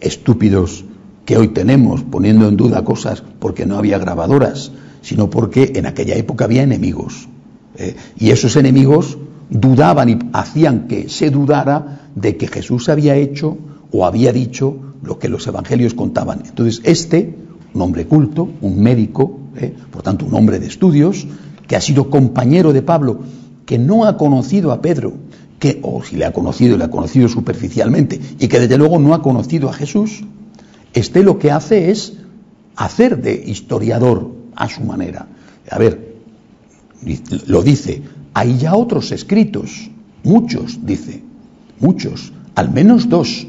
estúpidos 0.00 0.84
que 1.24 1.36
hoy 1.36 1.48
tenemos, 1.48 2.02
poniendo 2.02 2.48
en 2.48 2.56
duda 2.56 2.84
cosas 2.84 3.22
porque 3.38 3.66
no 3.66 3.76
había 3.76 3.98
grabadoras, 3.98 4.72
sino 5.02 5.30
porque 5.30 5.72
en 5.76 5.86
aquella 5.86 6.14
época 6.14 6.44
había 6.44 6.62
enemigos. 6.62 7.28
¿eh? 7.76 7.96
Y 8.18 8.30
esos 8.30 8.56
enemigos 8.56 9.18
dudaban 9.50 10.08
y 10.08 10.18
hacían 10.32 10.88
que 10.88 11.08
se 11.08 11.30
dudara 11.30 12.08
de 12.14 12.36
que 12.36 12.48
Jesús 12.48 12.88
había 12.88 13.16
hecho 13.16 13.58
o 13.92 14.06
había 14.06 14.32
dicho 14.32 14.76
lo 15.02 15.18
que 15.18 15.28
los 15.28 15.46
evangelios 15.46 15.94
contaban. 15.94 16.42
Entonces, 16.46 16.80
este, 16.84 17.36
un 17.74 17.82
hombre 17.82 18.06
culto, 18.06 18.48
un 18.60 18.80
médico, 18.80 19.38
¿eh? 19.56 19.74
por 19.90 20.02
tanto, 20.02 20.26
un 20.26 20.34
hombre 20.34 20.58
de 20.58 20.66
estudios, 20.66 21.26
que 21.66 21.76
ha 21.76 21.80
sido 21.80 22.10
compañero 22.10 22.72
de 22.72 22.82
Pablo, 22.82 23.20
que 23.64 23.78
no 23.78 24.04
ha 24.04 24.16
conocido 24.16 24.72
a 24.72 24.80
Pedro, 24.80 25.14
que, 25.58 25.80
o 25.82 26.02
si 26.02 26.16
le 26.16 26.24
ha 26.24 26.32
conocido, 26.32 26.76
le 26.76 26.84
ha 26.84 26.90
conocido 26.90 27.28
superficialmente, 27.28 28.20
y 28.38 28.48
que 28.48 28.60
desde 28.60 28.78
luego 28.78 28.98
no 28.98 29.14
ha 29.14 29.22
conocido 29.22 29.68
a 29.68 29.72
Jesús, 29.72 30.24
este 30.94 31.22
lo 31.22 31.38
que 31.38 31.50
hace 31.50 31.90
es 31.90 32.14
hacer 32.76 33.20
de 33.20 33.34
historiador 33.46 34.32
a 34.54 34.68
su 34.68 34.82
manera. 34.82 35.28
A 35.70 35.78
ver, 35.78 36.16
lo 37.46 37.62
dice, 37.62 38.02
hay 38.34 38.58
ya 38.58 38.74
otros 38.74 39.12
escritos, 39.12 39.90
muchos, 40.22 40.84
dice, 40.84 41.22
muchos, 41.80 42.32
al 42.54 42.72
menos 42.72 43.08
dos, 43.08 43.46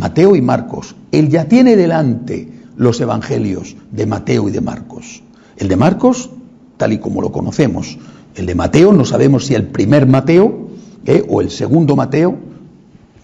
Mateo 0.00 0.34
y 0.34 0.40
Marcos. 0.40 0.96
Él 1.12 1.28
ya 1.28 1.44
tiene 1.44 1.76
delante 1.76 2.48
los 2.76 2.98
evangelios 3.02 3.76
de 3.92 4.06
Mateo 4.06 4.48
y 4.48 4.50
de 4.50 4.62
Marcos. 4.62 5.22
El 5.58 5.68
de 5.68 5.76
Marcos, 5.76 6.30
tal 6.78 6.94
y 6.94 6.98
como 6.98 7.20
lo 7.20 7.30
conocemos. 7.30 7.98
El 8.34 8.46
de 8.46 8.54
Mateo, 8.54 8.94
no 8.94 9.04
sabemos 9.04 9.44
si 9.44 9.54
el 9.54 9.66
primer 9.66 10.06
Mateo 10.06 10.70
¿eh? 11.04 11.22
o 11.28 11.42
el 11.42 11.50
segundo 11.50 11.96
Mateo, 11.96 12.38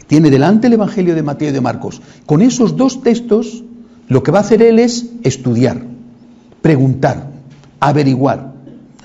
tiene 0.06 0.30
delante 0.30 0.66
el 0.66 0.74
Evangelio 0.74 1.14
de 1.14 1.22
Mateo 1.22 1.48
y 1.48 1.52
de 1.52 1.62
Marcos. 1.62 2.02
Con 2.26 2.42
esos 2.42 2.76
dos 2.76 3.02
textos, 3.02 3.64
lo 4.08 4.22
que 4.22 4.30
va 4.30 4.40
a 4.40 4.42
hacer 4.42 4.60
él 4.60 4.78
es 4.78 5.06
estudiar, 5.22 5.82
preguntar, 6.60 7.30
averiguar. 7.80 8.52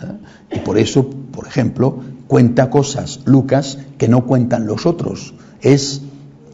¿eh? 0.04 0.58
Y 0.58 0.60
por 0.60 0.78
eso, 0.78 1.10
por 1.10 1.48
ejemplo, 1.48 2.02
cuenta 2.28 2.70
cosas 2.70 3.22
Lucas 3.24 3.78
que 3.98 4.10
no 4.10 4.26
cuentan 4.26 4.68
los 4.68 4.86
otros. 4.86 5.34
Es 5.62 6.02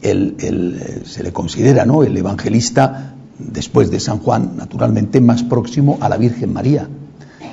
el, 0.02 1.02
se 1.04 1.22
le 1.22 1.32
considera 1.32 1.84
¿no? 1.84 2.02
el 2.02 2.16
evangelista, 2.16 3.14
después 3.38 3.90
de 3.90 4.00
San 4.00 4.18
Juan, 4.18 4.56
naturalmente, 4.56 5.20
más 5.20 5.42
próximo 5.42 5.98
a 6.00 6.08
la 6.08 6.16
Virgen 6.16 6.52
María. 6.52 6.88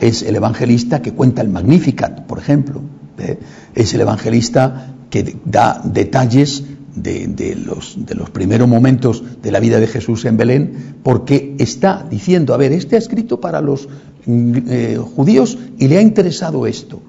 Es 0.02 0.24
el 0.24 0.36
evangelista 0.36 1.02
que 1.02 1.14
cuenta 1.14 1.42
el 1.42 1.50
Magnificat, 1.50 2.26
por 2.26 2.40
ejemplo. 2.40 2.82
¿eh? 3.18 3.40
Es 3.74 3.94
el 3.94 4.02
evangelista 4.02 4.94
que 5.10 5.38
da 5.46 5.82
detalles 5.84 6.64
de, 6.96 7.58
los, 7.64 7.96
de, 8.06 8.16
los, 8.16 8.30
primeros 8.30 8.68
momentos 8.68 9.24
de 9.42 9.52
la 9.52 9.60
vida 9.60 9.80
de 9.80 9.88
Jesús 9.88 10.26
en 10.26 10.38
Belén, 10.38 10.96
porque 11.04 11.56
está 11.60 12.06
diciendo, 12.10 12.54
a 12.54 12.58
ver, 12.58 12.72
este 12.72 12.96
ha 12.96 13.00
escrito 13.00 13.40
para 13.40 13.62
los 13.62 13.88
mm, 14.26 14.58
eh, 14.68 14.98
judíos 15.16 15.58
y 15.78 15.88
le 15.88 15.98
ha 15.98 16.02
interesado 16.02 16.66
esto. 16.68 17.02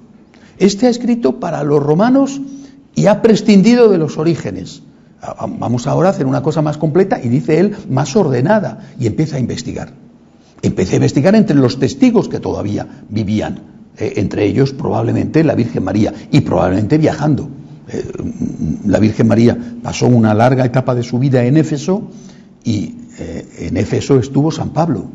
Este 0.59 0.87
ha 0.87 0.91
escrito 0.91 1.39
para 1.39 1.63
los 1.63 1.83
romanos 1.83 2.41
y 2.95 3.07
ha 3.07 3.23
prescindido 3.23 3.89
de 3.89 3.99
los 3.99 4.19
orígenes. 4.19 4.83
Vamos 5.59 5.87
ahora 5.87 6.09
a 6.09 6.13
hacer 6.13 6.27
una 6.27 6.43
cosa 6.43 6.63
más 6.63 6.77
completa 6.77 7.19
y 7.23 7.29
dice 7.29 7.59
él 7.59 7.75
más 7.89 8.15
ordenada 8.17 8.81
y 8.99 9.07
empieza 9.07 9.37
a 9.37 9.41
investigar. 9.41 9.93
Empecé 10.63 10.95
a 10.95 10.97
investigar 10.97 11.35
entre 11.35 11.57
los 11.57 11.79
testigos 11.79 12.29
que 12.29 12.39
todavía 12.39 12.87
vivían, 13.09 13.61
eh, 13.99 14.15
entre 14.17 14.45
ellos 14.45 14.73
probablemente 14.73 15.43
la 15.43 15.55
Virgen 15.55 15.85
María 15.85 16.13
y 16.31 16.41
probablemente 16.43 16.99
viajando. 16.99 17.49
Eh, 17.89 18.05
la 18.87 18.99
Virgen 18.99 19.29
María 19.29 19.57
pasó 19.83 20.07
una 20.07 20.35
larga 20.35 20.65
etapa 20.65 20.95
de 20.95 21.03
su 21.03 21.19
vida 21.19 21.45
en 21.45 21.57
Éfeso 21.57 22.09
y 22.65 22.97
eh, 23.19 23.69
en 23.71 23.77
Éfeso 23.77 24.19
estuvo 24.19 24.51
San 24.51 24.71
Pablo. 24.71 25.07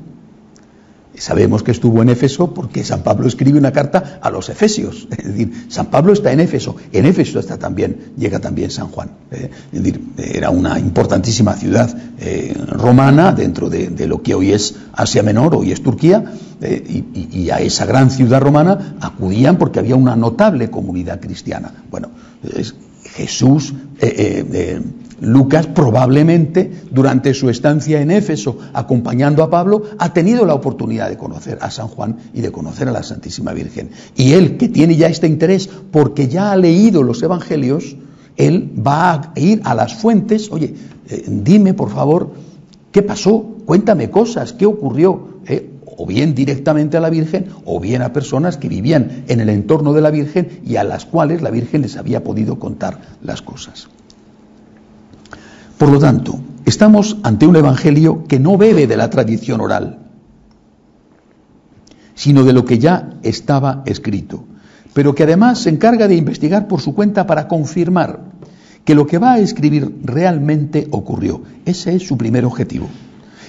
Sabemos 1.18 1.62
que 1.62 1.72
estuvo 1.72 2.02
en 2.02 2.10
Éfeso 2.10 2.54
porque 2.54 2.84
San 2.84 3.04
Pablo 3.04 3.28
escribe 3.28 3.60
una 3.60 3.72
carta 3.72 4.20
a 4.22 4.30
los 4.30 4.50
Efesios. 4.50 5.08
Es 5.18 5.26
decir, 5.26 5.66
San 5.68 5.88
Pablo 5.88 6.14
está 6.14 6.32
en 6.32 6.40
Éfeso. 6.40 6.76
En 6.92 7.06
Éfeso 7.06 7.40
está 7.40 7.58
también, 7.58 8.14
llega 8.18 8.40
también 8.40 8.72
San 8.72 8.88
Juan. 8.88 9.12
¿eh? 9.32 9.50
Es 9.72 9.84
decir, 9.84 10.02
era 10.18 10.50
una 10.50 10.80
importantísima 10.80 11.54
ciudad 11.54 11.96
romana 12.68 13.34
dentro 13.34 13.70
de, 13.70 14.08
lo 14.08 14.22
que 14.22 14.36
hoy 14.36 14.52
es 14.52 14.76
Asia 14.94 15.24
Menor, 15.24 15.56
hoy 15.56 15.72
es 15.72 15.82
Turquía, 15.82 16.24
y, 16.62 17.28
y, 17.32 17.50
a 17.50 17.60
esa 17.60 17.86
gran 17.86 18.12
ciudad 18.12 18.40
romana 18.40 18.96
acudían 19.02 19.58
porque 19.58 19.80
había 19.80 19.96
una 19.96 20.16
notable 20.16 20.70
comunidad 20.70 21.20
cristiana. 21.20 21.72
Bueno, 21.90 22.10
Jesús, 23.14 23.74
eh, 24.00 24.16
eh, 24.18 24.46
eh, 24.54 24.82
Lucas 25.20 25.68
probablemente 25.68 26.72
durante 26.90 27.34
su 27.34 27.50
estancia 27.50 28.02
en 28.02 28.10
Éfeso 28.10 28.58
acompañando 28.74 29.44
a 29.44 29.50
Pablo 29.52 29.84
ha 30.00 30.14
tenido 30.14 30.46
la 30.46 30.56
oportunidad 30.56 31.10
de 31.10 31.18
conocer 31.18 31.60
a 31.62 31.70
San 31.70 31.88
Juan 31.90 32.18
y 32.34 32.42
de 32.42 32.52
conocer 32.52 32.88
a 32.88 32.92
la 32.92 33.04
Santísima 33.04 33.54
Virgen. 33.54 33.92
Y 34.16 34.34
él 34.34 34.58
que 34.58 34.68
tiene 34.68 34.96
ya 34.96 35.08
este 35.08 35.28
interés 35.28 35.70
porque 35.92 36.28
ya 36.28 36.52
ha 36.52 36.58
leído 36.58 37.04
los 37.04 37.22
Evangelios, 37.22 37.98
él 38.38 38.72
va 38.76 39.14
a 39.14 39.32
ir 39.36 39.62
a 39.64 39.76
las 39.76 39.94
fuentes, 39.94 40.52
oye, 40.52 40.74
dime 41.28 41.76
por 41.76 41.92
favor, 41.92 42.32
¿qué 42.92 43.04
pasó? 43.04 43.46
Cuéntame 43.66 44.10
cosas, 44.10 44.54
¿qué 44.54 44.66
ocurrió? 44.66 45.31
O 46.02 46.06
bien 46.08 46.34
directamente 46.34 46.98
a 46.98 47.00
la 47.00 47.12
Virgen, 47.12 47.50
o 47.64 47.80
bien 47.80 48.02
a 48.02 48.12
personas 48.12 48.58
que 48.58 48.68
vivían 48.68 49.24
en 49.28 49.40
el 49.40 49.50
entorno 49.50 49.94
de 49.94 50.02
la 50.02 50.10
Virgen 50.10 50.62
y 50.66 50.78
a 50.78 50.84
las 50.84 51.06
cuales 51.06 51.44
la 51.44 51.52
Virgen 51.52 51.84
les 51.84 51.96
había 51.96 52.24
podido 52.24 52.58
contar 52.58 53.02
las 53.22 53.44
cosas. 53.44 53.88
Por 55.78 55.90
lo 55.90 56.00
tanto, 56.00 56.40
estamos 56.66 57.18
ante 57.22 57.46
un 57.46 57.56
Evangelio 57.56 58.24
que 58.28 58.40
no 58.40 58.58
bebe 58.58 58.88
de 58.88 58.98
la 58.98 59.12
tradición 59.12 59.62
oral, 59.62 60.00
sino 62.16 62.44
de 62.44 62.54
lo 62.54 62.66
que 62.66 62.80
ya 62.80 63.12
estaba 63.22 63.84
escrito, 63.86 64.46
pero 64.96 65.14
que 65.14 65.24
además 65.24 65.60
se 65.60 65.70
encarga 65.70 66.08
de 66.08 66.16
investigar 66.16 66.68
por 66.68 66.82
su 66.82 66.96
cuenta 66.96 67.28
para 67.28 67.48
confirmar 67.48 68.22
que 68.86 68.96
lo 68.96 69.06
que 69.06 69.20
va 69.20 69.34
a 69.34 69.40
escribir 69.40 70.00
realmente 70.02 70.88
ocurrió. 70.90 71.44
Ese 71.64 71.96
es 71.96 72.08
su 72.08 72.18
primer 72.18 72.44
objetivo. 72.46 72.90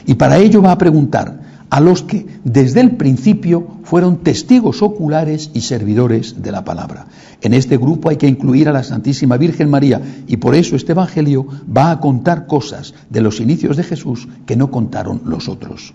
Y 0.04 0.16
para 0.16 0.36
ello 0.36 0.60
va 0.60 0.72
a 0.72 0.78
preguntar, 0.78 1.61
a 1.72 1.80
los 1.80 2.02
que 2.02 2.26
desde 2.44 2.82
el 2.82 2.96
principio 2.96 3.66
fueron 3.84 4.18
testigos 4.18 4.82
oculares 4.82 5.50
y 5.54 5.62
servidores 5.62 6.42
de 6.42 6.52
la 6.52 6.66
palabra. 6.66 7.06
En 7.40 7.54
este 7.54 7.78
grupo 7.78 8.10
hay 8.10 8.18
que 8.18 8.28
incluir 8.28 8.68
a 8.68 8.72
la 8.72 8.82
Santísima 8.82 9.38
Virgen 9.38 9.70
María 9.70 10.02
y 10.26 10.36
por 10.36 10.54
eso 10.54 10.76
este 10.76 10.92
Evangelio 10.92 11.46
va 11.74 11.90
a 11.90 11.98
contar 11.98 12.46
cosas 12.46 12.92
de 13.08 13.22
los 13.22 13.40
inicios 13.40 13.78
de 13.78 13.84
Jesús 13.84 14.28
que 14.44 14.54
no 14.54 14.70
contaron 14.70 15.22
los 15.24 15.48
otros. 15.48 15.94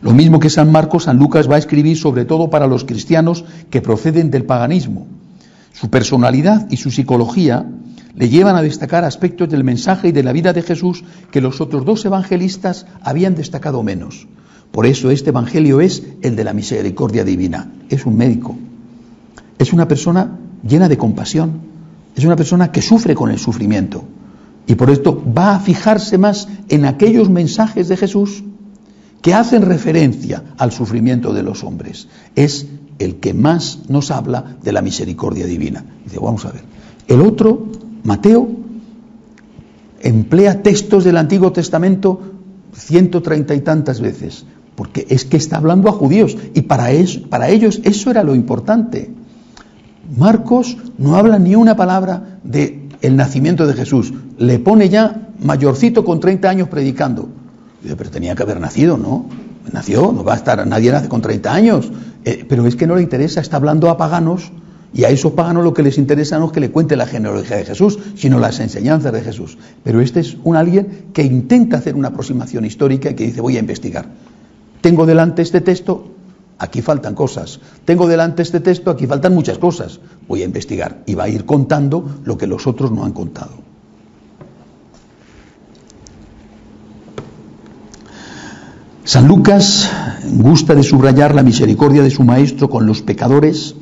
Lo 0.00 0.12
mismo 0.12 0.40
que 0.40 0.48
San 0.48 0.72
Marcos, 0.72 1.04
San 1.04 1.18
Lucas 1.18 1.50
va 1.50 1.56
a 1.56 1.58
escribir 1.58 1.98
sobre 1.98 2.24
todo 2.24 2.48
para 2.48 2.66
los 2.66 2.86
cristianos 2.86 3.44
que 3.68 3.82
proceden 3.82 4.30
del 4.30 4.46
paganismo. 4.46 5.06
Su 5.74 5.90
personalidad 5.90 6.66
y 6.70 6.78
su 6.78 6.90
psicología 6.90 7.66
le 8.16 8.30
llevan 8.30 8.56
a 8.56 8.62
destacar 8.62 9.04
aspectos 9.04 9.50
del 9.50 9.64
mensaje 9.64 10.08
y 10.08 10.12
de 10.12 10.22
la 10.22 10.32
vida 10.32 10.54
de 10.54 10.62
Jesús 10.62 11.04
que 11.30 11.42
los 11.42 11.60
otros 11.60 11.84
dos 11.84 12.06
evangelistas 12.06 12.86
habían 13.02 13.34
destacado 13.34 13.82
menos. 13.82 14.26
Por 14.72 14.86
eso 14.86 15.10
este 15.10 15.30
Evangelio 15.30 15.80
es 15.80 16.02
el 16.22 16.36
de 16.36 16.44
la 16.44 16.52
misericordia 16.52 17.24
divina. 17.24 17.72
Es 17.88 18.06
un 18.06 18.16
médico. 18.16 18.56
Es 19.58 19.72
una 19.72 19.88
persona 19.88 20.38
llena 20.66 20.88
de 20.88 20.96
compasión. 20.96 21.60
Es 22.14 22.24
una 22.24 22.36
persona 22.36 22.70
que 22.70 22.82
sufre 22.82 23.14
con 23.14 23.30
el 23.30 23.38
sufrimiento. 23.38 24.04
Y 24.66 24.76
por 24.76 24.90
esto 24.90 25.22
va 25.36 25.56
a 25.56 25.60
fijarse 25.60 26.18
más 26.18 26.48
en 26.68 26.84
aquellos 26.84 27.28
mensajes 27.28 27.88
de 27.88 27.96
Jesús 27.96 28.44
que 29.22 29.34
hacen 29.34 29.62
referencia 29.62 30.44
al 30.56 30.72
sufrimiento 30.72 31.32
de 31.32 31.42
los 31.42 31.64
hombres. 31.64 32.08
Es 32.36 32.66
el 32.98 33.16
que 33.16 33.34
más 33.34 33.80
nos 33.88 34.10
habla 34.10 34.56
de 34.62 34.72
la 34.72 34.82
misericordia 34.82 35.46
divina. 35.46 35.84
Dice, 36.04 36.18
vamos 36.20 36.44
a 36.44 36.52
ver. 36.52 36.62
El 37.08 37.20
otro, 37.22 37.66
Mateo, 38.04 38.48
emplea 40.00 40.62
textos 40.62 41.04
del 41.04 41.16
Antiguo 41.16 41.50
Testamento 41.52 42.20
ciento 42.72 43.20
treinta 43.20 43.54
y 43.54 43.62
tantas 43.62 44.00
veces 44.00 44.44
porque 44.80 45.06
es 45.10 45.26
que 45.26 45.36
está 45.36 45.58
hablando 45.58 45.90
a 45.90 45.92
judíos 45.92 46.38
y 46.54 46.62
para, 46.62 46.90
ellos 46.90 47.80
eso 47.84 48.10
era 48.10 48.24
lo 48.24 48.34
importante. 48.34 49.10
Marcos 50.16 50.78
no 50.96 51.16
habla 51.16 51.38
ni 51.38 51.54
una 51.54 51.76
palabra 51.76 52.38
de 52.44 52.88
el 53.02 53.14
nacimiento 53.14 53.66
de 53.66 53.74
Jesús, 53.74 54.14
le 54.38 54.58
pone 54.58 54.88
ya 54.88 55.28
mayorcito 55.38 56.02
con 56.02 56.18
30 56.18 56.48
años 56.48 56.68
predicando. 56.68 57.28
Pero 57.82 58.08
tenía 58.08 58.34
que 58.34 58.42
haber 58.42 58.58
nacido, 58.58 58.96
¿no? 58.96 59.26
nació, 59.70 60.12
no 60.12 60.24
va 60.24 60.32
a 60.32 60.36
estar, 60.36 60.66
nadie 60.66 60.90
nace 60.92 61.10
con 61.10 61.20
30 61.20 61.52
años, 61.52 61.92
eh, 62.24 62.46
pero 62.48 62.66
es 62.66 62.74
que 62.74 62.86
no 62.86 62.96
le 62.96 63.02
interesa, 63.02 63.42
está 63.42 63.58
hablando 63.58 63.90
a 63.90 63.98
paganos 63.98 64.50
y 64.94 65.04
a 65.04 65.10
esos 65.10 65.32
paganos 65.32 65.62
lo 65.62 65.74
que 65.74 65.82
les 65.82 65.98
interesa 65.98 66.38
no 66.38 66.46
es 66.46 66.52
que 66.52 66.60
le 66.60 66.70
cuente 66.70 66.96
la 66.96 67.04
genealogía 67.04 67.58
de 67.58 67.66
Jesús, 67.66 67.98
sino 68.16 68.38
las 68.38 68.60
enseñanzas 68.60 69.12
de 69.12 69.20
Jesús. 69.20 69.58
Pero 69.84 70.00
este 70.00 70.20
es 70.20 70.38
un 70.42 70.56
alguien 70.56 71.08
que 71.12 71.22
intenta 71.22 71.76
hacer 71.76 71.96
una 71.96 72.08
aproximación 72.08 72.64
histórica 72.64 73.10
y 73.10 73.14
que 73.14 73.26
dice 73.26 73.42
voy 73.42 73.58
a 73.58 73.60
investigar. 73.60 74.06
Tengo 74.80 75.06
delante 75.06 75.42
este 75.42 75.60
texto, 75.60 76.06
aquí 76.58 76.82
faltan 76.82 77.14
cosas. 77.14 77.60
Tengo 77.84 78.06
delante 78.06 78.42
este 78.42 78.60
texto, 78.60 78.90
aquí 78.90 79.06
faltan 79.06 79.34
muchas 79.34 79.58
cosas. 79.58 80.00
Voy 80.28 80.42
a 80.42 80.44
investigar 80.44 81.02
y 81.06 81.14
va 81.14 81.24
a 81.24 81.28
ir 81.28 81.44
contando 81.44 82.20
lo 82.24 82.38
que 82.38 82.46
los 82.46 82.66
otros 82.66 82.90
no 82.90 83.04
han 83.04 83.12
contado. 83.12 83.70
San 89.04 89.26
Lucas 89.26 89.90
gusta 90.24 90.74
de 90.74 90.84
subrayar 90.84 91.34
la 91.34 91.42
misericordia 91.42 92.02
de 92.02 92.10
su 92.10 92.22
Maestro 92.22 92.70
con 92.70 92.86
los 92.86 93.02
pecadores 93.02 93.74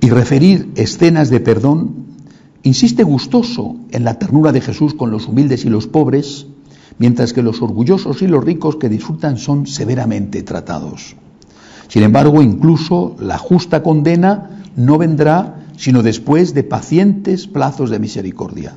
y 0.00 0.10
referir 0.10 0.72
escenas 0.74 1.30
de 1.30 1.38
perdón. 1.38 2.06
Insiste 2.64 3.04
gustoso 3.04 3.76
en 3.92 4.02
la 4.02 4.18
ternura 4.18 4.50
de 4.50 4.60
Jesús 4.60 4.94
con 4.94 5.12
los 5.12 5.28
humildes 5.28 5.64
y 5.64 5.68
los 5.68 5.86
pobres, 5.86 6.48
mientras 6.98 7.32
que 7.32 7.42
los 7.42 7.62
orgullosos 7.62 8.22
y 8.22 8.26
los 8.26 8.44
ricos 8.44 8.76
que 8.76 8.88
disfrutan 8.88 9.38
son 9.38 9.66
severamente 9.66 10.42
tratados. 10.42 11.16
Sin 11.88 12.02
embargo, 12.02 12.42
incluso 12.42 13.16
la 13.20 13.38
justa 13.38 13.82
condena 13.82 14.62
no 14.76 14.98
vendrá 14.98 15.62
sino 15.76 16.02
después 16.02 16.54
de 16.54 16.64
pacientes 16.64 17.46
plazos 17.46 17.90
de 17.90 17.98
misericordia. 17.98 18.74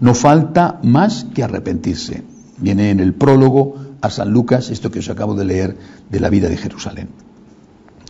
No 0.00 0.14
falta 0.14 0.80
más 0.82 1.24
que 1.34 1.42
arrepentirse. 1.42 2.24
Viene 2.58 2.90
en 2.90 3.00
el 3.00 3.14
prólogo 3.14 3.76
a 4.00 4.10
San 4.10 4.30
Lucas 4.30 4.70
esto 4.70 4.90
que 4.90 4.98
os 4.98 5.08
acabo 5.08 5.34
de 5.34 5.44
leer 5.44 5.76
de 6.10 6.20
la 6.20 6.30
vida 6.30 6.48
de 6.48 6.56
Jerusalén. 6.56 7.08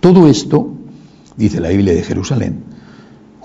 Todo 0.01 0.29
esto, 0.29 0.73
dice 1.37 1.61
la 1.61 1.69
Biblia 1.69 1.95
de 1.95 2.03
Jerusalén, 2.03 2.65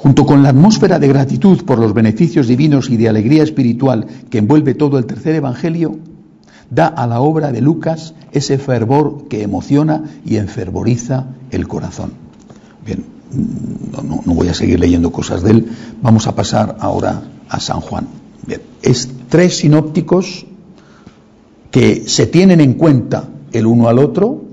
junto 0.01 0.25
con 0.25 0.41
la 0.41 0.49
atmósfera 0.49 0.97
de 0.97 1.07
gratitud 1.07 1.63
por 1.63 1.77
los 1.77 1.93
beneficios 1.93 2.47
divinos 2.47 2.89
y 2.89 2.97
de 2.97 3.07
alegría 3.07 3.43
espiritual 3.43 4.07
que 4.31 4.39
envuelve 4.39 4.73
todo 4.73 4.97
el 4.97 5.05
tercer 5.05 5.35
Evangelio, 5.35 5.99
da 6.71 6.87
a 6.87 7.05
la 7.05 7.21
obra 7.21 7.51
de 7.51 7.61
Lucas 7.61 8.15
ese 8.31 8.57
fervor 8.57 9.27
que 9.27 9.43
emociona 9.43 10.05
y 10.25 10.37
enfervoriza 10.37 11.27
el 11.51 11.67
corazón. 11.67 12.13
Bien, 12.83 13.05
no, 14.03 14.33
voy 14.33 14.47
a 14.47 14.55
seguir 14.55 14.79
leyendo 14.79 15.11
cosas 15.11 15.43
de 15.43 15.51
él, 15.51 15.67
vamos 16.01 16.25
a 16.25 16.33
pasar 16.33 16.77
ahora 16.79 17.21
a 17.47 17.59
San 17.59 17.79
Juan. 17.81 18.07
Bien, 18.47 18.61
es 18.81 19.07
tres 19.29 19.57
sinópticos 19.57 20.47
que 21.69 22.07
se 22.07 22.25
tienen 22.25 22.59
en 22.59 22.73
cuenta 22.73 23.29
el 23.51 23.67
uno 23.67 23.87
al 23.87 23.99
otro, 23.99 24.45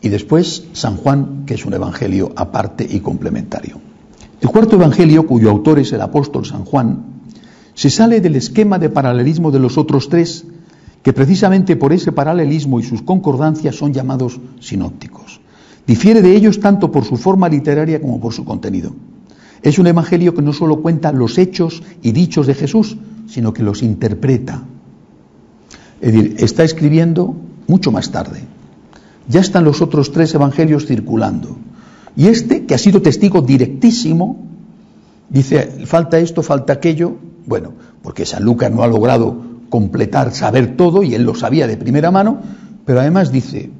y 0.00 0.08
después 0.08 0.64
San 0.72 0.96
Juan, 0.96 1.44
que 1.46 1.54
es 1.54 1.66
un 1.66 1.74
evangelio 1.74 2.32
aparte 2.36 2.86
y 2.88 3.00
complementario. 3.00 3.80
El 4.40 4.48
cuarto 4.48 4.76
evangelio, 4.76 5.26
cuyo 5.26 5.50
autor 5.50 5.78
es 5.78 5.92
el 5.92 6.00
apóstol 6.00 6.46
San 6.46 6.64
Juan, 6.64 7.04
se 7.74 7.90
sale 7.90 8.20
del 8.20 8.36
esquema 8.36 8.78
de 8.78 8.88
paralelismo 8.88 9.50
de 9.50 9.58
los 9.58 9.78
otros 9.78 10.08
tres, 10.08 10.44
que 11.02 11.12
precisamente 11.12 11.76
por 11.76 11.92
ese 11.92 12.12
paralelismo 12.12 12.80
y 12.80 12.82
sus 12.82 13.02
concordancias 13.02 13.76
son 13.76 13.92
llamados 13.92 14.40
sinópticos. 14.60 15.40
Difiere 15.86 16.22
de 16.22 16.34
ellos 16.36 16.60
tanto 16.60 16.92
por 16.92 17.04
su 17.04 17.16
forma 17.16 17.48
literaria 17.48 18.00
como 18.00 18.20
por 18.20 18.32
su 18.32 18.44
contenido. 18.44 18.92
Es 19.62 19.78
un 19.78 19.86
evangelio 19.86 20.34
que 20.34 20.42
no 20.42 20.52
solo 20.52 20.80
cuenta 20.80 21.12
los 21.12 21.36
hechos 21.38 21.82
y 22.02 22.12
dichos 22.12 22.46
de 22.46 22.54
Jesús, 22.54 22.96
sino 23.28 23.52
que 23.52 23.62
los 23.62 23.82
interpreta, 23.82 24.62
es 26.00 26.12
decir, 26.12 26.36
está 26.38 26.64
escribiendo 26.64 27.34
mucho 27.66 27.92
más 27.92 28.10
tarde. 28.10 28.40
Ya 29.30 29.40
están 29.40 29.62
los 29.62 29.80
otros 29.80 30.10
tres 30.10 30.34
evangelios 30.34 30.86
circulando. 30.86 31.56
Y 32.16 32.26
este, 32.26 32.66
que 32.66 32.74
ha 32.74 32.78
sido 32.78 33.00
testigo 33.00 33.42
directísimo, 33.42 34.44
dice, 35.28 35.86
falta 35.86 36.18
esto, 36.18 36.42
falta 36.42 36.72
aquello. 36.72 37.16
Bueno, 37.46 37.72
porque 38.02 38.26
San 38.26 38.44
Lucas 38.44 38.72
no 38.72 38.82
ha 38.82 38.88
logrado 38.88 39.36
completar, 39.70 40.34
saber 40.34 40.76
todo, 40.76 41.04
y 41.04 41.14
él 41.14 41.22
lo 41.22 41.36
sabía 41.36 41.68
de 41.68 41.76
primera 41.76 42.10
mano, 42.10 42.40
pero 42.84 43.00
además 43.00 43.30
dice, 43.30 43.70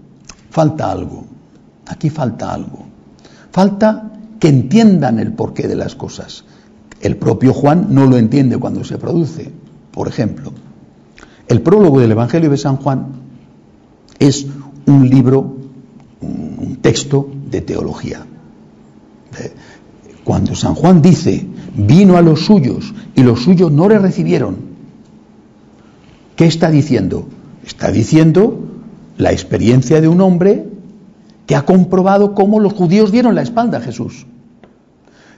falta 0.51 0.91
algo, 0.91 1.25
aquí 1.87 2.11
falta 2.11 2.55
algo. 2.55 2.87
Falta 3.51 4.13
que 4.39 4.49
entiendan 4.49 5.19
el 5.19 5.33
porqué 5.33 5.67
de 5.67 5.75
las 5.75 5.97
cosas. 5.97 6.45
El 7.01 7.17
propio 7.17 7.53
Juan 7.53 7.89
no 7.91 8.07
lo 8.07 8.19
entiende 8.19 8.57
cuando 8.57 8.85
se 8.85 8.99
produce, 8.99 9.51
por 9.91 10.07
ejemplo. 10.07 10.53
El 11.49 11.61
prólogo 11.63 11.99
del 11.99 12.13
Evangelio 12.13 12.51
de 12.51 12.57
San 12.57 12.77
Juan 12.77 13.07
es 14.21 14.47
un 14.87 15.09
libro, 15.09 15.57
un 16.21 16.79
texto 16.81 17.29
de 17.51 17.61
teología. 17.61 18.27
Cuando 20.25 20.55
San 20.55 20.75
Juan 20.75 21.03
dice, 21.03 21.47
vino 21.77 22.17
a 22.17 22.23
los 22.23 22.45
suyos 22.45 22.93
y 23.15 23.23
los 23.23 23.43
suyos 23.43 23.73
no 23.73 23.89
le 23.89 23.99
recibieron, 23.99 24.57
¿qué 26.37 26.47
está 26.47 26.71
diciendo? 26.71 27.27
Está 27.65 27.91
diciendo 27.91 28.59
la 29.17 29.33
experiencia 29.33 30.01
de 30.01 30.09
un 30.09 30.21
hombre 30.21 30.67
que 31.47 31.57
ha 31.57 31.65
comprobado 31.65 32.35
cómo 32.35 32.61
los 32.61 32.73
judíos 32.73 33.13
dieron 33.13 33.35
la 33.35 33.43
espalda 33.43 33.79
a 33.79 33.81
Jesús. 33.81 34.27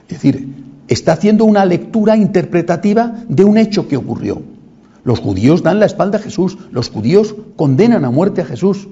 Es 0.07 0.21
decir, 0.21 0.53
está 0.87 1.13
haciendo 1.13 1.45
una 1.45 1.65
lectura 1.65 2.15
interpretativa 2.15 3.23
de 3.27 3.43
un 3.43 3.57
hecho 3.57 3.87
que 3.87 3.97
ocurrió. 3.97 4.41
Los 5.03 5.19
judíos 5.19 5.63
dan 5.63 5.79
la 5.79 5.85
espalda 5.85 6.19
a 6.19 6.21
Jesús, 6.21 6.57
los 6.71 6.89
judíos 6.89 7.35
condenan 7.55 8.05
a 8.05 8.11
muerte 8.11 8.41
a 8.41 8.45
Jesús. 8.45 8.87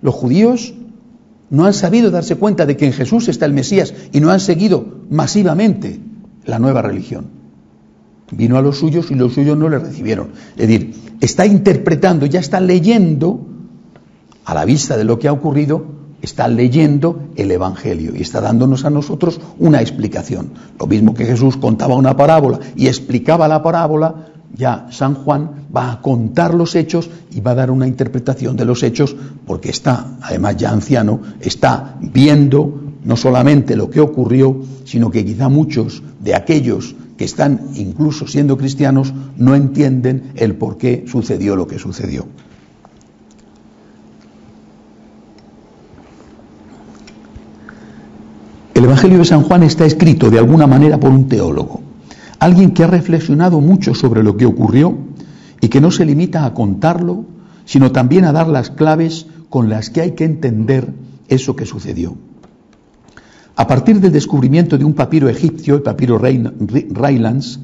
Los 0.00 0.14
judíos 0.14 0.74
no 1.50 1.64
han 1.64 1.74
sabido 1.74 2.10
darse 2.10 2.36
cuenta 2.36 2.66
de 2.66 2.76
que 2.76 2.86
en 2.86 2.92
Jesús 2.92 3.28
está 3.28 3.46
el 3.46 3.52
Mesías 3.52 3.94
y 4.12 4.20
no 4.20 4.30
han 4.30 4.40
seguido 4.40 4.84
masivamente 5.10 6.00
la 6.44 6.58
nueva 6.58 6.82
religión. 6.82 7.26
Vino 8.30 8.58
a 8.58 8.62
los 8.62 8.78
suyos 8.78 9.10
y 9.10 9.14
los 9.14 9.32
suyos 9.32 9.56
no 9.56 9.68
le 9.68 9.78
recibieron. 9.78 10.28
Es 10.56 10.68
decir, 10.68 10.94
está 11.20 11.46
interpretando, 11.46 12.26
ya 12.26 12.40
está 12.40 12.60
leyendo, 12.60 13.46
a 14.44 14.54
la 14.54 14.64
vista 14.64 14.96
de 14.96 15.04
lo 15.04 15.18
que 15.18 15.28
ha 15.28 15.32
ocurrido, 15.32 15.84
está 16.22 16.48
leyendo 16.48 17.28
el 17.36 17.50
Evangelio 17.50 18.14
y 18.16 18.22
está 18.22 18.40
dándonos 18.40 18.84
a 18.84 18.90
nosotros 18.90 19.40
una 19.58 19.80
explicación. 19.80 20.52
Lo 20.78 20.86
mismo 20.86 21.14
que 21.14 21.24
Jesús 21.24 21.56
contaba 21.56 21.96
una 21.96 22.16
parábola 22.16 22.58
y 22.76 22.86
explicaba 22.86 23.48
la 23.48 23.62
parábola, 23.62 24.26
ya 24.56 24.88
San 24.90 25.14
Juan 25.14 25.66
va 25.74 25.92
a 25.92 26.02
contar 26.02 26.54
los 26.54 26.74
hechos 26.74 27.10
y 27.30 27.40
va 27.40 27.52
a 27.52 27.56
dar 27.56 27.70
una 27.70 27.86
interpretación 27.86 28.56
de 28.56 28.64
los 28.64 28.82
hechos 28.82 29.14
porque 29.46 29.70
está, 29.70 30.18
además 30.22 30.56
ya 30.56 30.70
anciano, 30.70 31.20
está 31.40 31.96
viendo 32.00 32.80
no 33.04 33.16
solamente 33.16 33.76
lo 33.76 33.88
que 33.90 34.00
ocurrió, 34.00 34.60
sino 34.84 35.10
que 35.10 35.24
quizá 35.24 35.48
muchos 35.48 36.02
de 36.20 36.34
aquellos 36.34 36.94
que 37.16 37.24
están 37.24 37.70
incluso 37.74 38.26
siendo 38.26 38.56
cristianos 38.56 39.12
no 39.36 39.54
entienden 39.54 40.32
el 40.36 40.54
por 40.54 40.76
qué 40.78 41.04
sucedió 41.06 41.56
lo 41.56 41.66
que 41.66 41.78
sucedió. 41.78 42.26
El 48.74 48.84
Evangelio 48.84 49.18
de 49.18 49.24
San 49.24 49.42
Juan 49.42 49.64
está 49.64 49.84
escrito 49.84 50.30
de 50.30 50.38
alguna 50.38 50.68
manera 50.68 51.00
por 51.00 51.10
un 51.10 51.28
teólogo 51.28 51.87
alguien 52.38 52.72
que 52.72 52.84
ha 52.84 52.86
reflexionado 52.86 53.60
mucho 53.60 53.94
sobre 53.94 54.22
lo 54.22 54.36
que 54.36 54.46
ocurrió 54.46 54.96
y 55.60 55.68
que 55.68 55.80
no 55.80 55.90
se 55.90 56.04
limita 56.04 56.44
a 56.44 56.54
contarlo, 56.54 57.24
sino 57.64 57.92
también 57.92 58.24
a 58.24 58.32
dar 58.32 58.48
las 58.48 58.70
claves 58.70 59.26
con 59.50 59.68
las 59.68 59.90
que 59.90 60.00
hay 60.00 60.10
que 60.12 60.24
entender 60.24 60.92
eso 61.28 61.56
que 61.56 61.66
sucedió. 61.66 62.16
A 63.56 63.66
partir 63.66 64.00
del 64.00 64.12
descubrimiento 64.12 64.78
de 64.78 64.84
un 64.84 64.94
papiro 64.94 65.28
egipcio, 65.28 65.74
el 65.74 65.82
papiro 65.82 66.18
Raylands, 66.18 67.58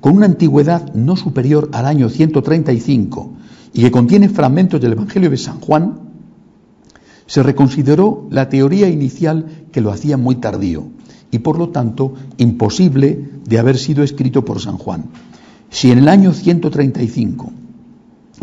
con 0.00 0.16
una 0.16 0.26
antigüedad 0.26 0.94
no 0.94 1.16
superior 1.16 1.68
al 1.72 1.86
año 1.86 2.08
135 2.08 3.32
y 3.74 3.82
que 3.82 3.90
contiene 3.90 4.28
fragmentos 4.28 4.80
del 4.80 4.92
Evangelio 4.92 5.30
de 5.30 5.36
San 5.36 5.60
Juan, 5.60 6.00
se 7.26 7.42
reconsideró 7.42 8.26
la 8.30 8.48
teoría 8.48 8.88
inicial 8.88 9.66
que 9.72 9.80
lo 9.80 9.90
hacía 9.90 10.16
muy 10.16 10.36
tardío, 10.36 10.84
y 11.30 11.38
por 11.38 11.58
lo 11.58 11.70
tanto 11.70 12.14
imposible 12.38 13.30
de 13.46 13.58
haber 13.58 13.78
sido 13.78 14.02
escrito 14.02 14.44
por 14.44 14.60
San 14.60 14.78
Juan. 14.78 15.04
Si 15.70 15.90
en 15.90 15.98
el 15.98 16.08
año 16.08 16.32
135, 16.32 17.52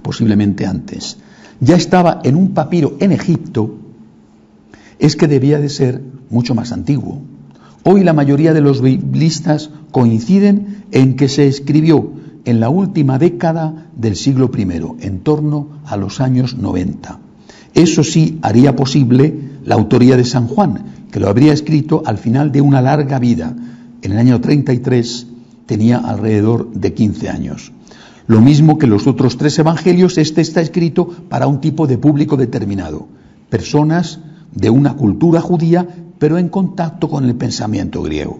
posiblemente 0.03 0.65
antes, 0.65 1.17
ya 1.59 1.75
estaba 1.75 2.21
en 2.23 2.35
un 2.35 2.53
papiro 2.53 2.97
en 2.99 3.11
Egipto, 3.11 3.75
es 4.99 5.15
que 5.15 5.27
debía 5.27 5.59
de 5.59 5.69
ser 5.69 6.01
mucho 6.29 6.55
más 6.55 6.71
antiguo. 6.71 7.21
Hoy 7.83 8.03
la 8.03 8.13
mayoría 8.13 8.53
de 8.53 8.61
los 8.61 8.81
biblistas 8.81 9.71
coinciden 9.91 10.83
en 10.91 11.15
que 11.15 11.29
se 11.29 11.47
escribió 11.47 12.11
en 12.45 12.59
la 12.59 12.69
última 12.69 13.17
década 13.17 13.87
del 13.95 14.15
siglo 14.15 14.51
I, 14.55 15.05
en 15.05 15.19
torno 15.19 15.79
a 15.85 15.97
los 15.97 16.21
años 16.21 16.57
90. 16.57 17.19
Eso 17.73 18.03
sí 18.03 18.39
haría 18.41 18.75
posible 18.75 19.51
la 19.63 19.75
autoría 19.75 20.17
de 20.17 20.25
San 20.25 20.47
Juan, 20.47 21.00
que 21.11 21.19
lo 21.19 21.29
habría 21.29 21.53
escrito 21.53 22.03
al 22.05 22.17
final 22.17 22.51
de 22.51 22.61
una 22.61 22.81
larga 22.81 23.19
vida. 23.19 23.55
En 24.01 24.11
el 24.13 24.17
año 24.17 24.41
33 24.41 25.27
tenía 25.65 25.97
alrededor 25.97 26.71
de 26.71 26.93
15 26.93 27.29
años. 27.29 27.71
Lo 28.27 28.41
mismo 28.41 28.77
que 28.77 28.87
los 28.87 29.07
otros 29.07 29.37
tres 29.37 29.59
evangelios, 29.59 30.17
este 30.17 30.41
está 30.41 30.61
escrito 30.61 31.07
para 31.29 31.47
un 31.47 31.59
tipo 31.59 31.85
de 31.87 31.97
público 31.97 32.37
determinado, 32.37 33.07
personas 33.49 34.19
de 34.53 34.69
una 34.69 34.95
cultura 34.95 35.41
judía, 35.41 35.87
pero 36.17 36.37
en 36.37 36.49
contacto 36.49 37.09
con 37.09 37.25
el 37.25 37.35
pensamiento 37.35 38.01
griego. 38.01 38.39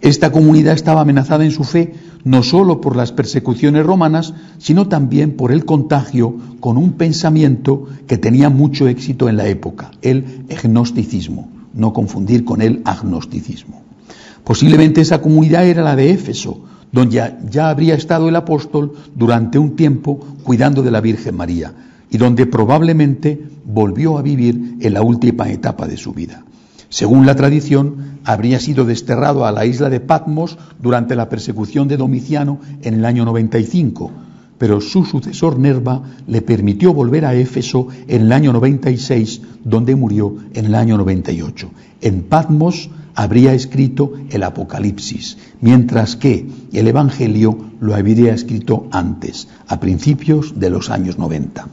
Esta 0.00 0.30
comunidad 0.30 0.74
estaba 0.74 1.00
amenazada 1.00 1.44
en 1.44 1.50
su 1.50 1.64
fe 1.64 1.94
no 2.24 2.42
sólo 2.42 2.80
por 2.80 2.96
las 2.96 3.12
persecuciones 3.12 3.84
romanas, 3.84 4.34
sino 4.58 4.88
también 4.88 5.36
por 5.36 5.52
el 5.52 5.64
contagio 5.64 6.36
con 6.60 6.76
un 6.76 6.92
pensamiento 6.92 7.86
que 8.06 8.18
tenía 8.18 8.50
mucho 8.50 8.88
éxito 8.88 9.28
en 9.28 9.36
la 9.36 9.46
época, 9.48 9.90
el 10.02 10.44
gnosticismo, 10.62 11.48
no 11.74 11.92
confundir 11.92 12.44
con 12.44 12.62
el 12.62 12.82
agnosticismo. 12.84 13.82
Posiblemente 14.44 15.00
esa 15.00 15.20
comunidad 15.20 15.66
era 15.66 15.82
la 15.82 15.96
de 15.96 16.10
Éfeso, 16.10 16.64
donde 16.90 17.16
ya, 17.16 17.38
ya 17.48 17.68
habría 17.68 17.94
estado 17.94 18.28
el 18.28 18.36
apóstol 18.36 18.94
durante 19.14 19.58
un 19.58 19.76
tiempo 19.76 20.18
cuidando 20.42 20.82
de 20.82 20.90
la 20.90 21.00
Virgen 21.00 21.36
María 21.36 21.74
y 22.10 22.16
donde 22.16 22.46
probablemente 22.46 23.42
volvió 23.64 24.16
a 24.16 24.22
vivir 24.22 24.76
en 24.80 24.94
la 24.94 25.02
última 25.02 25.50
etapa 25.50 25.86
de 25.86 25.98
su 25.98 26.12
vida. 26.12 26.44
Según 26.88 27.26
la 27.26 27.36
tradición, 27.36 28.20
habría 28.24 28.58
sido 28.60 28.86
desterrado 28.86 29.44
a 29.44 29.52
la 29.52 29.66
isla 29.66 29.90
de 29.90 30.00
Patmos 30.00 30.56
durante 30.80 31.16
la 31.16 31.28
persecución 31.28 31.86
de 31.86 31.98
Domiciano 31.98 32.60
en 32.82 32.94
el 32.94 33.04
año 33.04 33.26
95, 33.26 34.10
pero 34.58 34.80
su 34.80 35.04
sucesor 35.04 35.58
Nerva 35.58 36.02
le 36.26 36.42
permitió 36.42 36.92
volver 36.92 37.24
a 37.24 37.34
Éfeso 37.34 37.88
en 38.08 38.22
el 38.22 38.32
año 38.32 38.52
96, 38.52 39.40
donde 39.64 39.94
murió 39.94 40.36
en 40.52 40.66
el 40.66 40.74
año 40.74 40.98
98. 40.98 41.70
En 42.00 42.22
Patmos 42.24 42.90
habría 43.14 43.52
escrito 43.52 44.12
el 44.30 44.42
Apocalipsis, 44.42 45.38
mientras 45.60 46.16
que 46.16 46.46
el 46.72 46.86
Evangelio 46.86 47.58
lo 47.80 47.94
habría 47.94 48.34
escrito 48.34 48.88
antes, 48.90 49.48
a 49.66 49.80
principios 49.80 50.58
de 50.58 50.70
los 50.70 50.90
años 50.90 51.18
90. 51.18 51.66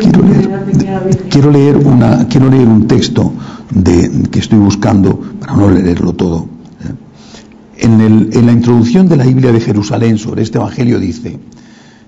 Quiero 0.00 0.19
leer, 1.50 1.76
una, 1.76 2.26
quiero 2.28 2.50
leer 2.50 2.68
un 2.68 2.86
texto 2.86 3.32
de, 3.70 4.28
que 4.30 4.38
estoy 4.38 4.58
buscando 4.58 5.18
para 5.40 5.54
no 5.54 5.70
leerlo 5.70 6.12
todo. 6.12 6.46
En, 7.76 8.00
el, 8.00 8.30
en 8.32 8.46
la 8.46 8.52
introducción 8.52 9.08
de 9.08 9.16
la 9.16 9.24
Biblia 9.24 9.52
de 9.52 9.60
Jerusalén 9.60 10.18
sobre 10.18 10.42
este 10.42 10.58
Evangelio 10.58 10.98
dice, 10.98 11.38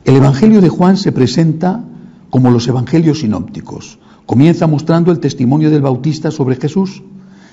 el 0.04 0.16
Evangelio 0.16 0.60
de 0.60 0.68
Juan 0.68 0.96
se 0.96 1.12
presenta 1.12 1.84
como 2.30 2.50
los 2.50 2.66
Evangelios 2.66 3.20
sinópticos. 3.20 3.98
Comienza 4.26 4.66
mostrando 4.66 5.12
el 5.12 5.20
testimonio 5.20 5.70
del 5.70 5.82
Bautista 5.82 6.30
sobre 6.30 6.56
Jesús. 6.56 7.02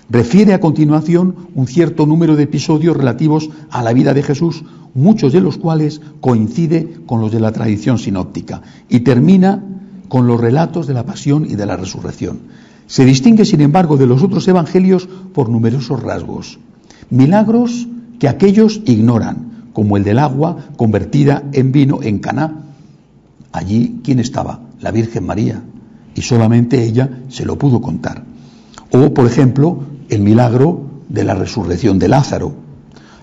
Refiere 0.10 0.54
a 0.54 0.60
continuación 0.60 1.36
un 1.54 1.68
cierto 1.68 2.06
número 2.06 2.36
de 2.36 2.44
episodios 2.44 2.98
relativos 2.98 3.50
a 3.70 3.84
la 3.84 3.94
vida 3.94 4.14
de 4.14 4.24
Jesús, 4.24 4.64
muchos 4.96 5.34
de 5.34 5.42
los 5.42 5.58
cuales 5.58 6.02
coincide 6.20 7.02
con 7.06 7.22
los 7.22 7.32
de 7.32 7.40
la 7.40 7.52
tradición 7.52 8.00
sinóptica. 8.00 8.62
Y 8.90 9.02
termina 9.02 9.64
con 10.10 10.28
los 10.28 10.42
relatos 10.42 10.88
de 10.88 10.94
la 10.94 11.06
pasión 11.06 11.46
y 11.46 11.56
de 11.56 11.66
la 11.66 11.78
resurrección. 11.78 12.40
Se 12.88 13.06
distingue, 13.06 13.46
sin 13.46 13.62
embargo, 13.62 13.96
de 13.96 14.08
los 14.08 14.24
otros 14.24 14.48
evangelios 14.48 15.08
por 15.34 15.48
numerosos 15.48 16.02
rasgos. 16.02 16.60
Milagros 17.10 17.88
que 18.20 18.28
aquellos 18.28 18.82
ignoran, 18.86 19.70
como 19.74 19.96
el 19.96 20.04
del 20.04 20.20
agua 20.20 20.58
convertida 20.76 21.44
en 21.54 21.72
vino 21.72 22.00
en 22.02 22.20
Caná. 22.20 22.66
Allí, 23.52 24.02
¿quién 24.04 24.20
estaba? 24.20 24.60
La 24.82 24.92
Virgen 24.92 25.26
María. 25.26 25.62
Y 26.16 26.24
solamente 26.24 26.84
ella 26.84 27.22
se 27.30 27.46
lo 27.46 27.58
pudo 27.58 27.80
contar. 27.80 28.24
O, 28.92 29.14
por 29.14 29.28
ejemplo, 29.28 29.84
el 30.10 30.22
milagro 30.22 30.90
de 31.08 31.24
la 31.24 31.36
resurrección 31.36 32.00
de 32.00 32.08
Lázaro. 32.08 32.56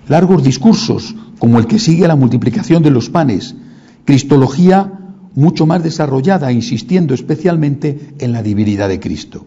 Largos 0.07 0.43
discursos, 0.43 1.13
como 1.39 1.59
el 1.59 1.67
que 1.67 1.79
sigue 1.79 2.07
la 2.07 2.15
multiplicación 2.15 2.81
de 2.81 2.91
los 2.91 3.09
panes. 3.09 3.55
Cristología 4.05 4.96
mucho 5.37 5.67
más 5.67 5.83
desarrollada, 5.83 6.51
insistiendo 6.51 7.13
especialmente 7.13 8.15
en 8.17 8.31
la 8.31 8.41
divinidad 8.41 8.89
de 8.89 8.99
Cristo. 8.99 9.45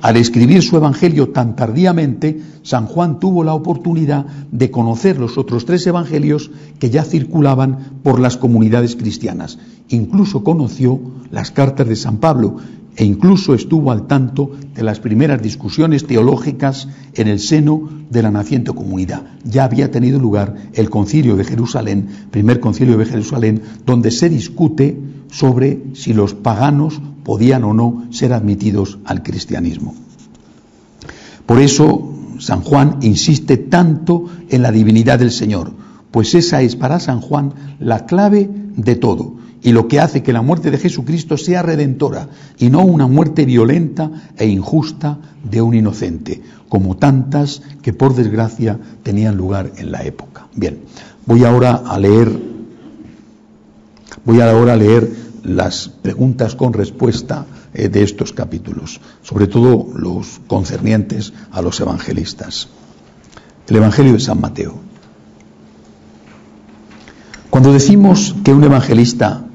Al 0.00 0.16
escribir 0.16 0.62
su 0.62 0.74
Evangelio 0.76 1.28
tan 1.28 1.54
tardíamente, 1.54 2.40
San 2.62 2.86
Juan 2.86 3.20
tuvo 3.20 3.44
la 3.44 3.52
oportunidad 3.52 4.24
de 4.50 4.70
conocer 4.70 5.18
los 5.18 5.36
otros 5.36 5.66
tres 5.66 5.86
Evangelios 5.86 6.50
que 6.78 6.88
ya 6.88 7.04
circulaban 7.04 8.00
por 8.02 8.20
las 8.20 8.38
comunidades 8.38 8.96
cristianas. 8.96 9.58
Incluso 9.90 10.42
conoció 10.42 10.98
las 11.30 11.50
cartas 11.50 11.86
de 11.88 11.96
San 11.96 12.16
Pablo 12.16 12.56
e 12.96 13.04
incluso 13.04 13.54
estuvo 13.54 13.92
al 13.92 14.06
tanto 14.06 14.52
de 14.74 14.82
las 14.82 14.98
primeras 14.98 15.42
discusiones 15.42 16.06
teológicas 16.06 16.88
en 17.14 17.28
el 17.28 17.38
seno 17.38 17.88
de 18.08 18.22
la 18.22 18.30
naciente 18.30 18.72
comunidad. 18.72 19.24
Ya 19.44 19.64
había 19.64 19.90
tenido 19.90 20.18
lugar 20.18 20.56
el 20.72 20.88
concilio 20.88 21.36
de 21.36 21.44
Jerusalén, 21.44 22.08
primer 22.30 22.60
concilio 22.60 22.96
de 22.96 23.04
Jerusalén, 23.04 23.62
donde 23.84 24.10
se 24.10 24.28
discute 24.28 24.96
sobre 25.30 25.82
si 25.94 26.14
los 26.14 26.34
paganos 26.34 27.00
podían 27.24 27.64
o 27.64 27.74
no 27.74 28.04
ser 28.10 28.32
admitidos 28.32 28.98
al 29.04 29.22
cristianismo. 29.22 29.94
Por 31.46 31.60
eso 31.60 32.14
San 32.38 32.62
Juan 32.62 32.98
insiste 33.02 33.56
tanto 33.56 34.26
en 34.48 34.62
la 34.62 34.72
divinidad 34.72 35.18
del 35.18 35.30
Señor, 35.30 35.72
pues 36.10 36.34
esa 36.34 36.62
es 36.62 36.76
para 36.76 37.00
San 37.00 37.20
Juan 37.20 37.52
la 37.80 38.06
clave 38.06 38.48
de 38.76 38.96
todo 38.96 39.36
y 39.62 39.72
lo 39.72 39.88
que 39.88 40.00
hace 40.00 40.22
que 40.22 40.32
la 40.32 40.42
muerte 40.42 40.70
de 40.70 40.78
Jesucristo 40.78 41.36
sea 41.36 41.62
redentora 41.62 42.28
y 42.58 42.70
no 42.70 42.84
una 42.84 43.06
muerte 43.06 43.44
violenta 43.44 44.10
e 44.36 44.46
injusta 44.46 45.18
de 45.42 45.60
un 45.60 45.74
inocente, 45.74 46.40
como 46.68 46.96
tantas 46.96 47.62
que 47.82 47.92
por 47.92 48.14
desgracia 48.14 48.78
tenían 49.02 49.36
lugar 49.36 49.72
en 49.76 49.90
la 49.90 50.04
época. 50.04 50.46
Bien, 50.54 50.78
voy 51.26 51.44
ahora 51.44 51.82
a 51.86 51.98
leer 51.98 52.57
Voy 54.28 54.42
ahora 54.42 54.74
a 54.74 54.76
leer 54.76 55.10
las 55.42 55.88
preguntas 55.88 56.54
con 56.54 56.74
respuesta 56.74 57.46
eh, 57.72 57.88
de 57.88 58.02
estos 58.02 58.34
capítulos, 58.34 59.00
sobre 59.22 59.46
todo 59.46 59.88
los 59.94 60.42
concernientes 60.46 61.32
a 61.50 61.62
los 61.62 61.80
evangelistas. 61.80 62.68
El 63.68 63.76
Evangelio 63.76 64.12
de 64.12 64.20
San 64.20 64.38
Mateo. 64.38 64.74
Cuando 67.48 67.72
decimos 67.72 68.36
que 68.44 68.52
un 68.52 68.62
evangelista 68.64 69.46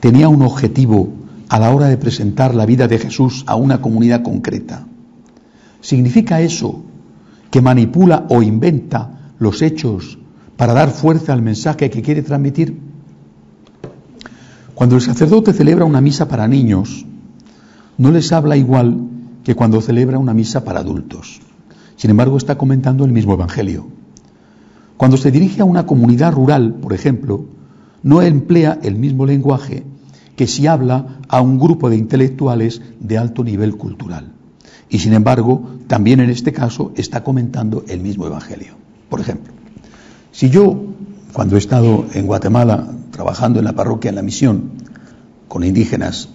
tenía 0.00 0.28
un 0.28 0.42
objetivo 0.42 1.08
a 1.48 1.58
la 1.58 1.70
hora 1.70 1.86
de 1.86 1.96
presentar 1.96 2.54
la 2.54 2.66
vida 2.66 2.88
de 2.88 2.98
Jesús 2.98 3.44
a 3.46 3.56
una 3.56 3.80
comunidad 3.80 4.22
concreta, 4.22 4.84
¿significa 5.80 6.42
eso 6.42 6.82
que 7.50 7.62
manipula 7.62 8.26
o 8.28 8.42
inventa 8.42 9.32
los 9.38 9.62
hechos 9.62 10.18
para 10.58 10.74
dar 10.74 10.90
fuerza 10.90 11.32
al 11.32 11.40
mensaje 11.40 11.88
que 11.88 12.02
quiere 12.02 12.20
transmitir? 12.20 12.91
Cuando 14.82 14.96
el 14.96 15.02
sacerdote 15.02 15.52
celebra 15.52 15.84
una 15.84 16.00
misa 16.00 16.26
para 16.26 16.48
niños, 16.48 17.06
no 17.98 18.10
les 18.10 18.32
habla 18.32 18.56
igual 18.56 18.98
que 19.44 19.54
cuando 19.54 19.80
celebra 19.80 20.18
una 20.18 20.34
misa 20.34 20.64
para 20.64 20.80
adultos. 20.80 21.40
Sin 21.94 22.10
embargo, 22.10 22.36
está 22.36 22.58
comentando 22.58 23.04
el 23.04 23.12
mismo 23.12 23.34
Evangelio. 23.34 23.86
Cuando 24.96 25.16
se 25.16 25.30
dirige 25.30 25.62
a 25.62 25.66
una 25.66 25.86
comunidad 25.86 26.32
rural, 26.32 26.74
por 26.82 26.94
ejemplo, 26.94 27.44
no 28.02 28.22
emplea 28.22 28.80
el 28.82 28.96
mismo 28.96 29.24
lenguaje 29.24 29.84
que 30.34 30.48
si 30.48 30.66
habla 30.66 31.20
a 31.28 31.40
un 31.40 31.60
grupo 31.60 31.88
de 31.88 31.96
intelectuales 31.96 32.82
de 32.98 33.18
alto 33.18 33.44
nivel 33.44 33.76
cultural. 33.76 34.32
Y 34.90 34.98
sin 34.98 35.12
embargo, 35.12 35.62
también 35.86 36.18
en 36.18 36.28
este 36.30 36.52
caso 36.52 36.90
está 36.96 37.22
comentando 37.22 37.84
el 37.86 38.00
mismo 38.00 38.26
Evangelio. 38.26 38.74
Por 39.08 39.20
ejemplo, 39.20 39.52
si 40.32 40.50
yo, 40.50 40.76
cuando 41.32 41.54
he 41.54 41.60
estado 41.60 42.04
en 42.14 42.26
Guatemala 42.26 42.96
trabajando 43.12 43.60
en 43.60 43.66
la 43.66 43.74
parroquia 43.74 44.08
en 44.08 44.16
la 44.16 44.22
misión 44.22 44.72
con 45.46 45.62
indígenas 45.62 46.30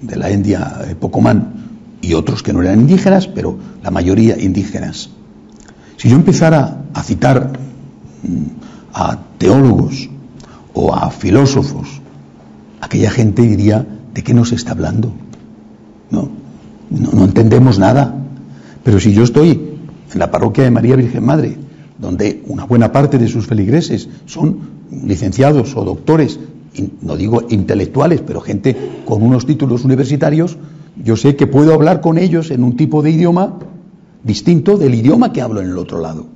de 0.00 0.16
la 0.16 0.30
India 0.30 0.82
eh, 0.86 0.94
Pocomán 0.94 1.54
y 2.00 2.14
otros 2.14 2.42
que 2.42 2.52
no 2.52 2.62
eran 2.62 2.80
indígenas, 2.80 3.26
pero 3.26 3.58
la 3.82 3.90
mayoría 3.90 4.38
indígenas. 4.38 5.10
Si 5.96 6.08
yo 6.08 6.16
empezara 6.16 6.84
a 6.94 7.02
citar 7.02 7.58
mm, 8.22 8.94
a 8.94 9.18
teólogos 9.38 10.08
o 10.74 10.94
a 10.94 11.10
filósofos, 11.10 12.00
aquella 12.80 13.10
gente 13.10 13.42
diría, 13.42 13.84
¿de 14.14 14.22
qué 14.22 14.34
nos 14.34 14.52
está 14.52 14.72
hablando? 14.72 15.12
No, 16.10 16.28
no, 16.90 17.10
no 17.12 17.24
entendemos 17.24 17.78
nada. 17.78 18.14
Pero 18.84 19.00
si 19.00 19.12
yo 19.12 19.24
estoy 19.24 19.78
en 20.12 20.18
la 20.18 20.30
parroquia 20.30 20.64
de 20.64 20.70
María 20.70 20.94
Virgen 20.94 21.24
Madre, 21.24 21.56
donde 21.98 22.42
una 22.46 22.64
buena 22.64 22.92
parte 22.92 23.18
de 23.18 23.28
sus 23.28 23.46
feligreses 23.46 24.08
son 24.26 24.77
licenciados 24.90 25.76
o 25.76 25.84
doctores, 25.84 26.38
no 27.02 27.16
digo 27.16 27.42
intelectuales, 27.48 28.20
pero 28.20 28.40
gente 28.40 28.76
con 29.04 29.22
unos 29.22 29.46
títulos 29.46 29.84
universitarios, 29.84 30.56
yo 31.02 31.16
sé 31.16 31.36
que 31.36 31.46
puedo 31.46 31.74
hablar 31.74 32.00
con 32.00 32.18
ellos 32.18 32.50
en 32.50 32.64
un 32.64 32.76
tipo 32.76 33.02
de 33.02 33.10
idioma 33.10 33.58
distinto 34.22 34.76
del 34.76 34.94
idioma 34.94 35.32
que 35.32 35.42
hablo 35.42 35.60
en 35.60 35.68
el 35.68 35.78
otro 35.78 36.00
lado. 36.00 36.26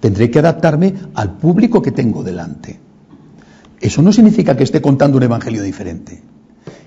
Tendré 0.00 0.30
que 0.30 0.40
adaptarme 0.40 0.94
al 1.14 1.36
público 1.36 1.80
que 1.80 1.92
tengo 1.92 2.22
delante. 2.22 2.78
Eso 3.80 4.02
no 4.02 4.12
significa 4.12 4.56
que 4.56 4.64
esté 4.64 4.80
contando 4.80 5.16
un 5.16 5.22
evangelio 5.22 5.62
diferente, 5.62 6.22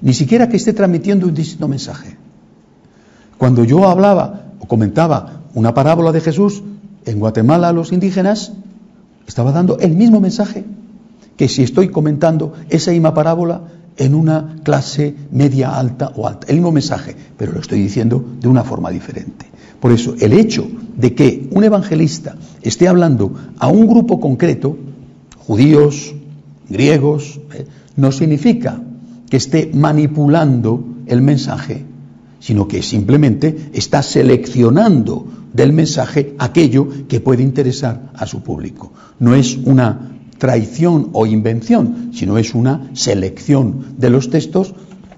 ni 0.01 0.13
siquiera 0.13 0.49
que 0.49 0.57
esté 0.57 0.73
transmitiendo 0.73 1.27
un 1.27 1.33
distinto 1.33 1.67
mensaje. 1.67 2.17
Cuando 3.37 3.63
yo 3.63 3.87
hablaba 3.87 4.53
o 4.59 4.67
comentaba 4.67 5.43
una 5.53 5.73
parábola 5.73 6.11
de 6.11 6.21
Jesús 6.21 6.63
en 7.05 7.19
Guatemala 7.19 7.69
a 7.69 7.73
los 7.73 7.91
indígenas, 7.91 8.53
estaba 9.27 9.51
dando 9.51 9.77
el 9.79 9.95
mismo 9.95 10.19
mensaje 10.19 10.65
que 11.37 11.47
si 11.47 11.63
estoy 11.63 11.89
comentando 11.89 12.53
esa 12.69 12.91
misma 12.91 13.13
parábola 13.13 13.61
en 13.95 14.13
una 14.13 14.57
clase 14.63 15.15
media 15.31 15.77
alta 15.77 16.11
o 16.15 16.27
alta. 16.27 16.47
El 16.47 16.55
mismo 16.55 16.71
mensaje, 16.71 17.15
pero 17.37 17.53
lo 17.53 17.61
estoy 17.61 17.81
diciendo 17.81 18.23
de 18.39 18.47
una 18.47 18.63
forma 18.63 18.91
diferente. 18.91 19.45
Por 19.79 19.91
eso, 19.91 20.15
el 20.19 20.33
hecho 20.33 20.67
de 20.95 21.13
que 21.13 21.47
un 21.51 21.63
evangelista 21.63 22.35
esté 22.61 22.87
hablando 22.87 23.33
a 23.59 23.67
un 23.67 23.87
grupo 23.87 24.19
concreto, 24.19 24.77
judíos, 25.37 26.15
griegos, 26.69 27.39
eh, 27.53 27.65
no 27.95 28.11
significa 28.11 28.81
que 29.29 29.37
esté 29.37 29.71
manipulando 29.73 30.83
el 31.05 31.21
mensaje, 31.21 31.85
sino 32.39 32.67
que 32.67 32.81
simplemente 32.81 33.69
está 33.73 34.01
seleccionando 34.01 35.25
del 35.53 35.73
mensaje 35.73 36.35
aquello 36.39 36.87
que 37.07 37.19
puede 37.19 37.43
interesar 37.43 38.11
a 38.13 38.25
su 38.25 38.41
público. 38.41 38.91
No 39.19 39.35
es 39.35 39.57
una 39.57 40.16
traición 40.37 41.09
o 41.13 41.25
invención, 41.25 42.11
sino 42.13 42.37
es 42.37 42.53
una 42.53 42.89
selección 42.93 43.95
de 43.97 44.09
los 44.09 44.29
textos, 44.29 44.73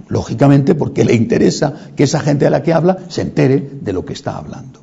lógicamente 0.08 0.76
porque 0.76 1.06
le 1.06 1.16
interesa 1.16 1.74
que 1.96 2.04
esa 2.04 2.20
gente 2.20 2.48
a 2.48 2.50
la 2.50 2.64
que 2.64 2.74
habla 2.74 2.98
se 3.10 3.22
entere 3.22 3.80
de 3.82 3.94
lo 3.94 4.06
que 4.06 4.14
está 4.14 4.38
hablando. 4.38 4.82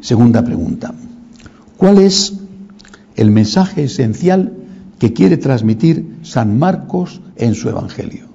Segunda 0.00 0.44
pregunta. 0.44 0.94
¿Cuál 1.76 1.98
es 1.98 2.34
el 3.16 3.30
mensaje 3.30 3.84
esencial 3.84 4.52
que 4.98 5.12
quiere 5.12 5.36
transmitir 5.36 6.18
San 6.22 6.58
Marcos 6.58 7.20
en 7.36 7.54
su 7.54 7.68
Evangelio? 7.68 8.26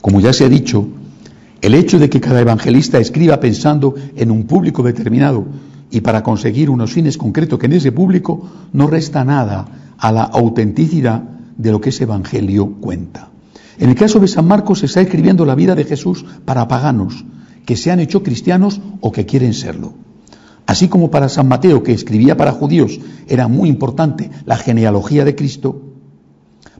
Como 0.00 0.20
ya 0.20 0.32
se 0.32 0.44
ha 0.44 0.48
dicho, 0.48 0.86
el 1.60 1.74
hecho 1.74 1.98
de 1.98 2.10
que 2.10 2.20
cada 2.20 2.40
evangelista 2.40 2.98
escriba 2.98 3.40
pensando 3.40 3.94
en 4.16 4.30
un 4.30 4.44
público 4.44 4.82
determinado 4.82 5.46
y 5.94 6.00
para 6.00 6.24
conseguir 6.24 6.70
unos 6.70 6.92
fines 6.92 7.16
concretos 7.16 7.56
que 7.56 7.66
en 7.66 7.74
ese 7.74 7.92
público 7.92 8.50
no 8.72 8.88
resta 8.88 9.24
nada 9.24 9.94
a 9.96 10.10
la 10.10 10.24
autenticidad 10.24 11.22
de 11.56 11.70
lo 11.70 11.80
que 11.80 11.90
ese 11.90 12.02
evangelio 12.02 12.72
cuenta. 12.80 13.28
En 13.78 13.90
el 13.90 13.94
caso 13.94 14.18
de 14.18 14.26
San 14.26 14.48
Marcos 14.48 14.80
se 14.80 14.86
está 14.86 15.00
escribiendo 15.02 15.46
la 15.46 15.54
vida 15.54 15.76
de 15.76 15.84
Jesús 15.84 16.24
para 16.44 16.66
paganos 16.66 17.24
que 17.64 17.76
se 17.76 17.92
han 17.92 18.00
hecho 18.00 18.24
cristianos 18.24 18.80
o 19.00 19.12
que 19.12 19.24
quieren 19.24 19.54
serlo. 19.54 19.94
Así 20.66 20.88
como 20.88 21.12
para 21.12 21.28
San 21.28 21.46
Mateo, 21.46 21.84
que 21.84 21.92
escribía 21.92 22.36
para 22.36 22.50
judíos, 22.50 22.98
era 23.28 23.46
muy 23.46 23.68
importante 23.68 24.32
la 24.46 24.56
genealogía 24.56 25.24
de 25.24 25.36
Cristo, 25.36 25.80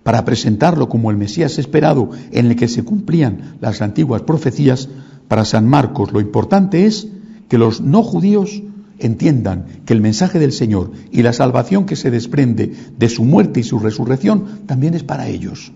para 0.02 0.24
presentarlo 0.24 0.88
como 0.88 1.12
el 1.12 1.16
Mesías 1.16 1.60
esperado 1.60 2.10
en 2.32 2.46
el 2.46 2.56
que 2.56 2.66
se 2.66 2.82
cumplían 2.82 3.58
las 3.60 3.80
antiguas 3.80 4.22
profecías, 4.22 4.88
para 5.28 5.44
San 5.44 5.68
Marcos 5.68 6.12
lo 6.12 6.20
importante 6.20 6.84
es 6.84 7.06
que 7.48 7.58
los 7.58 7.80
no 7.80 8.02
judíos 8.02 8.62
entiendan 8.98 9.66
que 9.84 9.92
el 9.92 10.00
mensaje 10.00 10.38
del 10.38 10.52
Señor 10.52 10.92
y 11.10 11.22
la 11.22 11.32
salvación 11.32 11.86
que 11.86 11.96
se 11.96 12.10
desprende 12.10 12.72
de 12.98 13.08
su 13.08 13.24
muerte 13.24 13.60
y 13.60 13.64
su 13.64 13.78
resurrección 13.78 14.60
también 14.66 14.94
es 14.94 15.02
para 15.02 15.28
ellos. 15.28 15.72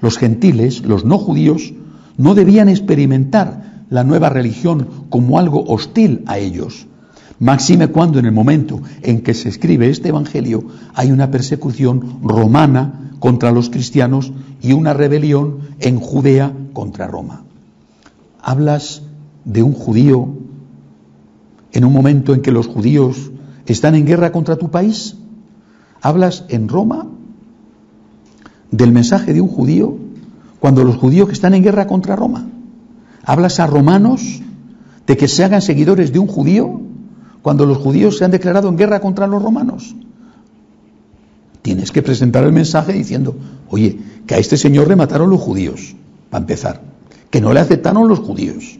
Los 0.00 0.18
gentiles, 0.18 0.82
los 0.82 1.04
no 1.04 1.18
judíos, 1.18 1.72
no 2.16 2.34
debían 2.34 2.68
experimentar 2.68 3.84
la 3.90 4.04
nueva 4.04 4.28
religión 4.28 4.88
como 5.08 5.38
algo 5.38 5.64
hostil 5.64 6.22
a 6.26 6.38
ellos. 6.38 6.86
Máxime 7.40 7.88
cuando 7.88 8.18
en 8.18 8.26
el 8.26 8.32
momento 8.32 8.82
en 9.02 9.20
que 9.22 9.32
se 9.32 9.48
escribe 9.48 9.88
este 9.88 10.08
Evangelio 10.08 10.64
hay 10.94 11.12
una 11.12 11.30
persecución 11.30 12.18
romana 12.22 13.12
contra 13.20 13.52
los 13.52 13.70
cristianos 13.70 14.32
y 14.60 14.72
una 14.72 14.92
rebelión 14.92 15.60
en 15.78 16.00
Judea 16.00 16.52
contra 16.72 17.06
Roma. 17.06 17.44
Hablas 18.42 19.02
de 19.44 19.62
un 19.62 19.72
judío 19.72 20.28
en 21.72 21.84
un 21.84 21.92
momento 21.92 22.34
en 22.34 22.42
que 22.42 22.52
los 22.52 22.66
judíos 22.66 23.30
están 23.66 23.94
en 23.94 24.06
guerra 24.06 24.32
contra 24.32 24.56
tu 24.56 24.70
país? 24.70 25.16
¿Hablas 26.00 26.44
en 26.48 26.68
Roma 26.68 27.06
del 28.70 28.92
mensaje 28.92 29.32
de 29.32 29.40
un 29.40 29.48
judío 29.48 29.96
cuando 30.60 30.84
los 30.84 30.96
judíos 30.96 31.30
están 31.30 31.54
en 31.54 31.62
guerra 31.62 31.86
contra 31.86 32.16
Roma? 32.16 32.46
¿Hablas 33.24 33.60
a 33.60 33.66
romanos 33.66 34.40
de 35.06 35.16
que 35.16 35.28
se 35.28 35.44
hagan 35.44 35.62
seguidores 35.62 36.12
de 36.12 36.18
un 36.18 36.26
judío 36.26 36.80
cuando 37.42 37.66
los 37.66 37.78
judíos 37.78 38.18
se 38.18 38.24
han 38.24 38.30
declarado 38.30 38.68
en 38.68 38.76
guerra 38.76 39.00
contra 39.00 39.26
los 39.26 39.42
romanos? 39.42 39.94
Tienes 41.62 41.92
que 41.92 42.02
presentar 42.02 42.44
el 42.44 42.52
mensaje 42.52 42.92
diciendo, 42.92 43.36
oye, 43.68 43.98
que 44.26 44.34
a 44.34 44.38
este 44.38 44.56
señor 44.56 44.88
le 44.88 44.96
mataron 44.96 45.28
los 45.28 45.40
judíos, 45.40 45.94
para 46.30 46.42
empezar, 46.42 46.80
que 47.30 47.40
no 47.40 47.52
le 47.52 47.60
aceptaron 47.60 48.08
los 48.08 48.20
judíos. 48.20 48.78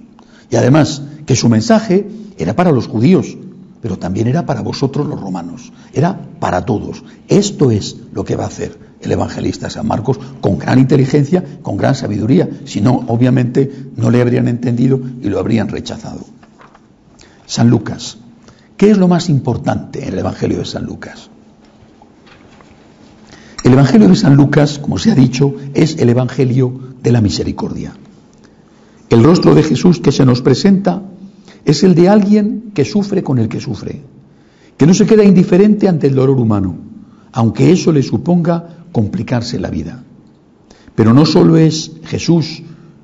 Y 0.50 0.56
además, 0.56 1.02
que 1.26 1.36
su 1.36 1.48
mensaje 1.50 2.08
era 2.38 2.54
para 2.54 2.72
los 2.72 2.86
judíos, 2.86 3.36
pero 3.80 3.98
también 3.98 4.26
era 4.26 4.46
para 4.46 4.62
vosotros 4.62 5.06
los 5.06 5.20
romanos, 5.20 5.72
era 5.92 6.18
para 6.40 6.64
todos. 6.64 7.04
Esto 7.28 7.70
es 7.70 7.96
lo 8.12 8.24
que 8.24 8.36
va 8.36 8.44
a 8.44 8.48
hacer 8.48 8.88
el 9.00 9.12
evangelista 9.12 9.70
San 9.70 9.86
Marcos 9.86 10.18
con 10.40 10.58
gran 10.58 10.78
inteligencia, 10.78 11.44
con 11.62 11.76
gran 11.76 11.94
sabiduría, 11.94 12.48
si 12.64 12.80
no, 12.80 13.04
obviamente 13.08 13.70
no 13.96 14.10
le 14.10 14.20
habrían 14.20 14.48
entendido 14.48 15.00
y 15.22 15.28
lo 15.28 15.38
habrían 15.38 15.68
rechazado. 15.68 16.24
San 17.46 17.70
Lucas, 17.70 18.18
¿qué 18.76 18.90
es 18.90 18.98
lo 18.98 19.08
más 19.08 19.28
importante 19.28 20.06
en 20.06 20.14
el 20.14 20.18
Evangelio 20.18 20.58
de 20.58 20.64
San 20.64 20.84
Lucas? 20.84 21.30
El 23.64 23.72
Evangelio 23.72 24.08
de 24.08 24.16
San 24.16 24.34
Lucas, 24.36 24.78
como 24.78 24.98
se 24.98 25.10
ha 25.10 25.14
dicho, 25.14 25.54
es 25.74 25.96
el 25.98 26.08
Evangelio 26.08 26.72
de 27.02 27.12
la 27.12 27.20
misericordia. 27.20 27.92
El 29.10 29.24
rostro 29.24 29.54
de 29.54 29.62
Jesús 29.62 30.00
que 30.00 30.12
se 30.12 30.24
nos 30.26 30.42
presenta 30.42 31.02
es 31.68 31.84
el 31.84 31.94
de 31.94 32.08
alguien 32.08 32.70
que 32.72 32.86
sufre 32.86 33.22
con 33.22 33.38
el 33.38 33.50
que 33.50 33.60
sufre, 33.60 34.00
que 34.78 34.86
no 34.86 34.94
se 34.94 35.04
queda 35.04 35.22
indiferente 35.22 35.86
ante 35.86 36.06
el 36.06 36.14
dolor 36.14 36.40
humano, 36.40 36.76
aunque 37.30 37.70
eso 37.70 37.92
le 37.92 38.02
suponga 38.02 38.86
complicarse 38.90 39.60
la 39.60 39.68
vida. 39.68 40.02
Pero 40.94 41.12
no 41.12 41.26
solo 41.26 41.58
es 41.58 41.92
Jesús 42.04 42.62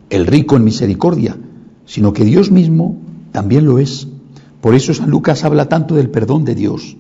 el 0.09 0.27
rico 0.27 0.57
en 0.57 0.65
misericordia, 0.65 1.37
sino 1.85 2.15
que 2.15 2.25
Dios 2.25 2.51
mismo 2.51 2.97
también 3.33 3.67
lo 3.67 3.79
es. 3.79 4.09
Por 4.63 4.75
eso 4.75 4.95
San 4.95 5.11
Lucas 5.11 5.45
habla 5.45 5.69
tanto 5.69 5.95
del 5.95 6.09
perdón 6.09 6.47
de 6.47 6.55
Dios, 6.55 6.97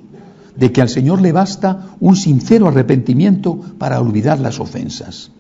de 0.56 0.70
que 0.70 0.82
al 0.82 0.90
Señor 0.90 1.22
le 1.22 1.32
basta 1.32 1.96
un 1.98 2.14
sincero 2.14 2.68
arrepentimiento 2.68 3.58
para 3.78 4.02
olvidar 4.02 4.38
las 4.38 4.60
ofensas. 4.60 5.30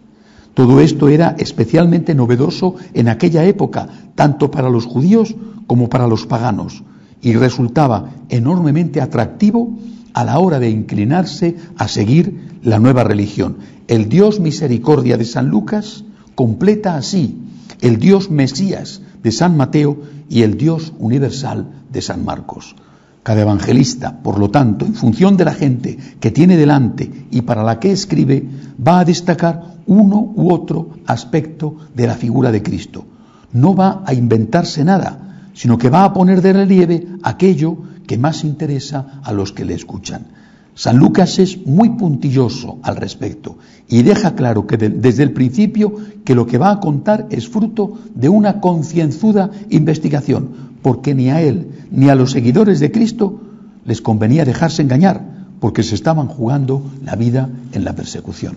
Todo 0.54 0.80
esto 0.80 1.08
era 1.08 1.36
especialmente 1.38 2.14
novedoso 2.14 2.76
en 2.94 3.08
aquella 3.08 3.44
época, 3.44 3.88
tanto 4.14 4.50
para 4.50 4.70
los 4.70 4.86
judíos 4.86 5.34
como 5.66 5.88
para 5.88 6.06
los 6.06 6.26
paganos, 6.26 6.82
y 7.20 7.34
resultaba 7.34 8.10
enormemente 8.28 9.00
atractivo 9.00 9.78
a 10.12 10.24
la 10.24 10.38
hora 10.38 10.58
de 10.58 10.70
inclinarse 10.70 11.56
a 11.76 11.88
seguir 11.88 12.58
la 12.62 12.78
nueva 12.78 13.04
religión. 13.04 13.56
El 13.88 14.08
Dios 14.08 14.40
misericordia 14.40 15.16
de 15.16 15.24
San 15.24 15.48
Lucas 15.48 16.04
completa 16.34 16.96
así 16.96 17.40
el 17.84 17.98
Dios 17.98 18.30
Mesías 18.30 19.02
de 19.22 19.30
San 19.30 19.58
Mateo 19.58 19.98
y 20.30 20.40
el 20.40 20.56
Dios 20.56 20.94
universal 20.98 21.66
de 21.92 22.00
San 22.00 22.24
Marcos. 22.24 22.76
Cada 23.22 23.42
evangelista, 23.42 24.22
por 24.22 24.38
lo 24.38 24.50
tanto, 24.50 24.86
en 24.86 24.94
función 24.94 25.36
de 25.36 25.44
la 25.44 25.52
gente 25.52 25.98
que 26.18 26.30
tiene 26.30 26.56
delante 26.56 27.26
y 27.30 27.42
para 27.42 27.62
la 27.62 27.80
que 27.80 27.92
escribe, 27.92 28.46
va 28.86 29.00
a 29.00 29.04
destacar 29.04 29.76
uno 29.86 30.32
u 30.34 30.50
otro 30.52 30.90
aspecto 31.06 31.76
de 31.94 32.06
la 32.06 32.14
figura 32.14 32.50
de 32.52 32.62
Cristo. 32.62 33.04
No 33.52 33.74
va 33.74 34.02
a 34.06 34.14
inventarse 34.14 34.82
nada, 34.82 35.33
sino 35.54 35.78
que 35.78 35.88
va 35.88 36.04
a 36.04 36.12
poner 36.12 36.42
de 36.42 36.52
relieve 36.52 37.06
aquello 37.22 37.78
que 38.06 38.18
más 38.18 38.44
interesa 38.44 39.20
a 39.22 39.32
los 39.32 39.52
que 39.52 39.64
le 39.64 39.74
escuchan. 39.74 40.26
San 40.74 40.98
Lucas 40.98 41.38
es 41.38 41.64
muy 41.66 41.90
puntilloso 41.90 42.78
al 42.82 42.96
respecto 42.96 43.58
y 43.88 44.02
deja 44.02 44.34
claro 44.34 44.66
que 44.66 44.76
desde 44.76 45.22
el 45.22 45.32
principio 45.32 45.94
que 46.24 46.34
lo 46.34 46.46
que 46.46 46.58
va 46.58 46.72
a 46.72 46.80
contar 46.80 47.28
es 47.30 47.48
fruto 47.48 47.98
de 48.14 48.28
una 48.28 48.60
concienzuda 48.60 49.50
investigación, 49.70 50.74
porque 50.82 51.14
ni 51.14 51.30
a 51.30 51.40
él 51.40 51.86
ni 51.92 52.08
a 52.08 52.16
los 52.16 52.32
seguidores 52.32 52.80
de 52.80 52.90
Cristo 52.90 53.40
les 53.84 54.02
convenía 54.02 54.44
dejarse 54.44 54.82
engañar, 54.82 55.22
porque 55.60 55.84
se 55.84 55.94
estaban 55.94 56.26
jugando 56.26 56.82
la 57.04 57.14
vida 57.14 57.48
en 57.72 57.84
la 57.84 57.94
persecución. 57.94 58.56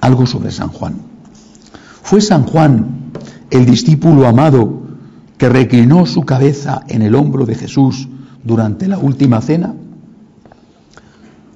Algo 0.00 0.26
sobre 0.26 0.50
San 0.50 0.68
Juan. 0.70 0.96
¿Fue 2.02 2.20
San 2.20 2.42
Juan 2.42 3.12
el 3.50 3.64
discípulo 3.64 4.26
amado 4.26 4.87
que 5.38 5.48
reclinó 5.48 6.04
su 6.04 6.22
cabeza 6.22 6.82
en 6.88 7.02
el 7.02 7.14
hombro 7.14 7.46
de 7.46 7.54
Jesús 7.54 8.08
durante 8.44 8.88
la 8.88 8.98
última 8.98 9.40
cena? 9.40 9.74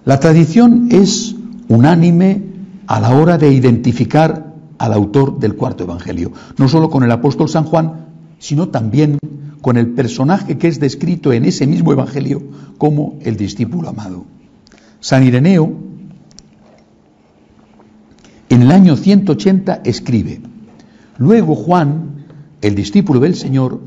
La 0.04 0.20
tradición 0.20 0.88
es 0.90 1.34
unánime 1.68 2.42
a 2.86 3.00
la 3.00 3.10
hora 3.10 3.38
de 3.38 3.52
identificar 3.52 4.52
al 4.78 4.92
autor 4.92 5.38
del 5.38 5.54
cuarto 5.54 5.84
Evangelio, 5.84 6.32
no 6.58 6.68
solo 6.68 6.90
con 6.90 7.02
el 7.02 7.10
apóstol 7.10 7.48
San 7.48 7.64
Juan, 7.64 8.06
sino 8.38 8.68
también 8.68 9.18
con 9.60 9.76
el 9.76 9.90
personaje 9.90 10.58
que 10.58 10.68
es 10.68 10.80
descrito 10.80 11.32
en 11.32 11.44
ese 11.44 11.66
mismo 11.66 11.92
Evangelio 11.92 12.42
como 12.78 13.18
el 13.22 13.36
discípulo 13.36 13.88
amado. 13.88 14.24
San 15.00 15.24
Ireneo, 15.24 15.72
en 18.48 18.62
el 18.62 18.70
año 18.70 18.96
180, 18.96 19.82
escribe, 19.84 20.40
Luego 21.18 21.54
Juan 21.54 22.11
el 22.62 22.74
discípulo 22.74 23.20
del 23.20 23.34
Señor, 23.34 23.80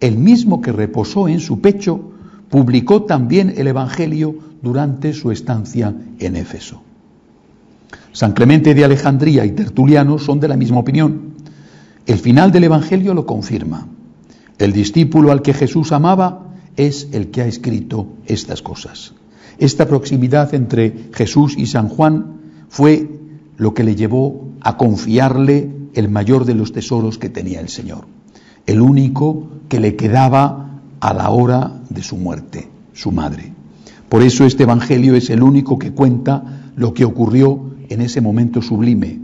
el 0.00 0.16
mismo 0.18 0.60
que 0.60 0.70
reposó 0.70 1.28
en 1.28 1.40
su 1.40 1.60
pecho, 1.60 2.12
publicó 2.48 3.02
también 3.02 3.54
el 3.56 3.66
Evangelio 3.66 4.36
durante 4.62 5.12
su 5.12 5.30
estancia 5.32 5.94
en 6.18 6.36
Éfeso. 6.36 6.82
San 8.12 8.32
Clemente 8.32 8.74
de 8.74 8.84
Alejandría 8.84 9.44
y 9.44 9.52
Tertuliano 9.52 10.18
son 10.18 10.40
de 10.40 10.48
la 10.48 10.56
misma 10.56 10.78
opinión. 10.78 11.34
El 12.06 12.18
final 12.18 12.52
del 12.52 12.64
Evangelio 12.64 13.14
lo 13.14 13.26
confirma. 13.26 13.86
El 14.58 14.72
discípulo 14.72 15.30
al 15.30 15.42
que 15.42 15.54
Jesús 15.54 15.92
amaba 15.92 16.46
es 16.76 17.08
el 17.12 17.28
que 17.28 17.42
ha 17.42 17.46
escrito 17.46 18.08
estas 18.26 18.62
cosas. 18.62 19.14
Esta 19.58 19.86
proximidad 19.88 20.54
entre 20.54 21.10
Jesús 21.12 21.56
y 21.56 21.66
San 21.66 21.88
Juan 21.88 22.38
fue 22.68 23.08
lo 23.56 23.74
que 23.74 23.84
le 23.84 23.96
llevó 23.96 24.48
a 24.60 24.76
confiarle 24.76 25.70
el 25.94 26.08
mayor 26.08 26.44
de 26.44 26.54
los 26.54 26.72
tesoros 26.72 27.18
que 27.18 27.28
tenía 27.28 27.60
el 27.60 27.68
Señor, 27.68 28.06
el 28.68 28.82
único 28.82 29.48
que 29.70 29.80
le 29.80 29.96
quedaba 29.96 30.82
a 31.00 31.14
la 31.14 31.30
hora 31.30 31.80
de 31.88 32.02
su 32.02 32.18
muerte, 32.18 32.68
su 32.92 33.10
madre. 33.10 33.50
Por 34.10 34.22
eso 34.22 34.44
este 34.44 34.64
Evangelio 34.64 35.14
es 35.14 35.30
el 35.30 35.42
único 35.42 35.78
que 35.78 35.92
cuenta 35.92 36.70
lo 36.76 36.92
que 36.92 37.06
ocurrió 37.06 37.70
en 37.88 38.02
ese 38.02 38.20
momento 38.20 38.60
sublime, 38.60 39.20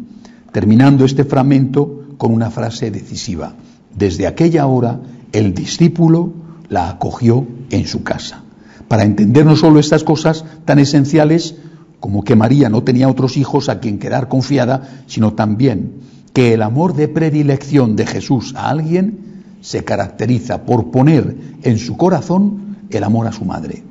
terminando 0.51 1.05
este 1.05 1.25
fragmento 1.25 2.07
con 2.17 2.33
una 2.33 2.51
frase 2.51 2.91
decisiva. 2.91 3.53
Desde 3.95 4.27
aquella 4.27 4.67
hora 4.67 5.01
el 5.33 5.53
discípulo 5.53 6.33
la 6.71 6.89
acogió 6.89 7.47
en 7.69 7.87
su 7.87 8.03
casa. 8.03 8.45
Para 8.89 9.05
entender 9.05 9.45
no 9.45 9.57
solo 9.57 9.79
estas 9.79 10.05
cosas 10.05 10.47
tan 10.65 10.79
esenciales 10.79 11.57
como 12.01 12.25
que 12.25 12.35
María 12.35 12.71
no 12.71 12.83
tenía 12.83 13.11
otros 13.11 13.37
hijos 13.37 13.69
a 13.69 13.79
quien 13.79 13.99
quedar 13.99 14.29
confiada, 14.29 15.03
sino 15.07 15.35
también 15.35 15.97
que 16.33 16.55
el 16.55 16.63
amor 16.63 16.95
de 16.95 17.09
predilección 17.09 17.95
de 17.95 18.07
Jesús 18.07 18.55
a 18.57 18.71
alguien 18.71 19.34
se 19.65 19.83
caracteriza 19.83 20.67
por 20.67 20.91
poner 20.91 21.35
en 21.63 21.79
su 21.79 21.97
corazón 21.97 22.77
el 22.91 23.03
amor 23.03 23.27
a 23.27 23.33
su 23.33 23.47
madre. 23.47 23.83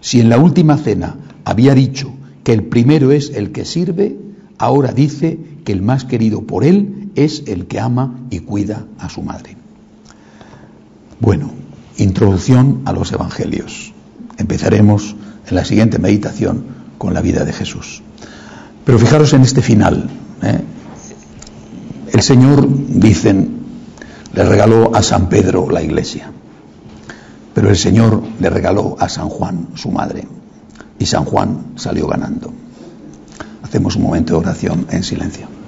Si 0.00 0.20
en 0.20 0.28
la 0.28 0.36
última 0.36 0.76
cena 0.76 1.14
había 1.44 1.76
dicho 1.76 2.12
que 2.42 2.52
el 2.52 2.64
primero 2.64 3.12
es 3.12 3.30
el 3.30 3.52
que 3.52 3.64
sirve, 3.64 4.18
ahora 4.58 4.90
dice 4.90 5.38
que 5.64 5.70
el 5.70 5.80
más 5.80 6.04
querido 6.04 6.42
por 6.42 6.64
él 6.64 7.12
es 7.14 7.44
el 7.46 7.68
que 7.68 7.78
ama 7.78 8.18
y 8.30 8.40
cuida 8.40 8.84
a 8.98 9.08
su 9.08 9.22
madre. 9.22 9.56
Bueno, 11.20 11.52
introducción 11.98 12.82
a 12.84 12.92
los 12.92 13.12
evangelios. 13.12 13.92
Empezaremos 14.38 15.14
en 15.48 15.54
la 15.54 15.64
siguiente 15.64 16.00
meditación 16.00 16.64
con 16.98 17.14
la 17.14 17.20
vida 17.20 17.44
de 17.44 17.52
Jesús. 17.52 18.02
Pero 18.84 18.98
fijaros 18.98 19.32
en 19.34 19.42
este 19.42 19.62
final. 19.62 20.10
¿eh? 20.42 20.60
El 22.12 22.22
Señor, 22.22 22.66
dicen, 22.88 23.61
le 24.34 24.44
regaló 24.44 24.94
a 24.94 25.02
San 25.02 25.28
Pedro 25.28 25.70
la 25.70 25.82
iglesia, 25.82 26.30
pero 27.54 27.68
el 27.68 27.76
Señor 27.76 28.22
le 28.40 28.50
regaló 28.50 28.96
a 28.98 29.08
San 29.08 29.28
Juan 29.28 29.68
su 29.74 29.90
madre 29.90 30.26
y 30.98 31.06
San 31.06 31.24
Juan 31.24 31.72
salió 31.76 32.06
ganando. 32.06 32.52
Hacemos 33.62 33.96
un 33.96 34.02
momento 34.02 34.34
de 34.34 34.40
oración 34.40 34.86
en 34.90 35.02
silencio. 35.02 35.61